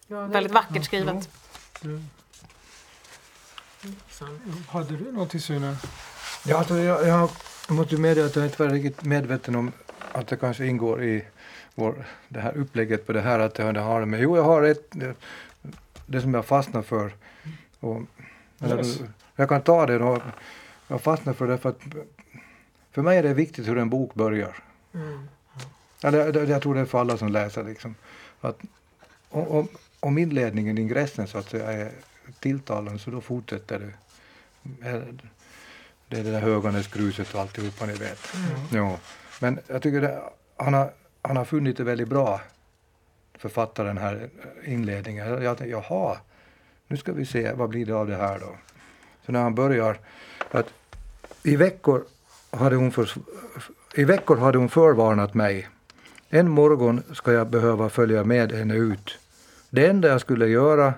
ja, 0.07 0.17
det 0.17 0.27
väldigt 0.27 0.53
vackert 0.53 0.85
skrivet. 0.85 1.29
Hade 4.67 4.97
du 4.97 5.11
någonting 5.11 5.39
Sune? 5.39 5.77
Ja, 6.45 6.57
alltså 6.57 6.77
jag, 6.77 7.07
jag 7.07 7.29
måste 7.69 7.97
medge 7.97 8.25
att 8.25 8.35
jag 8.35 8.45
inte 8.45 8.63
var 8.63 8.69
riktigt 8.69 9.05
medveten 9.05 9.55
om 9.55 9.71
att 10.11 10.27
det 10.27 10.37
kanske 10.37 10.65
ingår 10.65 11.03
i 11.03 11.25
vår, 11.75 12.05
det 12.27 12.39
här 12.39 12.57
upplägget 12.57 13.07
på 13.07 13.13
det 13.13 13.21
här 13.21 13.39
att 13.39 13.55
det 13.55 13.79
har 13.79 14.05
med... 14.05 14.21
Jo, 14.21 14.37
jag 14.37 14.43
har 14.43 14.63
ett, 14.63 14.87
det, 14.91 15.15
det 16.05 16.21
som 16.21 16.33
jag 16.33 16.45
fastnar 16.45 16.81
för. 16.81 17.13
Och, 17.79 18.01
yes. 18.65 18.99
Jag 19.35 19.49
kan 19.49 19.61
ta 19.61 19.85
det 19.85 19.97
då. 19.97 20.21
Jag 20.87 21.01
fastnar 21.01 21.33
för 21.33 21.47
det 21.47 21.57
för 21.57 21.69
att 21.69 21.81
för 22.91 23.01
mig 23.01 23.17
är 23.17 23.23
det 23.23 23.33
viktigt 23.33 23.67
hur 23.67 23.77
en 23.77 23.89
bok 23.89 24.13
börjar. 24.13 24.63
Mm. 24.93 25.27
Eller, 26.03 26.49
jag 26.49 26.61
tror 26.61 26.75
det 26.75 26.81
är 26.81 26.85
för 26.85 26.99
alla 26.99 27.17
som 27.17 27.29
läser. 27.29 27.63
Liksom. 27.63 27.95
Att, 28.41 28.59
om, 29.29 29.47
om 29.47 29.67
inledningen, 30.03 30.77
ingressen 30.77 31.27
så 31.27 31.37
att 31.37 31.49
säga, 31.49 31.71
är 31.71 31.91
tilltalande 32.39 32.99
så 32.99 33.11
då 33.11 33.21
fortsätter 33.21 33.79
det. 33.79 33.93
Det 36.07 36.19
är 36.19 36.23
det 36.23 36.31
där 36.31 36.41
Höganäsgruset 36.41 37.33
och 37.33 37.41
alltihopa 37.41 37.85
ni 37.85 37.93
vet. 37.93 38.33
Mm. 38.35 38.85
Ja. 38.85 38.97
Men 39.41 39.59
jag 39.67 39.81
tycker 39.81 40.01
det, 40.01 40.21
han, 40.57 40.73
har, 40.73 40.91
han 41.21 41.37
har 41.37 41.45
funnit 41.45 41.77
det 41.77 41.83
väldigt 41.83 42.07
bra, 42.07 42.41
författaren 43.37 43.97
här 43.97 44.29
inledningen. 44.65 45.43
Jag 45.43 45.57
tänkte, 45.57 45.65
jaha, 45.65 46.17
nu 46.87 46.97
ska 46.97 47.13
vi 47.13 47.25
se, 47.25 47.53
vad 47.53 47.69
blir 47.69 47.85
det 47.85 47.93
av 47.93 48.07
det 48.07 48.15
här 48.15 48.39
då? 48.39 48.55
Så 49.25 49.31
när 49.31 49.41
han 49.41 49.55
börjar, 49.55 49.99
att 50.51 50.73
i 51.43 51.55
veckor 51.55 52.03
hade 52.51 52.75
hon, 52.75 52.91
för, 52.91 53.11
i 53.95 54.03
veckor 54.03 54.37
hade 54.37 54.57
hon 54.57 54.69
förvarnat 54.69 55.33
mig. 55.33 55.67
En 56.29 56.49
morgon 56.49 57.03
ska 57.13 57.31
jag 57.31 57.49
behöva 57.49 57.89
följa 57.89 58.23
med 58.23 58.51
henne 58.51 58.75
ut. 58.75 59.17
Det 59.69 59.87
enda 59.87 60.07
jag 60.07 60.21
skulle 60.21 60.47
göra, 60.47 60.93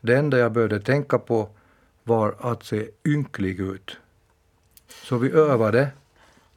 det 0.00 0.16
enda 0.16 0.38
jag 0.38 0.52
behövde 0.52 0.80
tänka 0.80 1.18
på 1.18 1.48
var 2.04 2.34
att 2.40 2.64
se 2.64 2.90
ynklig 3.04 3.60
ut. 3.60 3.96
Så 4.88 5.18
vi 5.18 5.30
övade. 5.30 5.88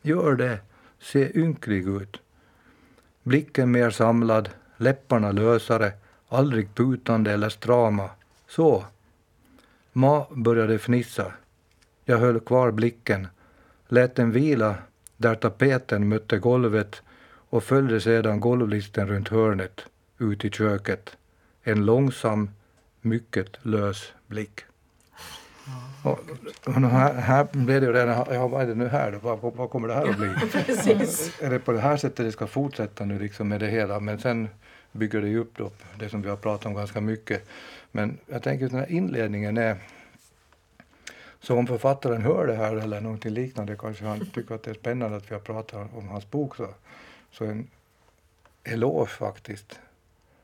Gör 0.01 0.35
det. 0.35 0.59
Se 0.99 1.39
ynklig 1.39 1.87
ut. 1.87 2.21
Blicken 3.23 3.71
mer 3.71 3.89
samlad, 3.89 4.49
läpparna 4.77 5.31
lösare, 5.31 5.91
aldrig 6.29 6.75
putande 6.75 7.31
eller 7.31 7.49
strama. 7.49 8.09
Så. 8.47 8.85
Ma 9.93 10.25
började 10.31 10.79
fnissa. 10.79 11.31
Jag 12.05 12.17
höll 12.17 12.39
kvar 12.39 12.71
blicken, 12.71 13.27
lät 13.87 14.15
den 14.15 14.31
vila 14.31 14.75
där 15.17 15.35
tapeten 15.35 16.07
mötte 16.07 16.37
golvet 16.37 17.01
och 17.49 17.63
följde 17.63 18.01
sedan 18.01 18.39
golvlisten 18.39 19.07
runt 19.07 19.29
hörnet 19.29 19.81
ut 20.17 20.45
i 20.45 20.49
köket. 20.49 21.17
En 21.63 21.85
långsam, 21.85 22.49
mycket 23.01 23.65
lös 23.65 24.13
blick. 24.27 24.61
Och, 26.03 26.19
och 26.65 26.73
här, 26.73 27.13
här 27.13 27.47
blev 27.51 27.81
det 27.81 27.87
ju 27.87 27.93
redan, 27.93 28.25
ja 28.29 28.47
vad 28.47 28.61
är 28.61 28.67
det 28.67 28.75
nu 28.75 28.87
här 28.87 29.11
då? 29.11 29.37
Vad, 29.37 29.53
vad 29.53 29.69
kommer 29.69 29.87
det 29.87 29.93
här 29.93 30.09
att 30.09 30.17
bli? 30.17 30.29
Precis. 30.65 31.41
Är 31.41 31.49
det 31.49 31.59
på 31.59 31.71
det 31.71 31.79
här 31.79 31.97
sättet 31.97 32.25
det 32.25 32.31
ska 32.31 32.47
fortsätta 32.47 33.05
nu 33.05 33.19
liksom 33.19 33.47
med 33.47 33.59
det 33.59 33.67
hela? 33.67 33.99
Men 33.99 34.19
sen 34.19 34.49
bygger 34.91 35.21
det 35.21 35.27
ju 35.27 35.39
upp 35.39 35.57
då, 35.57 35.71
det 35.99 36.09
som 36.09 36.21
vi 36.21 36.29
har 36.29 36.37
pratat 36.37 36.65
om 36.65 36.73
ganska 36.73 37.01
mycket. 37.01 37.47
Men 37.91 38.17
jag 38.27 38.43
tänker 38.43 38.65
att 38.65 38.71
den 38.71 38.79
här 38.79 38.91
inledningen 38.91 39.57
är 39.57 39.77
så 41.39 41.57
om 41.57 41.67
författaren 41.67 42.21
hör 42.21 42.47
det 42.47 42.55
här 42.55 42.75
eller 42.75 43.01
någonting 43.01 43.31
liknande 43.31 43.75
kanske 43.75 44.05
han 44.05 44.25
tycker 44.25 44.55
att 44.55 44.63
det 44.63 44.69
är 44.69 44.75
spännande 44.75 45.17
att 45.17 45.31
vi 45.31 45.35
har 45.35 45.41
pratat 45.41 45.93
om 45.93 46.07
hans 46.07 46.31
bok 46.31 46.55
så, 46.55 46.67
så 47.31 47.45
en 47.45 47.67
eloge 48.63 49.09
faktiskt. 49.09 49.79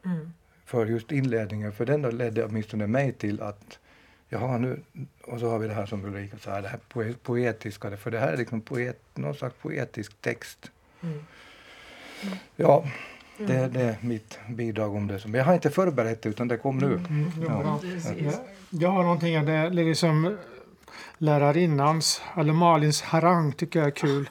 Mm. 0.06 0.34
För 0.68 0.86
just 0.86 1.12
inledningen, 1.12 1.72
för 1.72 1.86
den 1.86 2.02
ledde 2.02 2.46
åtminstone 2.46 2.88
mig 2.88 3.14
till 3.14 3.42
att 3.42 3.80
Jaha, 4.30 4.58
nu, 4.58 4.80
och 5.24 5.40
så 5.40 5.50
har 5.50 5.60
vi 5.60 5.68
det 5.68 5.74
här 5.74 5.86
som 5.86 6.06
Ulrika 6.06 6.38
sa, 6.38 6.62
det 6.62 6.68
här 6.68 7.14
poetiska, 7.24 7.98
för 7.98 8.12
det 8.12 8.20
här 8.20 8.34
är 8.34 8.38
liksom 8.38 8.62
poet, 8.62 9.02
någon 9.16 9.36
slags 9.36 9.56
poetisk 9.62 10.22
text. 10.22 10.72
Mm. 11.02 11.14
Mm. 12.24 12.38
Ja, 12.56 12.86
det, 13.38 13.56
mm. 13.58 13.74
det, 13.74 13.82
är 13.82 13.98
mitt 14.02 14.40
bidrag 14.50 14.96
om 14.96 15.08
det. 15.08 15.26
Men 15.26 15.34
jag 15.34 15.46
har 15.46 15.54
inte 15.54 15.70
förberett 15.70 16.22
det, 16.22 16.30
utan 16.30 16.48
det 16.48 16.58
kom 16.58 16.78
nu. 16.78 16.86
Mm. 16.94 17.06
mm. 17.06 17.32
Ja. 17.48 17.80
Ja. 18.18 18.32
Jag 18.70 18.90
har 18.90 19.04
någonting, 19.04 19.46
det 19.46 19.52
är 19.52 19.70
liksom 19.70 20.38
lärarinnans, 21.18 22.22
eller 22.38 22.54
Malins 22.54 23.02
harang 23.02 23.54
tycker 23.54 23.80
jag 23.80 23.88
är 23.88 23.92
kul. 23.92 24.30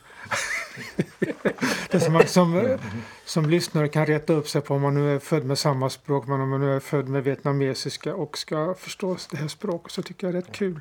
det 1.91 2.01
som, 2.01 2.23
som, 2.27 2.79
som 3.27 3.51
lyssnare 3.51 3.89
kan 3.89 4.07
rätta 4.07 4.33
upp 4.33 4.49
sig 4.49 4.61
på 4.61 4.75
om 4.75 4.83
man 4.83 4.95
nu 4.95 5.15
är 5.15 5.19
född 5.19 5.45
med 5.45 5.59
samma 5.59 5.91
språk 5.91 6.27
men 6.27 6.41
om 6.41 6.49
man 6.49 6.61
nu 6.61 6.77
är 6.77 6.81
född 6.81 7.09
med 7.09 7.25
vietnamesiska 7.25 8.15
och 8.15 8.39
ska 8.39 8.75
förstå 8.75 9.17
det 9.31 9.37
här 9.37 9.49
språket 9.49 9.93
så 9.93 10.03
tycker 10.03 10.27
jag 10.27 10.35
det 10.35 10.39
är 10.39 10.43
rätt 10.43 10.53
kul. 10.53 10.81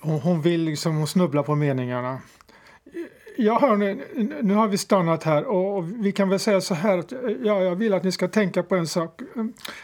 hon 0.00 0.42
vill 0.42 0.60
liksom, 0.60 0.96
hon 0.96 1.06
snubblar 1.06 1.42
på 1.42 1.54
meningarna. 1.54 2.18
Ja, 3.36 3.58
hörni, 3.60 4.02
nu 4.42 4.54
har 4.54 4.68
vi 4.68 4.78
stannat 4.78 5.24
här 5.24 5.44
och 5.44 6.04
vi 6.04 6.12
kan 6.12 6.28
väl 6.28 6.38
säga 6.38 6.60
så 6.60 6.74
här 6.74 6.98
att 6.98 7.12
ja, 7.42 7.62
jag 7.62 7.76
vill 7.76 7.94
att 7.94 8.04
ni 8.04 8.12
ska 8.12 8.28
tänka 8.28 8.62
på 8.62 8.76
en 8.76 8.86
sak. 8.86 9.20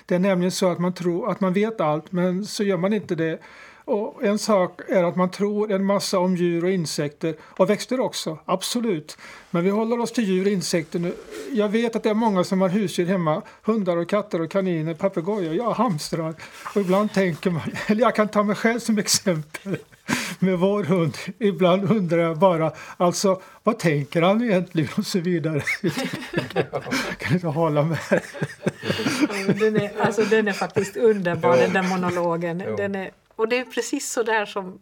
Det 0.07 0.15
är 0.15 0.19
nämligen 0.19 0.53
så 0.53 0.71
att 0.71 0.79
man 0.79 0.95
tror 0.95 1.31
att 1.31 1.41
man 1.41 1.53
vet 1.53 1.81
allt 1.81 2.13
men 2.13 2.45
så 2.45 2.65
gör 2.65 2.77
man 2.77 2.93
inte 2.93 3.15
det. 3.15 3.39
Och 3.87 4.25
en 4.25 4.39
sak 4.39 4.81
är 4.89 5.05
att 5.05 5.17
man 5.17 5.31
tror 5.31 5.73
en 5.73 5.85
massa 5.85 6.19
om 6.19 6.37
djur 6.37 6.65
och 6.65 6.71
insekter 6.71 7.35
och 7.43 7.71
växter 7.71 8.01
också, 8.01 8.39
absolut. 8.45 9.19
Men 9.51 9.65
vi 9.65 9.71
håller 9.71 10.01
oss 10.01 10.13
till 10.13 10.25
djur 10.25 10.47
och 10.47 10.53
insekter 10.53 10.99
nu. 10.99 11.15
Jag 11.53 11.69
vet 11.69 11.97
att 11.97 12.03
det 12.03 12.11
är 12.11 12.15
många 12.15 12.45
som 12.45 12.61
har 12.61 12.69
husdjur 12.69 13.07
hemma, 13.07 13.43
hundar 13.63 13.97
och 13.97 14.09
katter 14.09 14.41
och 14.41 14.51
kaniner, 14.51 14.95
papegojor, 14.95 15.55
ja 15.55 15.73
hamstrar. 15.73 16.35
Och 16.75 16.81
ibland 16.81 17.13
tänker 17.13 17.51
man, 17.51 17.63
eller 17.87 18.01
jag 18.03 18.15
kan 18.15 18.29
ta 18.29 18.43
mig 18.43 18.57
själv 18.57 18.79
som 18.79 18.99
exempel 18.99 19.79
med 20.39 20.59
vår 20.59 20.85
hund. 20.85 21.17
Ibland 21.39 21.91
undrar 21.91 22.19
jag 22.19 22.39
bara, 22.39 22.73
alltså 22.97 23.41
vad 23.63 23.79
tänker 23.79 24.23
han 24.23 24.43
egentligen 24.43 24.91
och 24.97 25.07
så 25.07 25.21
vidare. 25.21 25.61
kan 27.19 27.35
inte 27.35 27.47
hålla 27.47 27.83
med. 27.83 27.99
den, 29.61 29.77
är, 29.77 30.01
alltså, 30.01 30.23
den 30.23 30.49
är 30.49 30.53
faktiskt 30.53 30.97
underbar 30.97 31.57
den 31.57 31.73
där 31.73 31.83
monologen. 31.83 32.59
Den 32.77 32.95
är 32.95 33.11
och 33.37 33.49
det 33.49 33.59
är 33.59 33.65
precis 33.65 34.11
så 34.13 34.23
där 34.23 34.47
som 34.47 34.79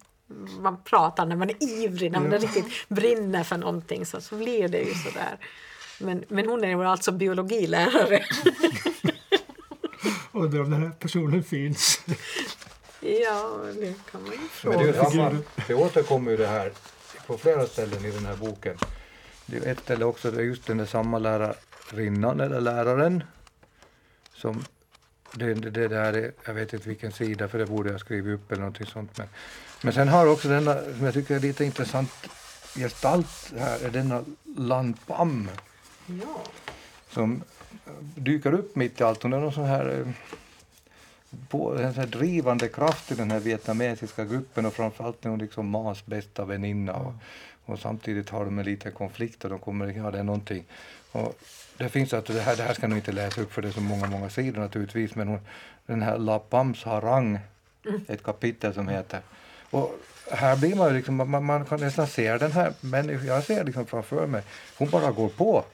man 0.60 0.82
pratar 0.84 1.26
när 1.26 1.36
man 1.36 1.50
är 1.50 1.62
ivrig, 1.62 2.12
när 2.12 2.20
man 2.20 2.32
ja. 2.32 2.38
riktigt 2.38 2.88
brinner 2.88 3.44
för 3.44 3.56
någonting 3.56 4.06
så, 4.06 4.20
så 4.20 4.36
blir 4.36 4.68
det 4.68 4.78
ju 4.78 4.94
så 4.94 5.10
där. 5.10 5.38
Men, 5.98 6.24
men 6.28 6.48
hon 6.48 6.64
är 6.64 6.84
alltså 6.84 7.12
biologilärare. 7.12 8.24
Undrar 10.32 10.60
om 10.60 10.70
den 10.70 10.82
här 10.82 10.90
personen 10.90 11.44
finns. 11.44 12.00
ja, 13.00 13.58
det 13.74 13.94
kan 14.10 14.22
man 14.22 14.32
ju 14.32 14.38
fråga. 14.38 14.76
Men 14.76 14.86
det, 14.86 14.98
är 14.98 15.04
samma, 15.04 15.36
det 15.66 15.74
återkommer 15.74 16.30
ju 16.30 16.36
det 16.36 16.46
här 16.46 16.72
på 17.26 17.38
flera 17.38 17.66
ställen 17.66 18.04
i 18.04 18.10
den 18.10 18.26
här 18.26 18.36
boken. 18.36 18.76
Det 19.46 19.56
är 19.56 19.72
ett 19.72 19.80
ställe 19.80 20.04
också, 20.04 20.30
det 20.30 20.40
är 20.40 20.44
just 20.44 20.66
den 20.66 20.78
där 20.78 20.86
samma 20.86 21.18
lärarinnan 21.18 22.40
eller 22.40 22.60
läraren 22.60 23.24
som 24.34 24.64
det, 25.34 25.54
det, 25.54 25.88
där 25.88 26.12
är, 26.12 26.32
jag 26.46 26.54
vet 26.54 26.72
inte 26.72 26.88
vilken 26.88 27.12
sida 27.12 27.48
för 27.48 27.58
det 27.58 27.66
borde 27.66 27.90
jag 27.90 28.00
skrivit 28.00 28.34
upp 28.34 28.52
eller 28.52 28.60
någonting 28.60 28.86
sånt. 28.86 29.18
Men, 29.18 29.26
men 29.82 29.92
sen 29.92 30.08
har 30.08 30.26
också 30.26 30.48
denna, 30.48 30.74
som 30.74 31.04
jag 31.04 31.14
tycker 31.14 31.34
är 31.36 31.40
lite 31.40 31.64
intressant 31.64 32.10
gestalt 32.76 33.52
här, 33.58 33.84
är 33.84 33.90
denna 33.90 34.24
Lanpam 34.56 35.50
Ja. 36.06 36.42
som 37.10 37.42
dyker 38.16 38.54
upp 38.54 38.76
mitt 38.76 39.00
i 39.00 39.04
allt. 39.04 39.22
Hon 39.22 39.32
är 39.32 39.40
någon 39.40 39.52
sån 39.52 39.64
här, 39.64 40.00
eh, 40.00 40.06
på, 41.48 41.72
en 41.78 41.94
sån 41.94 42.00
här 42.00 42.10
drivande 42.10 42.68
kraft 42.68 43.12
i 43.12 43.14
den 43.14 43.30
här 43.30 43.40
vietnamesiska 43.40 44.24
gruppen 44.24 44.66
och 44.66 44.74
framförallt 44.74 45.24
är 45.24 45.30
hon 45.30 45.38
liksom 45.38 45.68
Mas 45.68 46.06
bästa 46.06 46.44
väninna. 46.44 46.92
Och, 46.94 47.12
och 47.64 47.78
samtidigt 47.78 48.30
har 48.30 48.44
de 48.44 48.58
en 48.58 48.64
liten 48.64 48.92
konflikt 48.92 49.44
och 49.44 49.50
de 49.50 49.58
kommer, 49.58 49.86
ja 49.86 50.10
det 50.10 50.18
är 50.18 50.22
någonting. 50.22 50.64
Och 51.12 51.38
det 51.78 51.88
finns 51.88 52.12
att 52.12 52.26
det 52.26 52.40
här, 52.40 52.56
det 52.56 52.62
här 52.62 52.74
ska 52.74 52.82
jag 52.82 52.90
nog 52.90 52.98
inte 52.98 53.12
läsa 53.12 53.40
upp 53.40 53.52
för 53.52 53.62
det 53.62 53.68
är 53.68 53.72
så 53.72 53.80
många, 53.80 54.06
många 54.06 54.30
sidor 54.30 54.60
naturligtvis, 54.60 55.14
men 55.14 55.28
hon, 55.28 55.40
den 55.86 56.02
här 56.02 56.18
La 56.18 56.38
Pams 56.38 56.84
harang, 56.84 57.38
ett 58.08 58.22
kapitel 58.22 58.74
som 58.74 58.88
heter. 58.88 59.20
Och 59.70 59.98
här 60.30 60.56
blir 60.56 60.74
man 60.74 60.88
ju 60.88 60.94
liksom, 60.94 61.30
man, 61.30 61.44
man 61.44 61.64
kan 61.64 61.80
nästan 61.80 62.06
se 62.06 62.38
den 62.38 62.52
här 62.52 62.72
människan, 62.80 63.26
jag 63.26 63.44
ser 63.44 63.64
liksom 63.64 63.86
framför 63.86 64.26
mig, 64.26 64.42
hon 64.78 64.90
bara 64.90 65.10
går 65.10 65.28
på. 65.28 65.64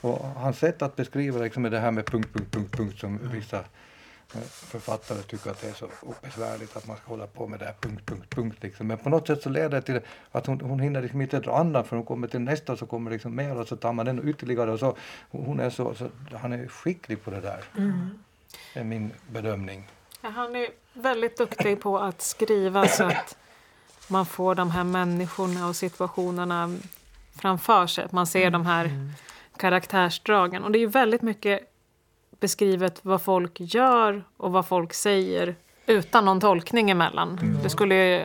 Och 0.00 0.26
hans 0.26 0.58
sätt 0.58 0.82
att 0.82 0.96
beskriva 0.96 1.38
liksom 1.38 1.62
det 1.62 1.78
här 1.78 1.90
med 1.90 2.06
punkt, 2.06 2.28
punkt, 2.32 2.50
punkt, 2.50 2.76
punkt 2.76 2.98
som 2.98 3.20
vissa 3.32 3.58
eh, 3.58 3.64
författare 4.52 5.22
tycker 5.22 5.50
att 5.50 5.60
det 5.60 5.68
är 5.68 5.72
så 5.72 5.88
besvärligt 6.22 6.76
att 6.76 6.86
man 6.86 6.96
ska 6.96 7.06
hålla 7.06 7.26
på 7.26 7.46
med 7.46 7.58
det 7.58 7.64
här 7.64 7.74
punkt, 7.80 8.02
punkt, 8.06 8.26
punkt. 8.30 8.58
Liksom. 8.60 8.86
Men 8.86 8.98
på 8.98 9.08
något 9.08 9.26
sätt 9.26 9.42
så 9.42 9.48
leder 9.48 9.68
det 9.68 9.82
till 9.82 10.00
att 10.32 10.46
hon, 10.46 10.60
hon 10.60 10.80
hinner 10.80 11.02
liksom 11.02 11.20
inte 11.20 11.40
dra 11.40 11.56
andan 11.56 11.84
för 11.84 11.96
hon 11.96 12.04
kommer 12.04 12.28
till 12.28 12.40
nästa 12.40 12.72
och 12.72 12.78
så 12.78 12.86
kommer 12.86 13.10
liksom 13.10 13.36
mer 13.36 13.56
och 13.60 13.68
så 13.68 13.76
tar 13.76 13.92
man 13.92 14.06
den 14.06 14.28
ytterligare 14.28 14.72
och 14.72 14.78
så. 14.78 14.96
Hon 15.30 15.60
är 15.60 15.70
så, 15.70 15.94
så 15.94 16.10
han 16.32 16.52
är 16.52 16.68
skicklig 16.68 17.24
på 17.24 17.30
det 17.30 17.40
där. 17.40 17.64
Det 18.74 18.80
är 18.80 18.84
min 18.84 19.10
bedömning. 19.30 19.88
Ja, 20.20 20.28
Han 20.28 20.56
är 20.56 20.68
väldigt 20.92 21.38
duktig 21.38 21.80
på 21.80 21.98
att 21.98 22.22
skriva 22.22 22.88
så 22.88 23.04
att 23.04 23.36
man 24.08 24.26
får 24.26 24.54
de 24.54 24.70
här 24.70 24.84
människorna 24.84 25.68
och 25.68 25.76
situationerna 25.76 26.76
framför 27.36 27.86
sig. 27.86 28.04
Att 28.04 28.12
man 28.12 28.26
ser 28.26 28.50
de 28.50 28.66
här 28.66 28.90
karaktärsdragen. 29.56 30.64
Och 30.64 30.72
det 30.72 30.78
är 30.78 30.80
ju 30.80 30.86
väldigt 30.86 31.22
mycket 31.22 31.77
beskrivet 32.40 33.00
vad 33.02 33.22
folk 33.22 33.60
gör 33.60 34.24
och 34.36 34.52
vad 34.52 34.66
folk 34.66 34.94
säger 34.94 35.56
utan 35.86 36.24
någon 36.24 36.40
tolkning 36.40 36.90
emellan. 36.90 37.58
Det 37.62 37.70
skulle 37.70 37.94
ju 37.94 38.24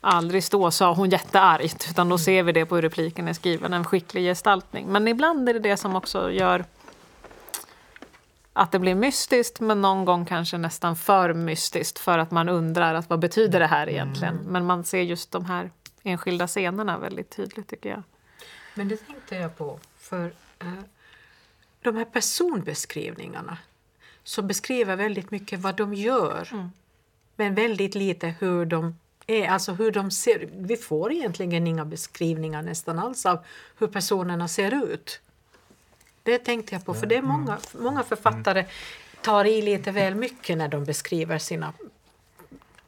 aldrig 0.00 0.44
stå 0.44 0.70
sa 0.70 0.94
hon 0.94 1.10
jätteargt 1.10 1.86
utan 1.90 2.08
då 2.08 2.18
ser 2.18 2.42
vi 2.42 2.52
det 2.52 2.66
på 2.66 2.74
hur 2.74 2.82
repliken 2.82 3.28
är 3.28 3.32
skriven, 3.32 3.72
en 3.72 3.84
skicklig 3.84 4.22
gestaltning. 4.22 4.86
Men 4.88 5.08
ibland 5.08 5.48
är 5.48 5.54
det 5.54 5.60
det 5.60 5.76
som 5.76 5.96
också 5.96 6.30
gör 6.30 6.64
att 8.52 8.72
det 8.72 8.78
blir 8.78 8.94
mystiskt 8.94 9.60
men 9.60 9.80
någon 9.80 10.04
gång 10.04 10.26
kanske 10.26 10.58
nästan 10.58 10.96
för 10.96 11.34
mystiskt 11.34 11.98
för 11.98 12.18
att 12.18 12.30
man 12.30 12.48
undrar 12.48 12.94
att 12.94 13.10
vad 13.10 13.18
betyder 13.18 13.60
det 13.60 13.66
här 13.66 13.88
egentligen. 13.88 14.36
Men 14.36 14.66
man 14.66 14.84
ser 14.84 15.02
just 15.02 15.30
de 15.30 15.44
här 15.44 15.70
enskilda 16.02 16.46
scenerna 16.46 16.98
väldigt 16.98 17.36
tydligt 17.36 17.68
tycker 17.68 17.90
jag. 17.90 18.02
Men 18.74 18.88
det 18.88 18.96
tänkte 18.96 19.36
jag 19.36 19.56
på, 19.56 19.78
för 19.98 20.32
eh, 20.58 20.72
de 21.82 21.96
här 21.96 22.04
personbeskrivningarna 22.04 23.58
så 24.24 24.42
beskriver 24.42 24.96
väldigt 24.96 25.30
mycket 25.30 25.60
vad 25.60 25.76
de 25.76 25.94
gör, 25.94 26.48
men 27.36 27.54
väldigt 27.54 27.94
lite 27.94 28.34
hur 28.40 28.66
de 28.66 28.98
är, 29.26 29.48
alltså 29.48 29.72
hur 29.72 29.90
de 29.90 30.10
ser 30.10 30.48
Vi 30.52 30.76
får 30.76 31.12
egentligen 31.12 31.66
inga 31.66 31.84
beskrivningar 31.84 32.62
nästan 32.62 32.98
alls 32.98 33.26
av 33.26 33.38
hur 33.78 33.86
personerna 33.86 34.48
ser 34.48 34.84
ut. 34.84 35.20
Det 36.22 36.38
tänkte 36.38 36.74
jag 36.74 36.84
på, 36.84 36.94
för 36.94 37.06
det 37.06 37.16
är 37.16 37.22
många, 37.22 37.58
många 37.72 38.02
författare 38.02 38.66
tar 39.22 39.44
i 39.44 39.62
lite 39.62 39.90
väl 39.90 40.14
mycket 40.14 40.58
när 40.58 40.68
de 40.68 40.84
beskriver 40.84 41.38
sina 41.38 41.72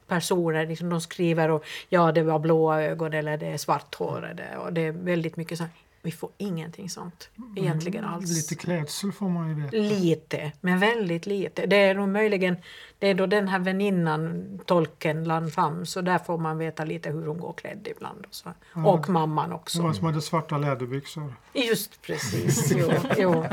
personer. 0.07 0.65
Liksom 0.67 0.89
de 0.89 1.01
skriver 1.01 1.49
och 1.49 1.65
ja, 1.89 2.11
det 2.11 2.23
var 2.23 2.39
blåa 2.39 2.81
ögon 2.81 3.13
eller 3.13 3.37
det 3.37 3.47
är 3.47 3.57
svarthårade 3.57 4.57
och 4.57 4.73
det 4.73 4.81
är 4.81 4.91
väldigt 4.91 5.37
mycket 5.37 5.57
så. 5.57 5.65
Vi 6.01 6.11
får 6.11 6.29
ingenting 6.37 6.89
sånt 6.89 7.29
egentligen 7.55 8.05
alls. 8.05 8.25
Mm, 8.25 8.35
Lite 8.35 8.55
klädsel 8.55 9.11
får 9.11 9.29
man 9.29 9.49
ju 9.49 9.55
veta. 9.55 9.77
Lite, 9.77 10.51
men 10.61 10.79
väldigt 10.79 11.25
lite. 11.25 11.65
Det 11.65 11.75
är 11.75 11.95
nog 11.95 12.09
möjligen 12.09 12.55
det 13.01 13.07
är 13.07 13.13
då 13.13 13.25
den 13.25 13.47
här 13.47 13.59
väninnan, 13.59 14.45
tolken 14.65 15.23
Lan 15.23 15.51
Pham, 15.51 15.85
så 15.85 16.01
där 16.01 16.17
får 16.17 16.37
man 16.37 16.57
veta 16.57 16.85
lite 16.85 17.09
hur 17.09 17.27
hon 17.27 17.39
går 17.39 17.53
klädd 17.53 17.87
ibland. 17.91 18.25
Och, 18.25 18.35
så. 18.35 18.53
och 18.85 19.09
mamman 19.09 19.49
Det 19.49 19.55
också. 19.55 19.81
var 19.81 19.93
som 19.93 20.05
hade 20.05 20.21
svarta 20.21 20.57
läderbyxor. 20.57 21.33
Just 21.53 22.01
precis. 22.01 22.71
Jo, 22.75 22.91
jo. 23.17 23.45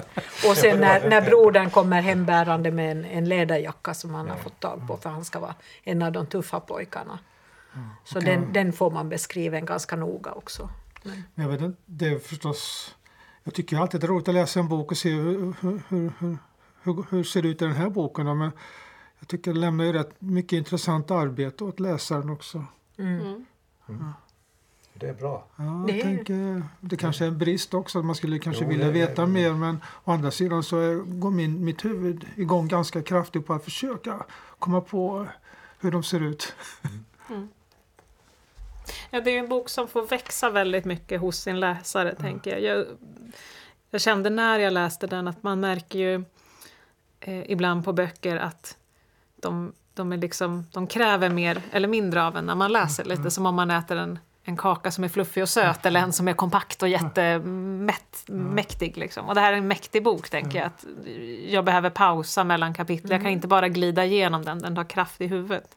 Och 0.50 0.56
sen 0.56 0.80
när, 0.80 1.08
när 1.10 1.22
brodern 1.22 1.70
kommer 1.70 2.00
hembärande 2.02 2.70
med 2.70 2.90
en, 2.92 3.04
en 3.04 3.28
läderjacka 3.28 3.94
som 3.94 4.14
han 4.14 4.28
har 4.28 4.36
fått 4.36 4.60
tag 4.60 4.82
på 4.86 4.96
för 4.96 5.10
han 5.10 5.24
ska 5.24 5.40
vara 5.40 5.54
en 5.84 6.02
av 6.02 6.12
de 6.12 6.26
tuffa 6.26 6.60
pojkarna. 6.60 7.18
Så 8.04 8.18
Okej. 8.18 8.30
den, 8.36 8.52
den 8.52 8.72
får 8.72 8.90
man 8.90 9.08
beskriven 9.08 9.64
ganska 9.64 9.96
noga 9.96 10.32
också. 10.32 10.68
Men, 11.34 11.44
jag 11.44 11.52
vet 11.52 11.60
inte, 11.60 11.78
det 11.86 12.08
är 12.08 12.18
förstås... 12.18 12.94
Jag 13.44 13.54
tycker 13.54 13.76
alltid 13.78 14.00
det 14.00 14.04
är 14.06 14.08
roligt 14.08 14.28
att 14.28 14.34
läsa 14.34 14.60
en 14.60 14.68
bok 14.68 14.90
och 14.90 14.96
se 14.98 15.10
hur, 15.10 15.54
hur, 15.60 15.80
hur, 15.88 16.12
hur, 16.82 17.04
hur, 17.10 17.24
ser 17.24 17.42
det 17.42 17.48
ut 17.48 17.62
i 17.62 17.64
den 17.64 17.74
här 17.74 17.90
boken. 17.90 18.38
Men 18.38 18.50
jag 19.18 19.28
tycker 19.28 19.52
det 19.54 19.58
lämnar 19.60 19.84
ju 19.84 19.92
rätt 19.92 20.10
mycket 20.18 20.52
intressant 20.56 21.10
arbete 21.10 21.64
åt 21.64 21.80
läsaren 21.80 22.30
också. 22.30 22.64
mm. 22.98 23.44
Det 24.94 25.08
är 25.08 25.14
bra. 25.14 25.46
Ja, 25.56 25.84
Det 25.86 26.00
är- 26.00 26.02
tänker, 26.02 26.62
det 26.80 26.96
kanske 26.96 27.24
är 27.24 27.28
en 27.28 27.38
brist 27.38 27.74
också, 27.74 27.98
att 27.98 28.04
man 28.04 28.14
skulle 28.14 28.38
kanske 28.38 28.62
Jo, 28.64 28.68
vilja 28.70 28.86
det- 28.86 28.92
veta 28.92 29.22
det- 29.22 29.28
mer. 29.32 29.52
Men 29.54 29.80
å 30.04 30.12
andra 30.12 30.30
sidan 30.30 30.62
så 30.62 30.78
är, 30.78 30.94
går 30.96 31.30
min, 31.30 31.64
mitt 31.64 31.84
huvud 31.84 32.26
igång 32.36 32.68
ganska 32.68 33.02
kraftigt 33.02 33.46
på 33.46 33.54
att 33.54 33.64
försöka 33.64 34.26
komma 34.58 34.80
på 34.80 35.26
hur 35.80 35.90
de 35.90 36.02
ser 36.02 36.20
ut. 36.20 36.54
Ja, 39.10 39.20
det 39.20 39.30
är 39.30 39.38
en 39.38 39.48
bok 39.48 39.68
som 39.68 39.88
får 39.88 40.06
växa 40.06 40.50
väldigt 40.50 40.84
mycket 40.84 41.20
hos 41.20 41.38
sin 41.38 41.60
läsare, 41.60 42.14
tänker 42.14 42.50
jag. 42.50 42.60
jag. 42.60 42.86
Jag 43.90 44.00
kände 44.00 44.30
när 44.30 44.58
jag 44.58 44.72
läste 44.72 45.06
den 45.06 45.28
att 45.28 45.42
man 45.42 45.60
märker 45.60 45.98
ju 45.98 46.24
eh, 47.20 47.50
ibland 47.50 47.84
på 47.84 47.92
böcker 47.92 48.36
att 48.36 48.76
de, 49.42 49.72
de, 49.94 50.12
är 50.12 50.16
liksom, 50.16 50.66
de 50.72 50.86
kräver 50.86 51.28
mer 51.28 51.62
eller 51.72 51.88
mindre 51.88 52.24
av 52.24 52.36
en 52.36 52.46
när 52.46 52.54
man 52.54 52.72
läser. 52.72 53.04
Lite 53.04 53.30
som 53.30 53.46
om 53.46 53.54
man 53.54 53.70
äter 53.70 53.96
en, 53.96 54.18
en 54.42 54.56
kaka 54.56 54.90
som 54.90 55.04
är 55.04 55.08
fluffig 55.08 55.42
och 55.42 55.48
söt 55.48 55.86
eller 55.86 56.00
en 56.00 56.12
som 56.12 56.28
är 56.28 56.32
kompakt 56.32 56.82
och 56.82 56.88
jättemätt, 56.88 58.24
mäktig. 58.26 58.96
Liksom. 58.96 59.28
Och 59.28 59.34
det 59.34 59.40
här 59.40 59.52
är 59.52 59.56
en 59.56 59.68
mäktig 59.68 60.02
bok, 60.02 60.30
tänker 60.30 60.58
jag. 60.58 60.66
Att 60.66 60.84
jag 61.48 61.64
behöver 61.64 61.90
pausa 61.90 62.44
mellan 62.44 62.74
kapitel. 62.74 63.10
Jag 63.10 63.20
kan 63.20 63.30
inte 63.30 63.48
bara 63.48 63.68
glida 63.68 64.04
igenom 64.04 64.44
den, 64.44 64.58
den 64.58 64.76
har 64.76 64.84
kraft 64.84 65.20
i 65.20 65.26
huvudet. 65.26 65.76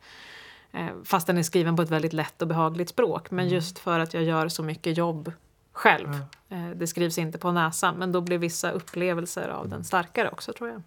Eh, 0.71 0.87
Fast 1.03 1.27
den 1.27 1.37
är 1.37 1.43
skriven 1.43 1.75
på 1.75 1.81
ett 1.81 1.89
väldigt 1.89 2.13
lätt 2.13 2.41
och 2.41 2.47
behagligt 2.47 2.89
språk. 2.89 3.31
Men 3.31 3.49
just 3.49 3.79
för 3.79 3.99
att 3.99 4.13
jag 4.13 4.23
gör 4.23 4.47
så 4.47 4.63
mycket 4.63 4.97
jobb 4.97 5.31
själv. 5.73 6.13
Eh, 6.49 6.69
Det 6.69 6.87
skrivs 6.87 7.17
inte 7.17 7.37
på 7.37 7.51
näsan, 7.51 7.95
men 7.95 8.11
då 8.11 8.21
blir 8.21 8.37
vissa 8.37 8.71
upplevelser 8.71 9.47
av 9.49 9.69
den 9.69 9.83
starkare 9.83 10.29
också 10.29 10.53
tror 10.53 10.69
jag. 10.69 10.81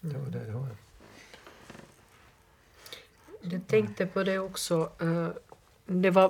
Var 0.00 0.30
det, 0.30 0.52
var 0.52 0.66
det. 0.66 0.76
Jag 3.40 3.66
tänkte 3.66 4.06
på 4.06 4.22
det 4.22 4.38
också. 4.38 4.90
eh, 5.00 5.28
Det 5.86 6.10
var, 6.10 6.24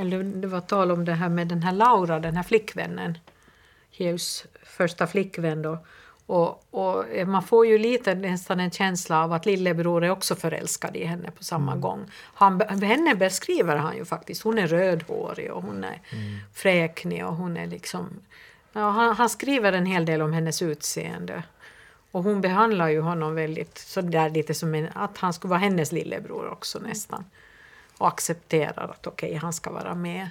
eller 0.00 0.22
det 0.24 0.48
var 0.48 0.60
tal 0.60 0.90
om 0.90 1.04
det 1.04 1.12
här 1.12 1.28
med 1.28 1.48
den 1.48 1.62
här 1.62 1.72
Laura, 1.72 2.20
den 2.20 2.36
här 2.36 2.42
flickvännen. 2.42 3.18
Heus 3.90 4.46
första 4.62 5.06
flickvän 5.06 5.62
då. 5.62 5.78
Och, 6.30 6.64
och 6.70 7.04
man 7.26 7.42
får 7.42 7.66
ju 7.66 7.78
lite 7.78 8.14
nästan 8.14 8.60
en 8.60 8.70
känsla 8.70 9.24
av 9.24 9.32
att 9.32 9.46
lillebror 9.46 10.04
är 10.04 10.10
också 10.10 10.34
förälskad 10.34 10.96
i 10.96 11.04
henne 11.04 11.30
på 11.30 11.44
samma 11.44 11.76
gång. 11.76 12.04
Han, 12.34 12.60
henne 12.60 13.14
beskriver 13.14 13.76
han 13.76 13.96
ju 13.96 14.04
faktiskt. 14.04 14.42
Hon 14.42 14.58
är 14.58 14.66
rödhårig 14.66 15.52
och 15.52 15.62
hon 15.62 15.84
är 15.84 16.00
fräknig 16.54 17.26
och 17.26 17.36
hon 17.36 17.56
är 17.56 17.66
liksom... 17.66 18.08
Ja, 18.72 18.90
han, 18.90 19.16
han 19.16 19.28
skriver 19.28 19.72
en 19.72 19.86
hel 19.86 20.04
del 20.04 20.22
om 20.22 20.32
hennes 20.32 20.62
utseende. 20.62 21.42
Och 22.10 22.24
hon 22.24 22.40
behandlar 22.40 22.88
ju 22.88 23.00
honom 23.00 23.34
väldigt 23.34 23.78
så 23.78 24.00
där 24.00 24.30
lite 24.30 24.54
som 24.54 24.74
en, 24.74 24.88
att 24.94 25.18
han 25.18 25.32
skulle 25.32 25.50
vara 25.50 25.60
hennes 25.60 25.92
lillebror 25.92 26.48
också 26.48 26.78
nästan. 26.78 27.24
Och 27.98 28.08
accepterar 28.08 28.84
att 28.90 29.06
okej, 29.06 29.34
han 29.34 29.52
ska 29.52 29.70
vara 29.70 29.94
med. 29.94 30.30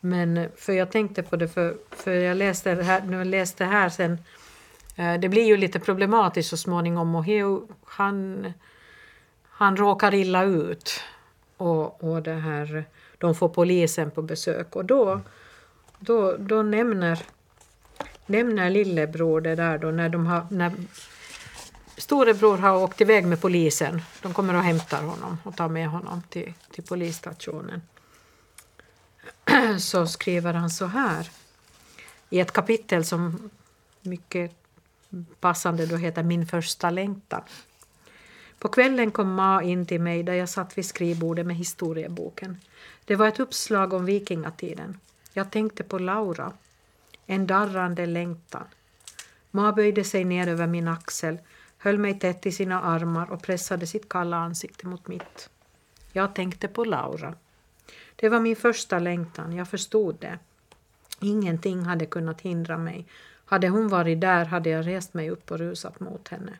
Men 0.00 0.36
eh, 0.36 0.48
för 0.56 0.72
jag 0.72 0.90
tänkte 0.90 1.22
på 1.22 1.36
det, 1.36 1.48
för, 1.48 1.76
för 1.90 2.10
jag 2.10 2.36
läste 2.36 2.74
det 2.74 2.82
här, 2.82 3.02
när 3.02 3.18
jag 3.18 3.26
läste 3.26 3.64
här 3.64 3.88
sen, 3.88 4.12
eh, 4.12 4.18
Eh, 5.00 5.20
det 5.20 5.28
blir 5.28 5.44
ju 5.44 5.56
lite 5.56 5.80
problematiskt 5.80 6.50
så 6.50 6.56
småningom 6.56 7.14
och 7.14 7.24
Heo, 7.24 7.68
han, 7.84 8.52
han 9.42 9.76
råkar 9.76 10.14
illa 10.14 10.44
ut. 10.44 11.00
Och, 11.56 12.04
och 12.04 12.22
det 12.22 12.34
här, 12.34 12.84
de 13.18 13.34
får 13.34 13.48
polisen 13.48 14.10
på 14.10 14.22
besök 14.22 14.76
och 14.76 14.84
då, 14.84 15.20
då, 15.98 16.36
då 16.36 16.62
nämner 16.62 17.22
nämner 18.26 18.70
lillebror 18.70 19.40
det 19.40 19.54
där 19.54 19.78
då 19.78 19.90
när 19.90 20.08
de 20.08 20.26
har 20.26 20.46
när 20.50 20.72
storebror 21.96 22.58
har 22.58 22.76
åkt 22.76 23.00
iväg 23.00 23.26
med 23.26 23.40
polisen. 23.40 24.02
De 24.22 24.34
kommer 24.34 24.54
och 24.54 24.62
hämtar 24.62 25.02
honom 25.02 25.38
och 25.44 25.56
tar 25.56 25.68
med 25.68 25.88
honom 25.88 26.22
till, 26.28 26.52
till 26.70 26.84
polisstationen. 26.84 27.82
Så 29.78 30.06
skriver 30.06 30.54
han 30.54 30.70
så 30.70 30.86
här 30.86 31.30
i 32.30 32.40
ett 32.40 32.52
kapitel 32.52 33.04
som 33.04 33.50
mycket 34.02 34.60
passande 35.40 35.86
då 35.86 35.96
heter 35.96 36.22
Min 36.22 36.46
första 36.46 36.90
längtan. 36.90 37.42
På 38.58 38.68
kvällen 38.68 39.10
kom 39.10 39.34
Ma 39.34 39.62
in 39.62 39.86
till 39.86 40.00
mig 40.00 40.22
där 40.22 40.34
jag 40.34 40.48
satt 40.48 40.78
vid 40.78 40.84
skrivbordet 40.84 41.46
med 41.46 41.56
historieboken. 41.56 42.56
Det 43.04 43.16
var 43.16 43.28
ett 43.28 43.40
uppslag 43.40 43.92
om 43.92 44.04
vikingatiden. 44.04 44.98
Jag 45.32 45.50
tänkte 45.50 45.84
på 45.84 45.98
Laura. 45.98 46.52
En 47.26 47.46
darrande 47.46 48.06
längtan. 48.06 48.64
Ma 49.50 49.72
böjde 49.72 50.04
sig 50.04 50.24
ner 50.24 50.48
över 50.48 50.66
min 50.66 50.88
axel, 50.88 51.38
höll 51.78 51.98
mig 51.98 52.18
tätt 52.18 52.46
i 52.46 52.52
sina 52.52 52.82
armar 52.82 53.32
och 53.32 53.42
pressade 53.42 53.86
sitt 53.86 54.08
kalla 54.08 54.36
ansikte 54.36 54.86
mot 54.86 55.08
mitt. 55.08 55.50
Jag 56.12 56.34
tänkte 56.34 56.68
på 56.68 56.84
Laura. 56.84 57.34
Det 58.16 58.28
var 58.28 58.40
min 58.40 58.56
första 58.56 58.98
längtan, 58.98 59.56
jag 59.56 59.68
förstod 59.68 60.16
det. 60.20 60.38
Ingenting 61.20 61.82
hade 61.82 62.06
kunnat 62.06 62.40
hindra 62.40 62.78
mig. 62.78 63.06
Hade 63.50 63.68
hon 63.68 63.88
varit 63.88 64.20
där 64.20 64.44
hade 64.44 64.70
jag 64.70 64.86
rest 64.86 65.14
mig 65.14 65.30
upp 65.30 65.50
och 65.50 65.58
rusat 65.58 66.00
mot 66.00 66.28
henne. 66.28 66.58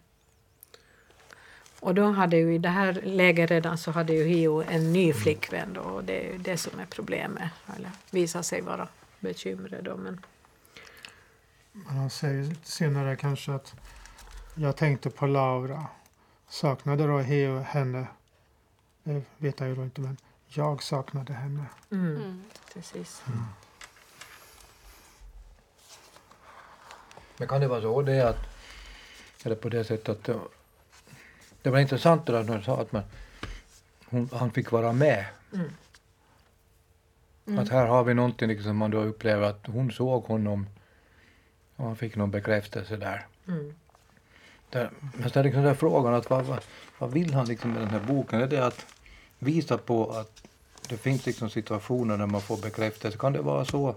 Och 1.81 1.95
då 1.95 2.11
hade 2.11 2.37
ju 2.37 2.55
i 2.55 2.59
det 2.59 2.69
här 2.69 2.93
läget 3.05 3.51
redan 3.51 3.79
så 3.79 3.91
hade 3.91 4.13
ju 4.13 4.25
Hio 4.25 4.63
en 4.63 4.93
ny 4.93 5.13
flickvän 5.13 5.73
då, 5.73 5.81
och 5.81 6.05
det 6.05 6.35
är 6.35 6.39
det 6.39 6.57
som 6.57 6.81
är 6.81 6.87
problemet, 6.87 7.51
eller 7.77 7.91
visar 8.11 8.43
sig 8.43 8.61
vara 8.61 8.89
bekymret 9.21 9.85
då. 9.85 9.97
Men... 9.97 10.21
Men 11.73 11.97
han 11.97 12.11
säger 12.11 12.57
senare 12.63 13.17
kanske 13.17 13.53
att 13.53 13.75
jag 14.55 14.77
tänkte 14.77 15.11
på 15.11 15.27
Laura. 15.27 15.87
Saknade 16.49 17.07
då 17.07 17.19
Heo 17.19 17.59
henne? 17.59 18.07
Det 19.03 19.23
vet 19.39 19.61
jag 19.61 19.69
ju 19.69 19.75
då 19.75 19.83
inte 19.83 20.01
men 20.01 20.17
jag 20.47 20.83
saknade 20.83 21.33
henne. 21.33 21.65
Mm, 21.91 22.17
Mm. 22.17 22.43
precis. 22.75 23.23
Men 27.41 27.49
kan 27.49 27.61
det 27.61 27.69
vara 27.69 27.81
så 27.81 28.03
det 28.03 28.21
att, 28.21 28.37
eller 29.45 29.57
på 29.57 29.69
det 29.69 29.85
sättet 29.85 30.09
att 30.09 30.25
det, 31.63 31.71
var 31.71 31.79
intressant 31.79 32.27
det 32.27 32.33
där 32.33 32.45
när 32.45 32.61
sa 32.61 32.81
att 32.81 32.93
man, 32.93 33.03
hon, 34.05 34.29
han 34.33 34.51
fick 34.51 34.71
vara 34.71 34.93
med. 34.93 35.25
Mm. 35.53 35.71
Att 37.59 37.69
här 37.69 37.87
har 37.87 38.05
vi 38.05 38.15
någonting 38.15 38.49
liksom 38.49 38.65
som 38.65 38.77
man 38.77 38.91
då 38.91 39.03
upplever 39.03 39.43
att 39.43 39.67
hon 39.67 39.91
såg 39.91 40.25
honom 40.25 40.67
och 41.77 41.85
han 41.85 41.97
fick 41.97 42.17
någon 42.17 42.31
bekräftelse 42.31 42.97
där. 42.97 43.27
Mm. 43.49 43.75
där 44.71 44.91
men 45.15 45.31
sen 45.31 45.45
liksom 45.45 45.63
den 45.63 45.77
frågan 45.77 46.15
att 46.15 46.31
vad, 46.31 46.45
vad, 46.45 46.61
vad 46.99 47.13
vill 47.13 47.35
han 47.35 47.47
liksom 47.47 47.73
med 47.73 47.83
den 47.83 47.91
här 47.91 48.01
boken? 48.01 48.41
Är 48.41 48.47
det 48.47 48.67
att 48.67 48.87
visa 49.39 49.79
på 49.79 50.11
att 50.11 50.43
det 50.89 50.97
finns 50.97 51.27
liksom 51.27 51.51
situationer 51.51 52.17
när 52.17 52.27
man 52.27 52.41
får 52.41 52.57
bekräftelse? 52.57 53.19
Kan 53.19 53.33
det 53.33 53.43
vara 53.43 53.65
så? 53.65 53.97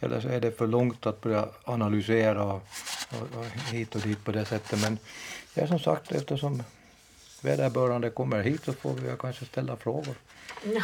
Eller 0.00 0.20
så 0.20 0.28
är 0.28 0.40
det 0.40 0.58
för 0.58 0.66
långt 0.66 1.06
att 1.06 1.20
börja 1.20 1.48
analysera 1.64 2.44
och, 2.44 2.62
och, 3.10 3.38
och 3.38 3.44
hit 3.72 3.94
och 3.94 4.00
dit 4.00 4.24
på 4.24 4.32
det 4.32 4.44
sättet. 4.44 4.82
Men 4.82 4.98
ja, 5.54 5.66
som 5.66 5.78
sagt, 5.78 6.12
eftersom 6.12 6.62
vederbörande 7.42 8.10
kommer 8.10 8.42
hit 8.42 8.64
så 8.64 8.72
får 8.72 8.94
vi 8.94 9.16
kanske 9.18 9.44
ställa 9.44 9.76
frågor. 9.76 10.14
Ja. 10.64 10.82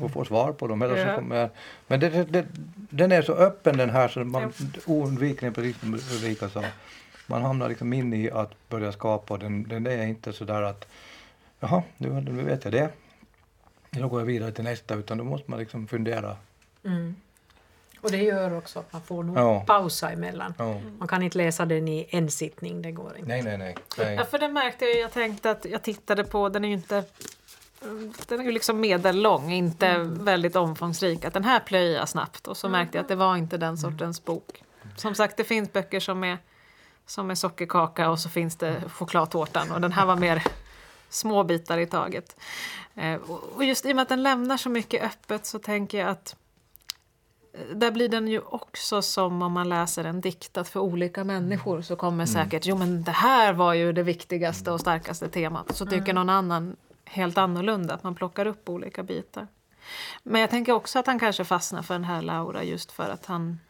Och 0.00 0.10
få 0.10 0.24
svar 0.24 0.52
på 0.52 0.66
dem. 0.66 0.82
Eller 0.82 0.94
så 0.94 1.00
Ja. 1.00 1.14
kommer 1.14 1.50
men 1.86 2.00
det, 2.00 2.24
det, 2.24 2.46
den 2.90 3.12
är 3.12 3.22
så 3.22 3.32
öppen 3.32 3.76
den 3.76 3.90
här 3.90 4.08
så 4.08 4.24
man 4.24 4.52
oundvikligen, 4.86 5.54
precis 5.54 5.80
som 5.80 5.94
Ulrika 5.94 6.48
sa, 6.48 6.64
man 7.26 7.42
hamnar 7.42 7.68
liksom 7.68 7.92
in 7.92 8.14
i 8.14 8.30
att 8.30 8.68
börja 8.68 8.92
skapa 8.92 9.36
den, 9.36 9.68
den 9.68 9.86
är 9.86 10.06
inte 10.06 10.32
så 10.32 10.44
där 10.44 10.62
att 10.62 10.88
jaha, 11.60 11.82
nu, 11.96 12.20
nu 12.20 12.42
vet 12.42 12.64
jag 12.64 12.72
det. 12.72 12.88
Då 13.90 14.08
går 14.08 14.20
jag 14.20 14.26
vidare 14.26 14.52
till 14.52 14.64
nästa 14.64 14.94
utan 14.94 15.18
då 15.18 15.24
måste 15.24 15.50
man 15.50 15.60
liksom 15.60 15.88
fundera. 15.88 16.36
Mm. 16.84 17.14
Och 18.00 18.10
det 18.10 18.22
gör 18.22 18.56
också 18.58 18.78
att 18.78 18.92
man 18.92 19.02
får 19.02 19.22
nog 19.22 19.38
Ja. 19.38 19.64
pausa 19.66 20.10
emellan. 20.10 20.54
Ja. 20.58 20.80
Man 20.98 21.08
kan 21.08 21.22
inte 21.22 21.38
läsa 21.38 21.66
den 21.66 21.88
i 21.88 22.06
en 22.10 22.30
sittning, 22.30 22.82
det 22.82 22.92
går 22.92 23.16
inte. 23.16 23.28
Nej, 23.28 23.42
nej, 23.42 23.58
nej. 23.58 23.76
nej. 23.98 24.14
Ja, 24.14 24.24
för 24.24 24.38
det 24.38 24.48
märkte 24.48 24.84
jag. 24.84 24.98
Jag 24.98 25.12
tänkte 25.12 25.50
att 25.50 25.64
jag 25.64 25.82
tittade 25.82 26.24
på, 26.24 26.48
den 26.48 26.64
är 26.64 26.68
ju 26.68 26.74
inte 26.74 27.04
den 28.28 28.40
är 28.40 28.44
ju 28.44 28.52
liksom 28.52 28.80
medellång, 28.80 29.52
inte 29.52 29.98
väldigt 29.98 30.56
omfångsrik. 30.56 31.24
Att 31.24 31.34
den 31.34 31.44
här 31.44 31.60
plöjer 31.60 31.98
jag 31.98 32.08
snabbt 32.08 32.48
och 32.48 32.56
så 32.56 32.68
märkte 32.68 32.98
jag 32.98 33.02
att 33.02 33.08
det 33.08 33.14
var 33.14 33.36
inte 33.36 33.56
den 33.56 33.78
sortens 33.78 34.24
bok. 34.24 34.62
Som 34.96 35.14
sagt, 35.14 35.36
det 35.36 35.44
finns 35.44 35.72
böcker 35.72 36.00
som 36.00 36.24
är, 36.24 36.38
som 37.06 37.30
är 37.30 37.34
sockerkaka 37.34 38.10
och 38.10 38.18
så 38.18 38.28
finns 38.28 38.56
det 38.56 38.82
chokladtårtan 38.92 39.72
och 39.72 39.80
den 39.80 39.92
här 39.92 40.06
var 40.06 40.16
mer 40.16 40.42
små 41.08 41.44
bitar 41.44 41.78
i 41.78 41.86
taget. 41.86 42.36
Eh, 42.94 43.14
och 43.54 43.64
just 43.64 43.86
i 43.86 43.92
och 43.92 43.96
med 43.96 44.02
att 44.02 44.08
den 44.08 44.22
lämnar 44.22 44.56
så 44.56 44.68
mycket 44.68 45.02
öppet 45.02 45.46
så 45.46 45.58
tänker 45.58 45.98
jag 45.98 46.08
att 46.08 46.36
där 47.74 47.90
blir 47.90 48.08
den 48.08 48.28
ju 48.28 48.40
också 48.40 49.02
som 49.02 49.42
om 49.42 49.52
man 49.52 49.68
läser 49.68 50.04
en 50.04 50.20
dikt 50.20 50.56
att 50.56 50.68
för 50.68 50.80
olika 50.80 51.24
människor 51.24 51.82
så 51.82 51.96
kommer 51.96 52.26
säkert, 52.26 52.66
jo 52.66 52.76
men 52.76 53.02
det 53.02 53.10
här 53.10 53.52
var 53.52 53.74
ju 53.74 53.92
det 53.92 54.02
viktigaste 54.02 54.70
och 54.70 54.80
starkaste 54.80 55.28
temat. 55.28 55.76
Så 55.76 55.86
tycker 55.86 56.12
någon 56.12 56.30
annan 56.30 56.76
helt 57.04 57.38
annorlunda, 57.38 57.94
att 57.94 58.02
man 58.02 58.14
plockar 58.14 58.46
upp 58.46 58.68
olika 58.68 59.02
bitar. 59.02 59.46
Men 60.22 60.40
jag 60.40 60.50
tänker 60.50 60.72
också 60.72 60.98
att 60.98 61.06
han 61.06 61.18
kanske 61.18 61.44
fastnar 61.44 61.82
för 61.82 61.94
den 61.94 62.04
här 62.04 62.22
Laura 62.22 62.64
just 62.64 62.92
för 62.92 63.10
att 63.10 63.26
han, 63.26 63.60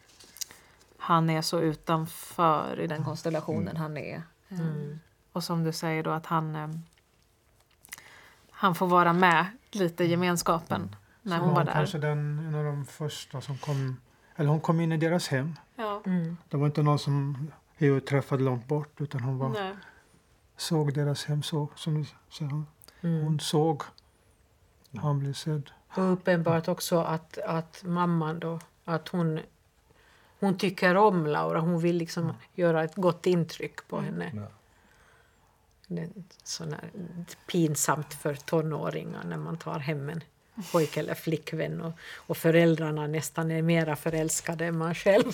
han 0.97 1.29
är 1.29 1.41
så 1.41 1.59
utanför 1.59 2.79
i 2.79 2.87
den 2.87 3.03
konstellationen 3.03 3.77
han 3.77 3.97
är. 3.97 4.23
Mm. 4.49 4.99
Och 5.31 5.43
som 5.43 5.63
du 5.63 5.73
säger 5.73 6.03
då 6.03 6.11
att 6.11 6.25
han, 6.25 6.55
eh, 6.55 6.69
han 8.51 8.75
får 8.75 8.87
vara 8.87 9.13
med 9.13 9.45
lite 9.71 10.03
i 10.03 10.07
gemenskapen 10.07 10.95
när 11.29 11.37
Så 11.37 11.43
hon 11.43 11.49
var 11.53 11.57
hon 11.59 11.65
där. 11.65 11.73
kanske 11.73 11.97
den, 11.97 12.39
en 12.47 12.55
av 12.55 12.63
de 12.63 12.85
första 12.85 13.41
som 13.41 13.57
kom, 13.57 13.97
eller 14.35 14.49
hon 14.49 14.59
kom 14.59 14.79
in 14.79 14.91
i 14.91 14.97
deras 14.97 15.27
hem. 15.27 15.55
Ja. 15.75 16.01
Mm. 16.05 16.37
Det 16.49 16.57
var 16.57 16.65
inte 16.65 16.83
någon 16.83 16.99
som 16.99 17.51
Heo 17.77 17.99
träffade 17.99 18.43
långt 18.43 18.67
bort 18.67 19.01
utan 19.01 19.21
hon 19.21 19.37
var, 19.37 19.49
Nej. 19.49 19.73
såg 20.57 20.93
deras 20.93 21.25
hem 21.25 21.43
så, 21.43 21.67
som 21.75 21.93
du 21.93 22.05
säger. 22.29 22.51
Hon, 22.51 22.65
Mm. 23.01 23.23
hon 23.23 23.39
såg 23.39 23.83
han 24.97 25.19
blev 25.19 25.33
sedd. 25.33 25.69
Och 25.95 26.13
uppenbart 26.13 26.67
också 26.67 26.99
att, 26.99 27.37
att 27.37 27.83
mamman 27.85 28.39
då, 28.39 28.59
att 28.85 29.07
hon, 29.07 29.39
hon 30.39 30.57
tycker 30.57 30.95
om 30.97 31.25
Laura, 31.27 31.59
hon 31.59 31.79
vill 31.79 31.95
liksom 31.97 32.33
göra 32.53 32.83
ett 32.83 32.95
gott 32.95 33.25
intryck 33.25 33.87
på 33.87 33.99
henne. 34.01 34.31
Ja. 34.35 34.47
Det 35.87 36.01
är 36.01 36.09
sån 36.43 36.73
här 36.73 36.89
pinsamt 37.51 38.13
för 38.13 38.35
tonåringar 38.35 39.23
när 39.23 39.37
man 39.37 39.57
tar 39.57 39.79
hem 39.79 40.09
en 40.09 40.23
pojke 40.71 40.99
eller 40.99 41.13
flickvän 41.13 41.81
och, 41.81 41.91
och 42.15 42.37
föräldrarna 42.37 43.07
nästan 43.07 43.51
är 43.51 43.61
mera 43.61 43.95
förälskade 43.95 44.65
än 44.65 44.77
man 44.77 44.95
själv. 44.95 45.33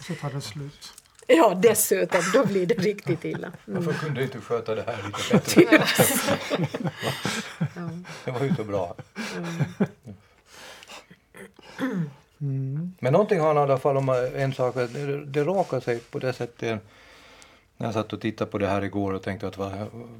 Så 0.00 0.14
tar 0.14 0.30
det 0.30 0.40
slut. 0.40 0.92
Ja, 1.26 1.54
dessutom, 1.62 2.20
då 2.34 2.46
blir 2.46 2.66
det 2.66 2.74
riktigt 2.74 3.24
illa. 3.24 3.52
Mm. 3.68 3.84
Varför 3.84 4.00
kunde 4.00 4.20
du 4.20 4.24
inte 4.24 4.40
sköta 4.40 4.74
det 4.74 4.82
här 4.82 4.96
lite 5.06 5.60
bättre? 5.60 5.84
Ja. 7.74 7.90
Det 8.24 8.30
var 8.30 8.44
ju 8.44 8.54
så 8.54 8.64
bra. 8.64 8.94
Mm. 12.40 12.94
Men 12.98 13.12
någonting 13.12 13.40
har 13.40 13.46
han 13.46 13.56
i 13.56 13.60
alla 13.60 13.78
fall 13.78 13.96
om 13.96 14.08
en 14.34 14.54
sak. 14.54 14.74
Det, 14.74 15.24
det 15.24 15.44
råkar 15.44 15.80
sig 15.80 15.98
på 15.98 16.18
det 16.18 16.32
sättet. 16.32 16.80
När 17.76 17.86
jag 17.86 17.94
satt 17.94 18.12
och 18.12 18.20
tittade 18.20 18.50
på 18.50 18.58
det 18.58 18.66
här 18.66 18.84
igår 18.84 19.12
och 19.12 19.22
tänkte 19.22 19.48
att 19.48 19.58
vad, 19.58 19.72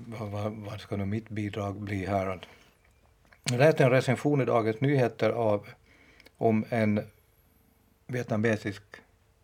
vad, 0.07 0.31
vad, 0.31 0.53
vad 0.53 0.81
ska 0.81 0.97
nu 0.97 1.05
mitt 1.07 1.29
bidrag 1.29 1.81
bli 1.81 2.07
här? 2.07 2.41
Jag 3.45 3.59
läste 3.59 3.85
en 3.85 3.91
recension 3.91 4.41
i 4.41 4.45
Dagens 4.45 4.81
Nyheter 4.81 5.31
av 5.31 5.69
om 6.37 6.65
en 6.69 7.01
vietnamesisk, 8.07 8.83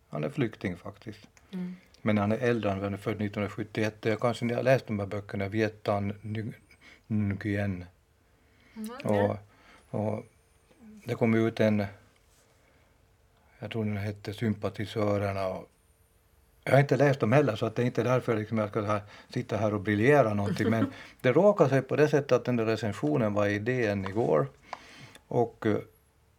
han 0.09 0.25
är 0.25 0.29
flykting 0.29 0.77
faktiskt. 0.77 1.29
Mm. 1.53 1.77
Men 2.03 2.19
han 2.19 2.33
är 2.33 2.39
äldre, 2.39 2.71
han 2.71 2.95
är 2.95 2.97
född 2.97 3.15
1971. 3.15 3.95
Jag 4.01 4.21
kanske 4.21 4.45
ni 4.45 4.55
har 4.55 4.63
läst 4.63 4.87
de 4.87 4.99
här 4.99 5.07
böckerna, 5.07 5.49
Vietan 5.49 6.13
Nguyen. 7.07 7.85
Och, 9.05 9.37
och 9.91 10.25
det 11.05 11.15
kom 11.15 11.35
ut 11.35 11.61
en, 11.61 11.87
jag 13.59 13.71
tror 13.71 13.85
den 13.85 13.97
hette 13.97 14.35
Sympatisörerna. 14.35 15.49
Och 15.49 15.69
jag 16.67 16.73
har 16.73 16.81
inte 16.81 16.97
läst 16.97 17.21
dem 17.21 17.33
heller 17.33 17.57
så 17.57 17.67
att 17.67 17.77
det 17.77 17.83
är 17.83 17.87
inte 17.87 18.03
därför 18.03 18.37
liksom 18.37 18.59
jag 18.59 18.69
ska 18.69 18.83
här, 18.83 19.01
sitta 19.29 19.57
här 19.57 19.75
och 19.75 19.81
briljera 19.81 20.35
någonting. 20.35 20.71
Men 20.71 20.93
det 21.21 21.33
råkade 21.33 21.71
sig 21.71 21.83
på 21.83 21.97
det 21.97 22.09
sättet 22.09 22.33
att 22.33 22.45
den 22.45 22.57
där 22.57 22.65
recensionen 22.65 23.35
var 23.35 23.47
i 23.47 23.59
DN 23.59 24.05
igår. 24.05 24.47
Och 25.29 25.67
eh, 25.67 25.77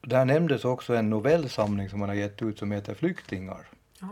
där 0.01 0.25
nämndes 0.25 0.65
också 0.65 0.95
en 0.95 1.09
novellsamling 1.09 1.89
som 1.89 1.99
man 1.99 2.09
har 2.09 2.15
gett 2.15 2.41
ut 2.41 2.59
som 2.59 2.71
heter 2.71 2.93
Flyktingar. 2.93 3.67
Ah. 3.99 4.07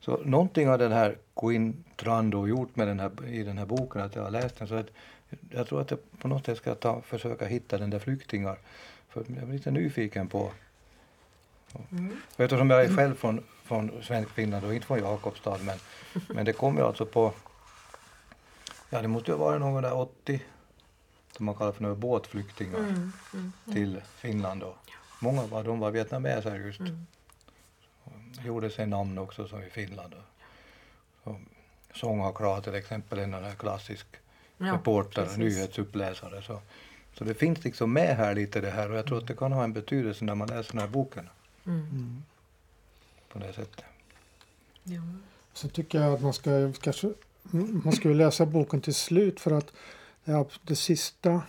Så 0.00 0.20
någonting 0.24 0.68
har 0.68 0.78
den 0.78 0.92
här 0.92 1.16
Quinn 1.36 1.84
Trando 1.96 2.46
gjort 2.48 2.76
med 2.76 2.88
den 2.88 3.00
här, 3.00 3.10
i 3.26 3.42
den 3.42 3.58
här 3.58 3.66
boken, 3.66 4.02
att 4.02 4.14
jag 4.14 4.22
har 4.22 4.30
läst 4.30 4.58
den. 4.58 4.68
Så 4.68 4.74
att 4.74 4.90
jag 5.50 5.66
tror 5.66 5.80
att 5.80 5.90
jag 5.90 6.00
på 6.18 6.28
något 6.28 6.46
sätt 6.46 6.58
ska 6.58 6.74
ta, 6.74 7.00
försöka 7.00 7.46
hitta 7.46 7.78
den 7.78 7.90
där 7.90 7.98
flyktingar. 7.98 8.58
För 9.08 9.24
jag 9.28 9.48
är 9.48 9.52
lite 9.52 9.70
nyfiken 9.70 10.28
på... 10.28 10.52
Mm. 11.90 12.16
Och 12.36 12.40
eftersom 12.40 12.70
jag 12.70 12.84
är 12.84 12.96
själv 12.96 13.14
från, 13.14 13.42
från 13.64 14.02
svensk 14.02 14.30
Finland 14.30 14.64
och 14.64 14.74
inte 14.74 14.86
från 14.86 14.98
Jakobstad, 14.98 15.58
men, 15.62 15.78
men 16.28 16.44
det 16.44 16.52
kom 16.52 16.76
ju 16.76 16.82
alltså 16.82 17.06
på... 17.06 17.32
Ja, 18.90 19.02
det 19.02 19.08
måste 19.08 19.30
ju 19.30 19.36
ha 19.36 19.44
varit 19.44 19.60
någon 19.60 19.82
där 19.82 19.94
80, 19.94 20.42
som 21.36 21.46
man 21.46 21.54
kallar 21.54 21.72
för 21.72 21.82
några 21.82 21.94
båtflyktingar 21.94 22.78
Mm. 22.78 23.12
Mm. 23.34 23.52
till 23.72 24.00
Finland. 24.16 24.60
Då. 24.60 24.74
Många 25.20 25.42
var, 25.46 25.64
de 25.64 25.78
var 25.80 25.90
vietnameser 25.90 26.56
just. 26.56 26.80
Mm. 26.80 27.06
Gjorde 28.44 28.70
sig 28.70 28.86
namn 28.86 29.18
också 29.18 29.48
som 29.48 29.62
i 29.62 29.70
Finland. 29.70 30.14
Och 31.22 31.36
kra 32.32 32.60
till 32.60 32.74
exempel, 32.74 33.18
en 33.18 33.34
här 33.34 33.54
klassisk 33.54 34.06
Ja, 34.58 34.74
reporter, 34.74 35.22
precis. 35.22 35.38
nyhetsuppläsare. 35.38 36.42
Så, 36.42 36.60
så 37.18 37.24
det 37.24 37.34
finns 37.34 37.64
liksom 37.64 37.92
med 37.92 38.16
här 38.16 38.34
lite 38.34 38.60
det 38.60 38.70
här 38.70 38.90
och 38.90 38.96
jag 38.98 39.06
tror 39.06 39.18
att 39.18 39.26
det 39.26 39.36
kan 39.36 39.52
ha 39.52 39.64
en 39.64 39.72
betydelse 39.72 40.24
när 40.24 40.34
man 40.34 40.48
läser 40.48 40.72
den 40.72 40.80
här 40.80 40.88
boken 40.88 41.28
Mm. 41.66 42.22
På 43.34 43.38
det 43.38 43.52
sättet. 43.52 43.84
Ja. 44.84 45.02
Så 45.52 45.68
tycker 45.68 46.00
jag 46.00 46.14
att 46.14 46.22
man 46.22 46.32
ska 46.32 46.72
kanske 46.80 47.12
man 47.84 47.92
ska 47.92 48.08
läsa 48.08 48.46
boken 48.46 48.80
till 48.80 48.94
slut 48.94 49.40
för 49.40 49.50
att 49.50 49.72
ja, 50.24 50.46
det 50.62 50.76
sista 50.76 51.42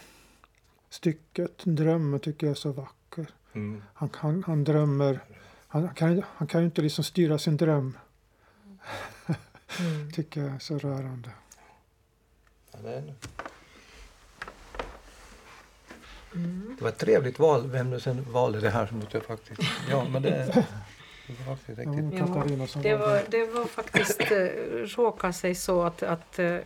stycket, 0.90 1.58
drömmen, 1.64 2.20
tycker 2.20 2.48
jag 2.48 2.52
är 2.52 2.56
så 2.56 2.72
vacker. 2.72 3.28
Mm. 3.54 3.84
Han, 3.94 4.10
han, 4.14 4.44
han 4.44 4.64
drömmer, 4.64 5.20
han 5.68 5.94
kan, 5.94 6.24
han 6.28 6.48
kan 6.48 6.62
ju 6.62 6.66
inte 6.66 6.82
liksom 6.82 7.04
styra 7.04 7.38
sin 7.38 7.58
dröm, 7.58 7.98
Mm. 9.80 10.12
tycker 10.14 10.42
jag 10.42 10.56
är 10.56 10.60
så 10.60 10.78
rörande. 10.78 11.30
Ja, 12.72 12.80
det, 12.84 12.94
är... 12.94 13.14
Mm. 16.36 16.76
det 16.78 16.84
var 16.84 16.90
ett 16.90 16.98
trevligt 16.98 17.40
val, 17.40 17.70
vem 17.70 17.90
du 17.90 18.00
sen 18.00 18.32
valde 18.32 18.60
det 18.60 18.70
här 18.70 18.92
måste 18.92 19.18
jag 19.18 19.26
faktiskt... 19.26 19.62
Ja, 19.90 20.08
men 20.10 20.22
det, 20.22 20.68
det 21.28 21.48
var 21.48 21.56
faktiskt 21.56 21.80
Ja, 21.86 21.92
riktigt... 21.92 22.84
Det 22.84 22.96
var 22.96 23.24
det 23.30 23.46
var 23.46 23.66
faktiskt 23.66 24.22
eh, 24.32 24.38
råkade 24.98 25.34
sig 25.34 25.56
så 25.56 25.84
att, 25.84 26.04
att 26.04 26.40
eh, 26.40 26.58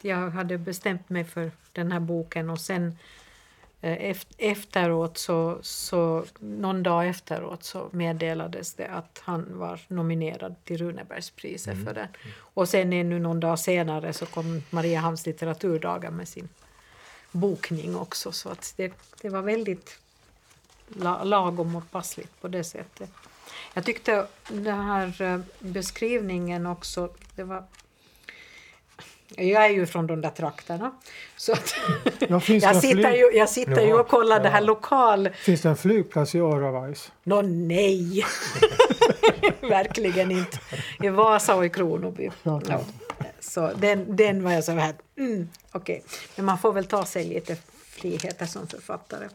jag 0.00 0.30
hade 0.30 0.58
bestämt 0.58 1.08
mig 1.08 1.24
för 1.24 1.50
den 1.72 1.92
här 1.92 2.00
boken 2.00 2.50
och 2.50 2.60
sen 2.60 2.98
eh, 3.80 3.92
ef- 4.12 4.34
efteråt 4.38 5.18
så, 5.18 5.58
så 5.62 6.24
någon 6.38 6.82
dag 6.82 7.08
efteråt 7.08 7.64
så 7.64 7.88
meddelades 7.90 8.74
det 8.74 8.86
att 8.86 9.20
han 9.24 9.58
var 9.58 9.80
nominerad 9.88 10.54
till 10.64 10.78
Runebergspriset 10.78 11.84
för 11.84 11.94
den. 11.94 12.08
Och 12.36 12.68
sen 12.68 12.92
ännu 12.92 13.18
någon 13.18 13.40
dag 13.40 13.58
senare 13.58 14.12
så 14.12 14.26
kom 14.26 14.62
Mariehamns 14.70 15.26
litteraturdagar 15.26 16.10
med 16.10 16.28
sin 16.28 16.48
bokning 17.32 17.96
också 17.96 18.32
så 18.32 18.48
att 18.48 18.74
det, 18.76 18.92
det 19.22 19.28
var 19.28 19.42
väldigt 19.42 19.98
la, 20.88 21.24
lagom 21.24 21.76
och 21.76 21.90
passligt 21.90 22.40
på 22.40 22.48
det 22.48 22.64
sättet. 22.64 23.10
Jag 23.74 23.84
tyckte 23.84 24.26
den 24.48 24.80
här 24.80 25.22
eh, 25.22 25.40
beskrivningen 25.58 26.66
också, 26.66 27.08
det 27.36 27.44
var... 27.44 27.64
Jag 29.36 29.64
är 29.64 29.68
ju 29.68 29.86
från 29.86 30.06
de 30.06 30.20
där 30.20 30.30
trakterna. 30.30 30.92
Så 31.36 31.52
att 31.52 31.74
Ja, 32.28 32.40
jag 32.48 32.76
sitter 32.76 33.12
ju, 33.12 33.30
jag 33.34 33.48
sitter 33.48 33.86
ju 33.86 33.92
och 33.94 34.08
kollar 34.08 34.40
det 34.40 34.48
här 34.48 34.60
Ja. 34.60 34.66
lokal... 34.66 35.28
finns 35.34 35.60
det 35.62 35.68
en 35.68 35.76
flygplats 35.76 36.34
i 36.34 36.40
Oravais? 36.40 37.12
Nå 37.22 37.42
nej! 37.42 38.24
Verkligen 39.60 40.30
inte. 40.30 40.58
I 41.02 41.08
Vasa 41.08 41.54
och 41.54 41.64
i 41.66 41.68
Kronoby. 41.70 42.30
Ja, 42.42 42.60
Ja. 42.68 42.80
Så 43.40 43.70
den, 43.76 44.16
den 44.16 44.44
var 44.44 44.50
jag 44.52 44.64
så 44.64 44.72
här, 44.72 44.94
mm, 45.18 45.48
okej. 45.72 46.04
Men 46.36 46.44
man 46.44 46.58
får 46.58 46.72
väl 46.72 46.84
ta 46.84 47.04
sig 47.04 47.24
lite 47.24 47.56
friheter 47.88 48.46
som 48.46 48.66
författare. 48.66 49.28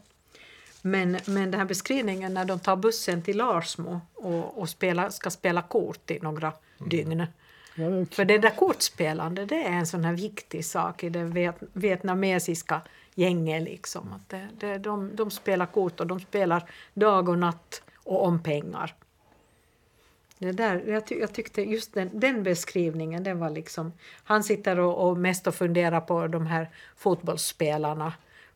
Men, 0.82 1.18
men 1.26 1.50
den 1.50 1.60
här 1.60 1.64
beskrivningen 1.64 2.34
när 2.34 2.44
de 2.44 2.58
tar 2.58 2.76
bussen 2.76 3.22
till 3.22 3.36
Larsmo 3.36 4.00
och, 4.14 4.58
och 4.58 4.68
spela, 4.68 5.10
ska 5.10 5.30
spela 5.30 5.62
kort 5.62 6.10
i 6.10 6.18
några 6.22 6.52
dygn. 6.78 7.26
Ja, 7.74 7.90
det 7.90 8.14
För 8.14 8.24
det 8.24 8.38
där 8.38 8.50
kortspelande 8.50 9.44
det 9.44 9.64
är 9.64 9.72
en 9.72 9.86
sån 9.86 10.04
här 10.04 10.12
viktig 10.12 10.64
sak 10.64 11.04
i 11.04 11.08
det 11.08 11.24
viet, 11.24 11.56
vietnamesiska 11.72 12.80
gänget. 13.14 13.62
Liksom. 13.62 14.12
Att 14.12 14.28
det, 14.28 14.48
det, 14.58 14.78
de, 14.78 15.16
de 15.16 15.30
spelar 15.30 15.66
kort 15.66 16.00
och 16.00 16.06
de 16.06 16.20
spelar 16.20 16.70
dag 16.94 17.28
och 17.28 17.38
natt 17.38 17.82
och 17.96 18.24
om 18.24 18.42
pengar. 18.42 18.94
Det 20.38 20.52
där, 20.52 20.84
jag, 20.86 21.06
ty, 21.06 21.14
jag 21.14 21.32
tyckte 21.32 21.62
just 21.62 21.94
den, 21.94 22.10
den 22.12 22.42
beskrivningen, 22.42 23.22
den 23.22 23.38
var 23.38 23.50
liksom... 23.50 23.92
Han 24.24 24.44
sitter 24.44 24.78
och, 24.78 25.08
och 25.08 25.16
mest 25.16 25.46
och 25.46 25.54
funderar 25.54 26.00
på 26.00 26.26
de 26.26 26.46
här 26.46 26.70
fotbollsspelarna 26.96 28.12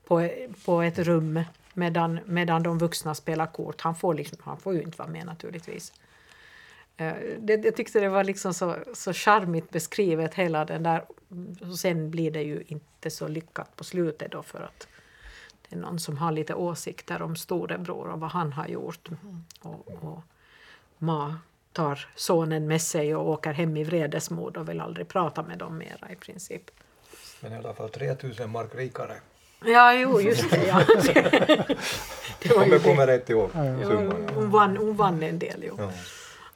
på, 0.07 0.31
på 0.65 0.83
ett 0.83 0.99
rum 0.99 1.41
medan, 1.75 2.21
medan 2.27 2.63
de 2.63 2.79
vuxna 2.79 3.15
spelar 3.15 3.47
kort. 3.47 3.81
Han 3.81 3.95
får, 3.95 4.15
liksom, 4.15 4.39
han 4.45 4.57
får 4.57 4.75
ju 4.75 4.83
inte 4.83 4.99
vara 4.99 5.09
med 5.09 5.27
naturligtvis. 5.27 5.93
Eh, 6.97 7.15
Det, 7.39 7.65
jag 7.65 7.77
tyckte 7.77 8.01
det 8.01 8.09
var 8.09 8.25
liksom 8.25 8.55
så, 8.55 8.77
så 8.95 9.13
charmigt 9.13 9.71
beskrivet 9.71 10.35
hela 10.35 10.65
den 10.65 10.83
där. 10.83 11.05
Och 11.61 11.79
sen 11.79 12.11
blir 12.11 12.31
det 12.31 12.43
ju 12.43 12.65
inte 12.67 13.11
så 13.11 13.29
lyckat 13.29 13.77
på 13.77 13.85
slutet 13.85 14.33
då 14.33 14.43
för 14.43 14.61
att 14.61 14.89
det 15.69 15.77
är 15.77 15.81
någon 15.81 15.99
som 15.99 16.17
har 16.19 16.33
lite 16.33 16.55
åsikter 16.55 17.23
om 17.23 17.37
storebror 17.37 18.09
och 18.09 18.21
vad 18.21 18.31
han 18.31 18.53
har 18.53 18.69
gjort. 18.69 19.09
Och, 19.61 19.89
och 19.89 20.21
Ma 20.99 21.37
tar 21.73 22.09
sonen 22.15 22.67
med 22.67 22.83
sig 22.83 23.17
och 23.17 23.29
åker 23.29 23.53
hem 23.53 23.77
i 23.77 23.85
vredesmod 23.85 24.57
och 24.57 24.69
vill 24.69 24.81
aldrig 24.81 25.09
prata 25.09 25.43
med 25.43 25.59
dem 25.59 25.79
mera 25.79 26.11
i 26.13 26.17
princip. 26.17 26.71
Men 27.41 27.53
i 27.53 27.57
alla 27.57 27.75
fall 27.75 27.89
3000 27.91 28.51
mark 28.51 28.75
rikare. 28.75 29.17
Ja, 29.67 29.95
jo, 29.95 30.21
just 30.21 30.51
det. 30.51 30.67
Ja. 30.67 30.83
det 32.43 32.49
var 32.51 32.57
Om 32.57 32.65
ju 32.65 32.71
jag 32.73 32.81
det. 32.81 32.89
kommer 32.89 33.07
rätt 33.07 33.31
ihåg 33.31 33.51
summan. 33.51 34.29
Hon, 34.35 34.51
vann, 34.51 34.77
hon 34.77 34.97
vann 34.97 35.23
en 35.23 35.39
del, 35.39 35.65
jo. 35.69 35.75
Ja. 35.79 35.91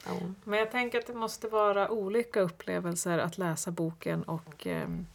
Ja. 0.07 0.13
Men 0.45 0.59
jag 0.59 0.71
tänker 0.71 0.99
att 0.99 1.07
det 1.07 1.15
måste 1.15 1.49
vara 1.49 1.89
olika 1.91 2.41
upplevelser 2.41 3.19
att 3.19 3.39
läsa 3.39 3.71
boken 3.71 4.23
och, 4.23 4.67
ehm, 4.67 5.07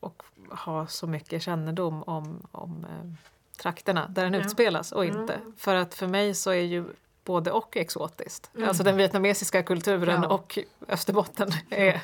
och 0.00 0.22
ha 0.50 0.86
så 0.86 1.06
mycket 1.06 1.42
kännedom 1.42 2.02
om, 2.02 2.46
om 2.52 2.86
eh, 2.90 3.10
trakterna 3.62 4.06
där 4.08 4.22
den 4.24 4.34
Ja. 4.34 4.40
utspelas 4.40 4.92
och 4.92 5.04
Mm. 5.04 5.20
inte. 5.20 5.38
För 5.56 5.74
att 5.74 5.94
för 5.94 6.06
mig 6.06 6.34
så 6.34 6.50
är 6.50 6.54
ju 6.62 6.84
både 7.24 7.50
och 7.50 7.76
exotiskt. 7.76 8.50
Mm. 8.56 8.68
Alltså 8.68 8.82
den 8.82 8.96
vietnamesiska 8.96 9.62
kulturen 9.62 10.22
Ja. 10.22 10.28
och 10.28 10.58
Österbotten 10.88 11.48
är, 11.70 12.00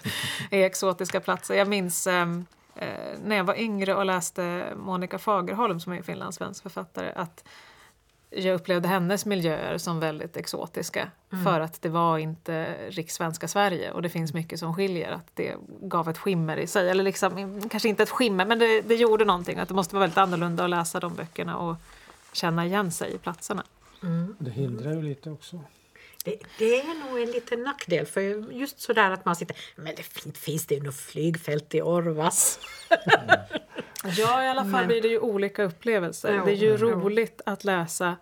är 0.50 0.62
exotiska 0.66 1.20
platser. 1.20 1.54
Jag 1.54 1.68
minns 1.68 2.06
ehm, 2.06 2.46
eh, 2.76 2.88
när 3.24 3.36
jag 3.36 3.44
var 3.44 3.58
yngre 3.60 3.94
och 3.94 4.04
läste 4.04 4.72
Monica 4.76 5.18
Fagerholm 5.18 5.80
som 5.80 5.92
är 5.92 6.02
finlandssvensk 6.02 6.62
författare 6.62 7.12
att 7.16 7.44
jag 8.30 8.54
upplevde 8.54 8.88
hennes 8.88 9.26
miljöer 9.26 9.78
som 9.78 10.00
väldigt 10.00 10.36
exotiska 10.36 11.10
Mm. 11.32 11.44
för 11.44 11.60
att 11.60 11.82
det 11.82 11.88
var 11.88 12.18
inte 12.18 12.74
rikssvenska 12.88 13.48
Sverige 13.48 13.90
och 13.92 14.02
det 14.02 14.08
finns 14.08 14.34
mycket 14.34 14.58
som 14.58 14.74
skiljer. 14.74 15.12
Att 15.12 15.26
det 15.34 15.54
gav 15.80 16.08
ett 16.08 16.18
skimmer 16.18 16.56
i 16.56 16.66
sig, 16.66 16.90
eller 16.90 17.04
liksom, 17.04 17.60
kanske 17.70 17.88
inte 17.88 18.02
ett 18.02 18.10
skimmer 18.10 18.46
men 18.46 18.58
det, 18.58 18.80
det 18.80 18.94
gjorde 18.94 19.24
någonting. 19.24 19.58
Att 19.58 19.68
det 19.68 19.74
måste 19.74 19.94
vara 19.94 20.00
väldigt 20.00 20.18
annorlunda 20.18 20.64
att 20.64 20.70
läsa 20.70 21.00
de 21.00 21.14
böckerna 21.14 21.56
och 21.56 21.76
känna 22.32 22.66
igen 22.66 22.90
sig 22.90 23.14
i 23.14 23.18
platserna. 23.18 23.64
Mm. 24.02 24.36
Det 24.38 24.50
hindrar 24.50 24.92
ju 24.92 25.02
lite 25.02 25.30
också. 25.30 25.60
Det, 26.24 26.36
det 26.58 26.80
är 26.80 27.08
nog 27.10 27.20
en 27.22 27.30
liten 27.30 27.62
nackdel, 27.62 28.06
för 28.06 28.20
just 28.52 28.80
sådär 28.80 29.10
att 29.10 29.24
man 29.24 29.36
sitter... 29.36 29.56
Men 29.76 29.94
det 29.94 30.02
fin- 30.02 30.32
finns 30.32 30.66
det 30.66 30.74
ju 30.74 30.82
något 30.82 30.96
flygfält 30.96 31.74
i 31.74 31.82
Orvas? 31.82 32.60
Ja, 34.16 34.44
i 34.44 34.48
alla 34.48 34.62
fall 34.62 34.70
Men- 34.70 34.86
blir 34.86 35.02
det 35.02 35.08
ju 35.08 35.18
olika 35.18 35.62
upplevelser. 35.62 36.34
Jo, 36.36 36.44
det 36.44 36.50
är 36.52 36.56
ju 36.56 36.76
jo. 36.80 36.90
roligt 36.90 37.40
att 37.46 37.64
läsa 37.64 38.16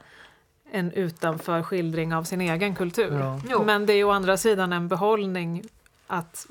en 0.70 0.92
utanför 0.92 1.62
skildring 1.62 2.14
av 2.14 2.24
sin 2.24 2.40
egen 2.40 2.74
kultur. 2.74 3.38
Ja. 3.50 3.62
Men 3.62 3.86
det 3.86 3.92
är 3.92 3.96
ju 3.96 4.04
å 4.04 4.10
andra 4.10 4.36
sidan 4.36 4.72
en 4.72 4.88
behållning 4.88 5.62
att 6.06 6.46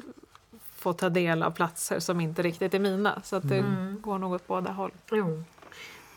få 0.75 0.93
ta 0.93 1.09
del 1.09 1.43
av 1.43 1.51
platser 1.51 1.99
som 1.99 2.21
inte 2.21 2.41
riktigt 2.41 2.73
är 2.73 2.79
mina. 2.79 3.21
Så 3.25 3.35
att 3.35 3.49
det 3.49 3.57
Mm. 3.57 4.01
går 4.01 4.17
nog 4.17 4.33
åt 4.33 4.47
båda 4.47 4.71
håll. 4.71 4.91
Jo. 5.11 5.43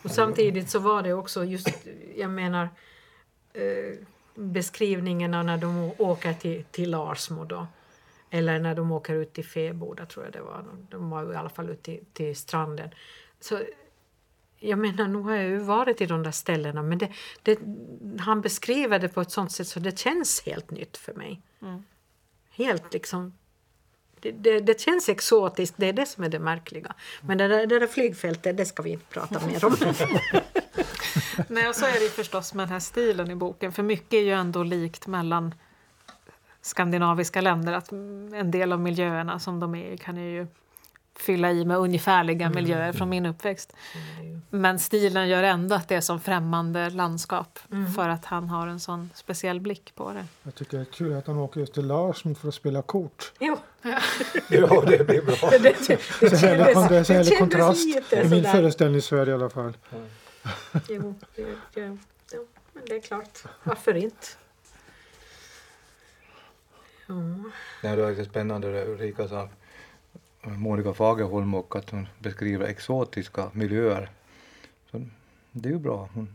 Och 0.03 0.11
samtidigt 0.11 0.71
så 0.71 0.79
var 0.79 1.03
det 1.03 1.13
också 1.13 1.45
just, 1.45 1.69
jag 2.17 2.31
menar, 2.31 2.69
eh, 3.53 3.99
beskrivningarna 4.35 5.43
när 5.43 5.59
de 5.59 5.91
åker 5.99 6.33
till, 6.33 6.65
till 6.65 6.91
Larsmo 6.91 7.45
då. 7.45 7.67
Eller 8.31 8.59
när 8.59 8.75
de 8.75 8.93
åker 8.93 9.15
ut 9.15 9.33
till 9.33 9.45
Feboda 9.45 10.07
tror 10.07 10.25
jag 10.25 10.33
det 10.33 10.41
var. 10.41 10.65
De 10.91 11.11
var 11.11 11.33
i 11.33 11.37
alla 11.37 11.49
fall 11.49 11.71
ut 11.71 11.83
till, 11.83 12.05
till 12.13 12.37
stranden. 12.37 12.91
Så 13.41 13.61
jag 14.59 14.79
menar, 14.79 15.09
nu 15.09 15.19
har 15.19 15.35
jag 15.35 15.45
ju 15.45 15.59
varit 15.59 16.01
i 16.01 16.07
de 16.07 16.23
där 16.23 16.31
ställena 16.31 16.83
men 16.83 16.99
det, 16.99 17.09
det, 17.43 17.59
han 18.21 18.41
beskriver 18.41 18.99
det 18.99 19.09
på 19.09 19.21
ett 19.21 19.31
sånt 19.31 19.53
sätt 19.53 19.69
så 19.69 19.81
det 19.81 19.99
känns 19.99 20.43
helt 20.47 20.71
nytt 20.71 20.97
för 20.97 21.15
mig. 21.15 21.41
Mm. 21.63 21.85
Helt 22.51 22.93
liksom 22.93 23.33
det, 24.21 24.31
det, 24.31 24.61
det 24.61 24.81
känns 24.81 25.09
exotiskt, 25.09 25.75
det 25.77 25.87
är 25.87 25.93
det 25.93 26.07
som 26.07 26.25
är 26.25 26.29
det 26.29 26.39
märkliga. 26.39 26.95
Men 27.21 27.39
det 27.39 27.49
där, 27.49 27.67
det 27.67 27.79
där 27.79 27.87
flygfältet, 27.87 28.57
det 28.57 28.67
ska 28.67 28.83
vi 28.83 28.91
inte 28.91 29.05
prata 29.05 29.47
mer 29.47 29.65
om. 29.65 29.77
Nej, 31.49 31.69
och 31.69 31.75
så 31.75 31.87
är 31.87 31.93
det 31.93 32.05
ju 32.05 32.11
förstås 32.11 32.55
med 32.55 32.63
den 32.67 32.73
här 32.73 32.81
stilen 32.81 33.31
i 33.31 33.35
boken. 33.35 33.73
För 33.73 33.83
mycket 33.83 34.13
är 34.15 34.23
ju 34.23 34.33
ändå 34.33 34.63
likt 34.63 35.07
mellan 35.07 35.55
skandinaviska 36.63 37.41
länder. 37.41 37.73
Att 37.73 37.93
en 37.93 38.51
del 38.51 38.73
av 38.73 38.81
miljöerna 38.81 39.39
som 39.39 39.61
de 39.61 39.75
är 39.75 39.97
kan 39.97 40.17
jag 40.17 40.31
ju 40.31 40.47
fylla 41.19 41.53
i 41.53 41.65
med 41.65 41.77
ungefärliga 41.79 42.51
miljöer 42.51 42.93
från 42.93 43.09
min 43.09 43.27
uppväxt. 43.27 43.73
Men 44.51 44.79
stilen 44.79 45.29
gör 45.29 45.43
ändå 45.43 45.75
att 45.75 45.89
det 45.89 45.95
är 45.95 46.01
som 46.01 46.21
främmande 46.21 46.91
landskap. 46.91 47.59
För 47.97 48.09
att 48.09 48.25
han 48.25 48.49
har 48.49 48.67
en 48.67 48.81
sån 48.81 49.11
speciell 49.15 49.61
blick 49.61 49.93
på 49.95 50.13
det. 50.13 50.25
Jag 50.43 50.55
tycker 50.55 50.77
det 50.77 50.83
är 50.83 50.93
kul 50.93 51.17
att 51.17 51.27
han 51.27 51.39
åker 51.39 51.61
just 51.61 51.75
till 51.75 51.87
Larsmo 51.87 52.35
för 52.35 52.49
att 52.49 52.55
spela 52.55 52.83
kort. 52.83 53.33
Jo, 53.41 53.57
ja, 53.83 53.99
det 54.87 55.07
blir 55.07 55.23
bra. 55.23 55.51
det, 55.51 55.59
det, 55.59 55.99
det, 56.21 56.37
härlig, 56.37 56.41
kändes- 56.41 56.41
det 56.41 56.67
är 56.67 56.75
så 56.75 56.81
det 56.81 56.95
härlig 56.95 57.07
kändes 57.07 57.39
kontrast 57.39 57.87
lite 57.87 58.17
i 58.17 58.29
min 58.29 58.45
föreställningsvärld 58.45 59.29
i 59.29 59.33
alla 59.33 59.51
fall. 59.51 59.77
Jo, 60.89 61.15
det, 61.37 61.45
det, 61.75 61.97
ja, 62.33 62.39
men 62.73 62.83
det 62.87 62.97
är 62.97 63.01
klart. 63.01 63.39
Varför 63.63 63.95
inte? 63.95 64.27
Ja. 67.07 67.15
Det 67.83 67.97
var 68.03 68.11
lite 68.11 68.25
spännande 68.25 68.73
det 68.73 68.87
Ulrika 68.87 69.29
sa, 69.29 69.49
Monica 70.43 70.95
Fagerholm 70.95 71.55
och 71.55 71.77
att 71.77 71.91
hon 71.91 72.09
beskriver 72.19 72.67
exotiska 72.67 73.51
miljöer. 73.53 74.11
Så 74.91 75.07
det 75.53 75.69
är 75.69 75.73
ju 75.73 75.79
bra. 75.79 76.09
Hon, 76.15 76.35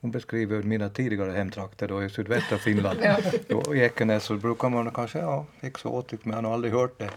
hon 0.00 0.10
beskriver 0.10 0.62
mina 0.62 0.88
tidigare 0.88 1.32
hemtrakter 1.32 1.88
då 1.88 2.04
i 2.04 2.10
sydvästra 2.10 2.58
Finland. 2.58 2.98
Då, 3.48 3.74
I 3.74 3.80
Ekenäs 3.80 4.24
så 4.24 4.34
brukar 4.36 4.68
man 4.68 4.90
kanske, 4.90 5.18
ja, 5.18 5.46
exotiskt, 5.60 6.24
men 6.24 6.36
jag 6.36 6.42
har 6.42 6.54
aldrig 6.54 6.72
hört 6.72 6.98
det. 6.98 7.10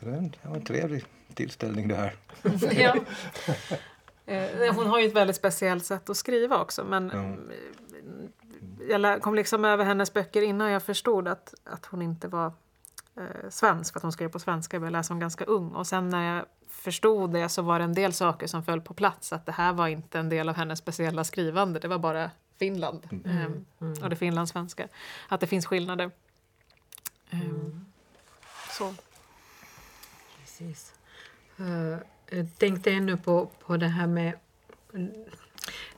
Så 0.00 0.04
det 0.06 0.10
är 0.10 0.16
en- 0.18 0.34
det 0.42 0.48
var 0.48 0.56
en 0.56 0.64
trevlig 0.64 1.04
tillställning 1.34 1.88
det 1.88 1.96
här. 1.96 2.14
Ja. 2.72 2.96
Eh, 4.26 4.74
Hon 4.74 4.86
har 4.86 5.00
ju 5.00 5.06
ett 5.06 5.14
väldigt 5.16 5.36
speciellt 5.36 5.84
sätt 5.84 6.10
att 6.10 6.16
skriva 6.16 6.58
också. 6.60 6.84
Men 6.84 7.10
Ja. 7.14 7.18
eh, 8.88 9.00
jag 9.02 9.22
kom 9.22 9.34
liksom 9.34 9.64
över 9.64 9.84
hennes 9.84 10.12
böcker 10.12 10.42
innan 10.42 10.70
jag 10.70 10.82
förstod 10.82 11.28
att, 11.28 11.54
att 11.64 11.86
hon 11.86 12.02
inte 12.02 12.28
var 12.28 12.52
eh, 13.16 13.50
svensk. 13.50 13.92
För 13.92 13.98
att 13.98 14.02
hon 14.02 14.12
skrev 14.12 14.28
på 14.28 14.38
svenska. 14.38 14.74
Jag 14.76 14.80
började 14.82 14.98
läsa 14.98 15.14
hon 15.14 15.20
ganska 15.20 15.44
ung. 15.44 15.70
Och 15.74 15.86
sen 15.86 16.08
när 16.08 16.36
jag 16.36 16.46
förstod 16.68 17.32
det 17.32 17.48
så 17.48 17.62
var 17.62 17.78
det 17.78 17.84
en 17.84 17.94
del 17.94 18.12
saker 18.12 18.46
som 18.46 18.64
föll 18.64 18.80
på 18.80 18.94
plats. 18.94 19.32
Att 19.32 19.46
det 19.46 19.52
här 19.52 19.72
var 19.72 19.88
inte 19.88 20.18
en 20.18 20.28
del 20.28 20.48
av 20.48 20.54
hennes 20.54 20.78
speciella 20.78 21.24
skrivande. 21.24 21.78
Det 21.80 21.88
var 21.88 21.98
bara 21.98 22.30
Finland. 22.58 23.08
Mm. 23.24 23.64
Eh, 23.80 24.02
och 24.04 24.10
det 24.10 24.16
finlandssvenska. 24.16 24.88
Att 25.28 25.40
det 25.40 25.46
finns 25.46 25.66
skillnader. 25.66 26.10
Eh, 27.30 27.38
Så. 28.70 28.94
Precis. 30.40 30.94
Jag 31.56 31.98
Eh, 32.32 32.46
tänkte 32.58 32.90
ännu 32.90 33.16
på, 33.16 33.50
på 33.66 33.76
det 33.76 33.86
här 33.86 34.06
med 34.06 34.32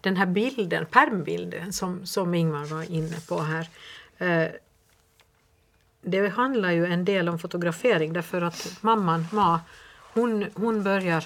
den 0.00 0.16
här 0.16 0.26
bilden, 0.26 0.86
pärmbilden 0.86 1.72
som, 1.72 2.06
som 2.06 2.34
Ingvar 2.34 2.64
var 2.64 2.90
inne 2.90 3.16
på 3.28 3.40
här. 3.40 3.68
Eh, 4.18 4.50
det 6.02 6.28
handlar 6.28 6.70
ju 6.70 6.86
en 6.86 7.04
del 7.04 7.28
om 7.28 7.38
fotografering 7.38 8.12
därför 8.12 8.42
att 8.42 8.78
mamman, 8.80 9.26
Ma, 9.32 9.60
hon, 10.12 10.46
hon 10.54 10.82
börjar 10.82 11.24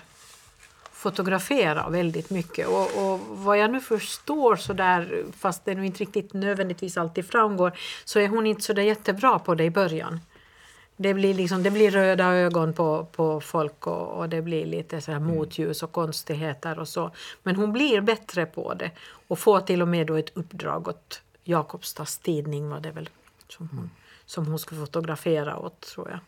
fotografera 0.93 1.89
väldigt 1.89 2.31
mycket. 2.31 2.69
Och, 2.69 2.97
och 2.97 3.21
vad 3.21 3.59
jag 3.59 3.71
nu 3.71 3.81
förstår, 3.81 4.57
så 4.57 4.73
där, 4.73 5.25
fast 5.39 5.65
det 5.65 5.75
nu 5.75 5.87
inte 5.87 6.01
riktigt 6.01 6.33
nödvändigtvis 6.33 6.97
alltid 6.97 7.31
framgår, 7.31 7.73
så 8.05 8.19
är 8.19 8.29
hon 8.29 8.47
inte 8.47 8.63
så 8.63 8.73
där 8.73 8.83
jättebra 8.83 9.39
på 9.39 9.55
det 9.55 9.65
i 9.65 9.71
början. 9.71 10.21
Det 11.01 11.15
blir, 11.15 11.35
liksom, 11.35 11.63
det 11.63 11.71
blir 11.71 11.91
röda 11.91 12.25
ögon 12.25 12.73
på, 12.73 13.05
på 13.05 13.41
folk 13.41 13.87
och, 13.87 14.19
och 14.19 14.29
det 14.29 14.43
blir 14.43 14.67
lite 14.67 15.01
så 15.01 15.13
här 15.13 15.21
motljus 15.21 15.83
och 15.83 15.93
konstigheter 15.93 16.79
och 16.79 16.89
så. 16.89 17.11
Men 17.43 17.57
hon 17.57 17.73
blir 17.73 18.01
bättre 18.01 18.47
på 18.47 18.75
det 18.75 18.91
och 19.29 19.39
får 19.39 19.61
till 19.61 19.83
och 19.83 19.89
med 19.89 20.07
då 20.07 20.15
ett 20.15 20.37
uppdrag 20.37 20.89
åt 20.89 21.23
Jakobstads 21.45 22.19
tidning 22.19 22.69
var 22.69 22.81
det 22.81 22.91
väl 22.91 23.09
som 23.49 23.69
hon, 23.69 23.91
som 24.25 24.47
hon 24.47 24.59
skulle 24.59 24.81
fotografera 24.81 25.59
åt 25.59 25.81
tror 25.81 26.11
jag. 26.11 26.19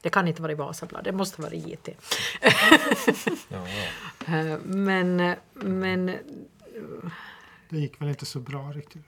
Det 0.00 0.10
kan 0.10 0.28
inte 0.28 0.42
vara 0.42 0.52
i 0.52 0.54
Vasabladet, 0.54 1.04
det 1.04 1.12
måste 1.12 1.42
vara 1.42 1.52
i 1.52 1.70
JT. 1.70 1.88
Eh, 4.28 4.58
men, 4.64 5.34
men 5.52 6.06
Det 7.68 7.78
gick 7.78 8.00
väl 8.00 8.08
inte 8.08 8.26
så 8.26 8.40
bra 8.40 8.62
riktigt. 8.62 9.02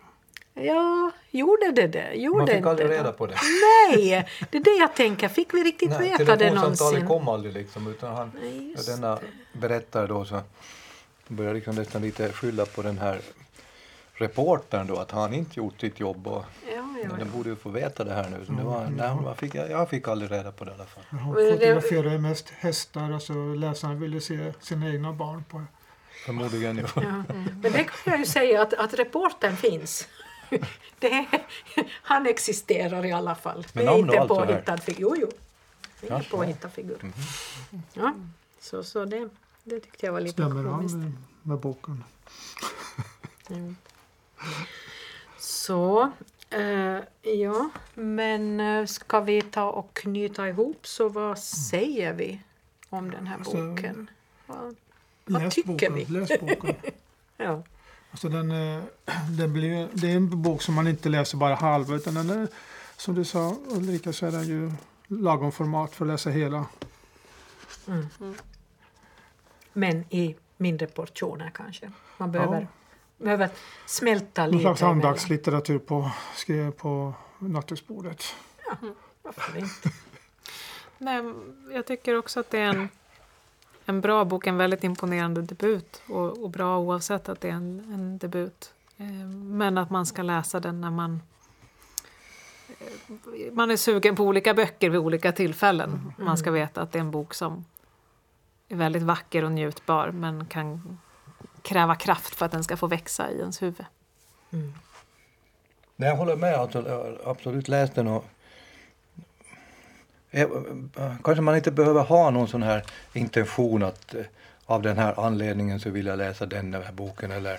Ja, 0.60 1.10
gjorde 1.30 1.70
det 1.70 1.86
det? 1.86 2.12
Gjorde 2.14 2.38
Man 2.38 2.46
fick 2.46 2.56
inte 2.56 2.70
aldrig 2.70 2.88
det? 2.90 2.94
reda 2.98 3.12
på 3.12 3.26
det. 3.26 3.34
Nej, 3.88 4.28
det 4.50 4.58
är 4.58 4.62
det 4.64 4.70
jag 4.80 4.94
tänker. 4.94 5.28
Fick 5.28 5.54
vi 5.54 5.64
riktigt 5.64 5.90
Nej, 5.90 5.98
veta 5.98 6.18
det 6.18 6.26
telefonsamtalet 6.36 6.78
någonsin? 6.80 7.06
kom 7.08 7.28
aldrig 7.28 7.54
liksom 7.54 7.86
utan 7.90 8.14
han, 8.16 8.32
Nej, 8.42 8.74
denna 8.86 9.18
berättare 9.52 10.06
då 10.06 10.24
så 10.24 10.40
började 11.28 11.54
liksom 11.54 11.74
nästan 11.74 12.02
lite 12.02 12.32
skylla 12.32 12.66
på 12.66 12.82
den 12.82 12.98
här 12.98 13.20
reportern 14.14 14.86
då 14.86 14.96
att 14.96 15.10
han 15.10 15.34
inte 15.34 15.60
gjort 15.60 15.80
sitt 15.80 16.00
jobb 16.00 16.26
och 16.26 16.44
Ja, 16.76 16.84
ja, 17.04 17.16
den 17.18 17.30
borde 17.30 17.48
ju 17.50 17.56
få 17.56 17.68
veta 17.68 18.04
det 18.04 18.14
här 18.14 18.28
nu. 18.30 18.44
Så 18.46 18.52
det 18.52 18.62
var, 18.62 18.88
nej, 18.96 19.14
man 19.24 19.36
fick, 19.36 19.54
jag 19.54 19.90
fick 19.90 20.08
aldrig 20.08 20.30
reda 20.30 20.52
på 20.52 20.64
det 20.64 20.70
i 20.70 20.74
alla 20.74 20.84
fall. 20.84 21.04
Det- 21.10 21.52
fotograferade 21.52 22.18
mest 22.18 22.50
hästar, 22.50 23.12
alltså 23.12 23.32
läsarna 23.32 23.94
ville 23.94 24.20
se 24.20 24.52
sina 24.60 24.88
egna 24.90 25.12
barn 25.12 25.44
på 25.50 25.62
Förmodligen. 26.26 26.76
Ja. 26.78 26.86
Ja. 27.02 27.22
Men 27.62 27.72
det 27.72 27.84
kan 27.84 27.90
jag 28.12 28.18
ju 28.18 28.26
säga 28.26 28.62
att, 28.62 28.74
att 28.74 28.94
reporten 28.94 29.56
finns. 29.56 30.08
Det 30.98 31.26
han 31.90 32.26
existerar 32.26 33.04
i 33.06 33.12
alla 33.12 33.34
fall. 33.34 33.66
Men 33.72 33.84
det 33.86 33.90
är 33.92 33.98
inte 33.98 34.18
här? 34.18 34.28
påhittad 34.28 34.78
figur. 34.78 35.00
Jo, 35.00 35.16
jo. 35.18 35.28
Det 36.00 36.10
är 36.10 36.16
en 36.16 36.24
påhittad 36.30 36.68
figur. 36.70 36.98
Mhm. 37.02 37.12
Ja, 37.92 38.14
så, 38.60 38.82
så 38.84 39.04
det, 39.04 39.28
det 39.64 39.80
tyckte 39.80 40.06
jag 40.06 40.12
var 40.12 40.20
lite 40.20 40.32
Stämmer 40.32 40.70
komiskt. 40.70 40.92
han 40.94 41.00
med, 41.02 41.12
med 41.42 41.58
boken? 41.58 42.04
Mm. 43.50 43.76
Så, 45.38 46.10
eh, 46.50 46.98
ja, 47.32 47.70
men 47.94 48.60
eh, 48.60 48.86
ska 48.86 49.20
vi 49.20 49.42
ta 49.42 49.70
och 49.70 49.94
knyta 49.96 50.48
ihop 50.48 50.86
så 50.86 51.08
vad 51.08 51.38
säger 51.38 52.12
vi 52.12 52.40
om 52.88 53.10
den 53.10 53.26
här 53.26 53.36
Alltså, 53.38 53.56
boken? 53.56 54.10
Vad, 54.46 54.76
Vad 55.24 55.50
tycker 55.50 55.68
boken, 55.68 55.94
vi? 55.94 56.04
Läs 56.04 56.40
boken. 56.40 56.74
ja. 57.36 57.62
Alltså 58.18 58.28
den, 58.28 58.50
eh, 58.50 58.82
den 59.30 59.52
blir, 59.52 59.88
det 59.92 60.12
är 60.12 60.16
en 60.16 60.42
bok 60.42 60.62
som 60.62 60.74
man 60.74 60.88
inte 60.88 61.08
läser 61.08 61.38
bara 61.38 61.54
halva 61.54 61.94
utan 61.94 62.14
den 62.14 62.30
är, 62.30 62.48
som 62.96 63.14
du 63.14 63.24
sa 63.24 63.56
Ulrika 63.68 64.12
så 64.12 64.26
är 64.26 64.30
den 64.30 64.44
ju 64.44 64.72
lagom 65.06 65.52
format 65.52 65.94
för 65.94 66.04
att 66.04 66.10
läsa 66.10 66.30
hela. 66.30 66.66
Mm. 67.86 68.34
Men 69.72 70.04
i 70.10 70.36
mindre 70.56 70.86
portioner 70.86 71.50
kanske. 71.54 71.90
Man 72.16 72.32
behöver, 72.32 72.68
behöver 73.18 73.50
smälta 73.86 74.42
Någon 74.42 74.50
lite. 74.50 74.62
slags 74.62 74.82
emellan. 74.82 74.96
andaktslitteratur 74.96 75.78
på, 75.78 76.10
skrev 76.34 76.70
på 76.70 77.14
nattduksbordet. 77.38 78.24
Varför 79.22 79.58
inte? 79.58 79.90
Nej, 80.98 81.34
jag 81.70 81.86
tycker 81.86 82.18
också 82.18 82.40
att 82.40 82.50
det 82.50 82.58
är 82.58 82.68
en, 82.74 82.88
en 83.88 84.00
bra 84.00 84.24
bok, 84.24 84.46
en 84.46 84.56
väldigt 84.56 84.84
imponerande 84.84 85.42
debut. 85.42 86.02
Och, 86.08 86.44
och 86.44 86.50
bra 86.50 86.78
oavsett 86.78 87.28
att 87.28 87.40
det 87.40 87.48
är 87.48 87.52
en, 87.52 87.80
en 87.94 88.18
debut. 88.18 88.72
Eh, 88.96 89.06
Men 89.34 89.78
att 89.78 89.90
man 89.90 90.06
ska 90.06 90.22
läsa 90.22 90.60
den 90.60 90.80
när 90.80 90.90
man 90.90 91.22
eh, 92.68 93.52
man 93.52 93.70
är 93.70 93.76
sugen 93.76 94.16
på 94.16 94.24
olika 94.24 94.54
böcker 94.54 94.90
vid 94.90 95.00
olika 95.00 95.32
tillfällen. 95.32 96.12
Man 96.18 96.38
ska 96.38 96.50
veta 96.50 96.80
att 96.80 96.92
det 96.92 96.98
är 96.98 97.00
en 97.00 97.10
bok 97.10 97.34
som 97.34 97.64
är 98.68 98.76
väldigt 98.76 99.02
vacker 99.02 99.44
och 99.44 99.52
njutbar 99.52 100.10
men 100.10 100.46
kan 100.46 100.98
kräva 101.62 101.94
kraft 101.94 102.34
för 102.34 102.46
att 102.46 102.52
den 102.52 102.64
ska 102.64 102.76
få 102.76 102.86
växa 102.86 103.30
i 103.30 103.38
ens 103.38 103.62
huvud. 103.62 103.86
Mm. 104.50 104.74
Nej, 105.96 106.08
jag 106.08 106.16
håller 106.16 106.36
med. 106.36 106.52
Jag 106.52 106.58
har 106.58 107.18
absolut 107.24 107.68
läst 107.68 107.94
den. 107.94 108.08
Och, 108.08 108.24
kanske 111.24 111.40
man 111.40 111.56
inte 111.56 111.70
behöver 111.70 112.02
ha 112.02 112.30
någon 112.30 112.48
sån 112.48 112.62
här 112.62 112.84
intention 113.12 113.82
att 113.82 114.14
eh, 114.14 114.22
av 114.66 114.82
den 114.82 114.98
här 114.98 115.20
anledningen 115.20 115.80
så 115.80 115.90
vill 115.90 116.06
jag 116.06 116.18
läsa 116.18 116.46
den 116.46 116.74
här 116.74 116.92
boken 116.92 117.30
eller 117.30 117.58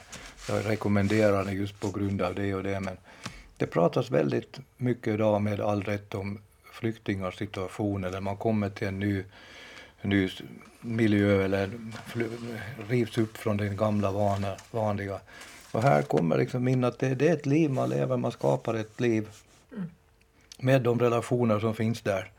jag 0.49 0.69
rekommenderar 0.69 1.45
den 1.45 1.55
just 1.55 1.79
på 1.79 1.91
grund 1.91 2.21
av 2.21 2.35
det 2.35 2.55
och 2.55 2.63
det. 2.63 2.79
Men 2.79 2.97
det 3.57 3.65
pratas 3.65 4.11
väldigt 4.11 4.59
mycket 4.77 5.13
idag 5.13 5.41
med 5.41 5.59
all 5.59 5.83
rätt 5.83 6.15
om 6.15 6.39
flyktingars 6.73 7.37
situation 7.37 8.03
eller 8.03 8.21
man 8.21 8.37
kommer 8.37 8.69
till 8.69 8.87
en 8.87 8.99
ny, 8.99 9.23
ny 10.01 10.29
miljö 10.81 11.45
eller 11.45 11.69
rivs 12.89 13.17
upp 13.17 13.37
från 13.37 13.57
den 13.57 13.77
gamla 13.77 14.11
vana, 14.11 14.55
vanliga. 14.71 15.19
Och 15.71 15.81
här 15.81 16.01
kommer 16.01 16.37
liksom 16.37 16.67
in 16.67 16.83
att 16.83 16.99
det, 16.99 17.15
det 17.15 17.27
är 17.27 17.33
ett 17.33 17.45
liv 17.45 17.71
man 17.71 17.89
lever, 17.89 18.17
man 18.17 18.31
skapar 18.31 18.73
ett 18.73 18.99
liv 18.99 19.27
med 20.57 20.81
de 20.81 20.99
relationer 20.99 21.59
som 21.59 21.75
finns 21.75 22.01
där. 22.01 22.31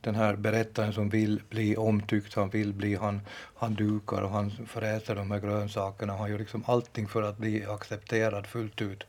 Den 0.00 0.14
här 0.14 0.36
berättaren 0.36 0.92
som 0.92 1.08
vill 1.08 1.42
bli 1.48 1.76
omtyckt, 1.76 2.34
han 2.34 2.50
vill 2.50 2.72
bli, 2.72 2.94
han, 2.94 3.20
han 3.54 3.74
dukar 3.74 4.22
och 4.22 4.30
han 4.30 4.50
fräser 4.66 5.14
de 5.14 5.30
här 5.30 5.40
grönsakerna, 5.40 6.16
han 6.16 6.30
gör 6.30 6.38
liksom 6.38 6.64
allting 6.66 7.08
för 7.08 7.22
att 7.22 7.38
bli 7.38 7.64
accepterad 7.64 8.46
fullt 8.46 8.82
ut. 8.82 9.04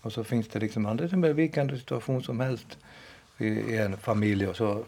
Och 0.00 0.12
så 0.12 0.24
finns 0.24 0.48
det 0.48 0.58
liksom, 0.58 0.96
det 0.96 1.28
är 1.28 1.32
vilken 1.32 1.78
situation 1.78 2.22
som 2.22 2.40
helst 2.40 2.78
i, 3.38 3.46
i 3.46 3.76
en 3.76 3.96
familj 3.96 4.46
och 4.46 4.56
så. 4.56 4.84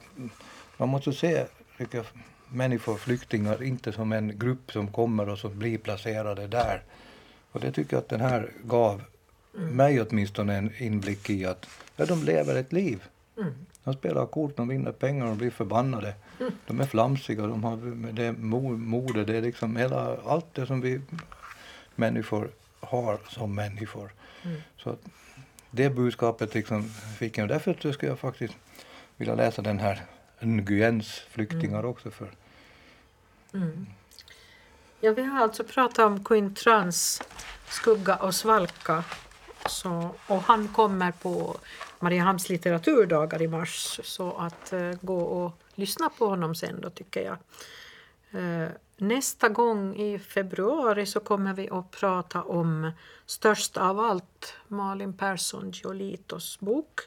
Man 0.76 0.89
måste 0.89 1.12
se, 1.12 1.47
tycker 1.78 1.99
jag, 1.99 2.07
människor, 2.49 2.97
flyktingar, 2.97 3.62
inte 3.62 3.93
som 3.93 4.12
en 4.12 4.39
grupp 4.39 4.72
som 4.72 4.89
kommer 4.89 5.28
och 5.28 5.39
som 5.39 5.59
blir 5.59 5.78
placerade 5.78 6.47
där. 6.47 6.82
Och 7.53 7.61
det 7.61 7.72
tycker 7.72 7.97
jag 7.97 8.03
att 8.03 8.09
den 8.09 8.20
här 8.20 8.51
gav 8.64 9.03
mig 9.53 10.01
åtminstone 10.01 10.57
en 10.57 10.72
inblick 10.78 11.30
i 11.30 11.47
att 11.47 11.66
ja, 11.97 12.07
de 12.07 12.24
lever 12.24 12.55
ett 12.55 12.72
liv. 12.72 13.03
Mm. 13.39 13.55
De 13.87 13.95
spelar 13.95 14.26
kort, 14.26 14.57
de 14.57 14.68
vinner 14.68 14.93
pengar 14.93 15.26
och 15.26 15.37
blir 15.37 15.51
förbannade. 15.51 16.14
De 16.66 16.80
är 16.80 16.84
flamsiga, 16.84 17.47
de 17.47 17.64
har 17.64 17.76
det 18.12 18.24
är 18.24 18.32
mode, 18.32 19.24
det 19.24 19.37
är 19.37 19.43
liksom 19.43 19.76
hela, 19.76 20.16
allt 20.26 20.55
det 20.55 20.66
som 20.66 20.80
vi 20.80 21.01
människor 21.95 22.51
har 22.80 23.18
som 23.28 23.55
människor. 23.55 24.12
Mm. 24.43 24.61
Så 24.78 24.91
att 24.91 25.01
det 25.70 25.91
budskapet 25.91 26.55
liksom 26.55 26.89
fick 27.18 27.39
jag. 27.39 27.49
Därför 27.49 27.93
skulle 27.93 28.12
jag 28.12 28.18
faktiskt 28.18 28.55
vilja 29.16 29.34
läsa 29.34 29.62
den 29.62 29.78
här 29.78 30.03
Nguyens 30.41 31.09
Flyktingar 31.30 31.84
också. 31.84 32.11
för 32.11 32.30
Mm. 33.55 33.87
Ja, 35.01 35.12
vi 35.12 35.22
har 35.22 35.43
alltså 35.43 35.64
pratat 35.64 35.99
om 35.99 36.24
Queen 36.24 36.55
Trans, 36.55 37.22
Skugga 37.68 38.16
och 38.16 38.34
Svalka 38.34 39.05
Så, 39.68 40.14
och 40.26 40.43
han 40.43 40.68
kommer 40.68 41.12
på 41.12 41.57
Mariehamns 42.07 42.48
litteraturdagar 42.48 43.42
i 43.42 43.48
mars 43.48 44.00
så 44.04 44.32
att 44.32 44.72
uh, 44.72 44.92
gå 45.00 45.18
och 45.18 45.52
lyssna 45.74 46.11
på 46.18 46.26
honom 46.26 46.54
sen 46.54 46.80
då 46.80 46.90
tycker 46.90 47.22
jag. 47.22 47.38
Uh, 48.42 48.68
nästa 48.96 49.48
gång 49.48 49.96
i 49.96 50.18
februari 50.18 51.07
så 51.07 51.20
kommer 51.20 51.54
vi 51.54 51.68
att 51.70 51.90
prata 51.90 52.42
om 52.42 52.90
Störst 53.26 53.76
av 53.76 54.00
allt, 54.00 54.54
Malin 54.68 55.12
Persson 55.12 55.70
Giolitos 55.70 56.61
bok. 56.61 57.00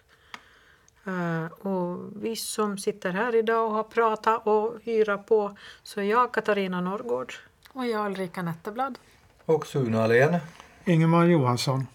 Uh, 1.07 1.45
och 1.45 1.99
vi 2.23 2.35
som 2.35 2.77
sitter 2.77 3.11
här 3.11 3.35
idag 3.35 3.65
och 3.65 3.73
har 3.73 3.83
pratat 3.83 4.47
och 4.47 4.79
hyra 4.83 5.17
på 5.17 5.57
så 5.83 5.99
är 5.99 6.03
jag 6.03 6.33
Katarina 6.33 6.81
Norrgård. 6.81 7.33
Och 7.73 7.85
jag 7.85 8.05
Ulrika 8.05 8.41
Netteblad. 8.41 8.99
Och 9.45 9.67
Sune 9.67 10.01
Alén. 10.01 10.37
Ingemar 10.85 11.25
Johansson. 11.25 11.87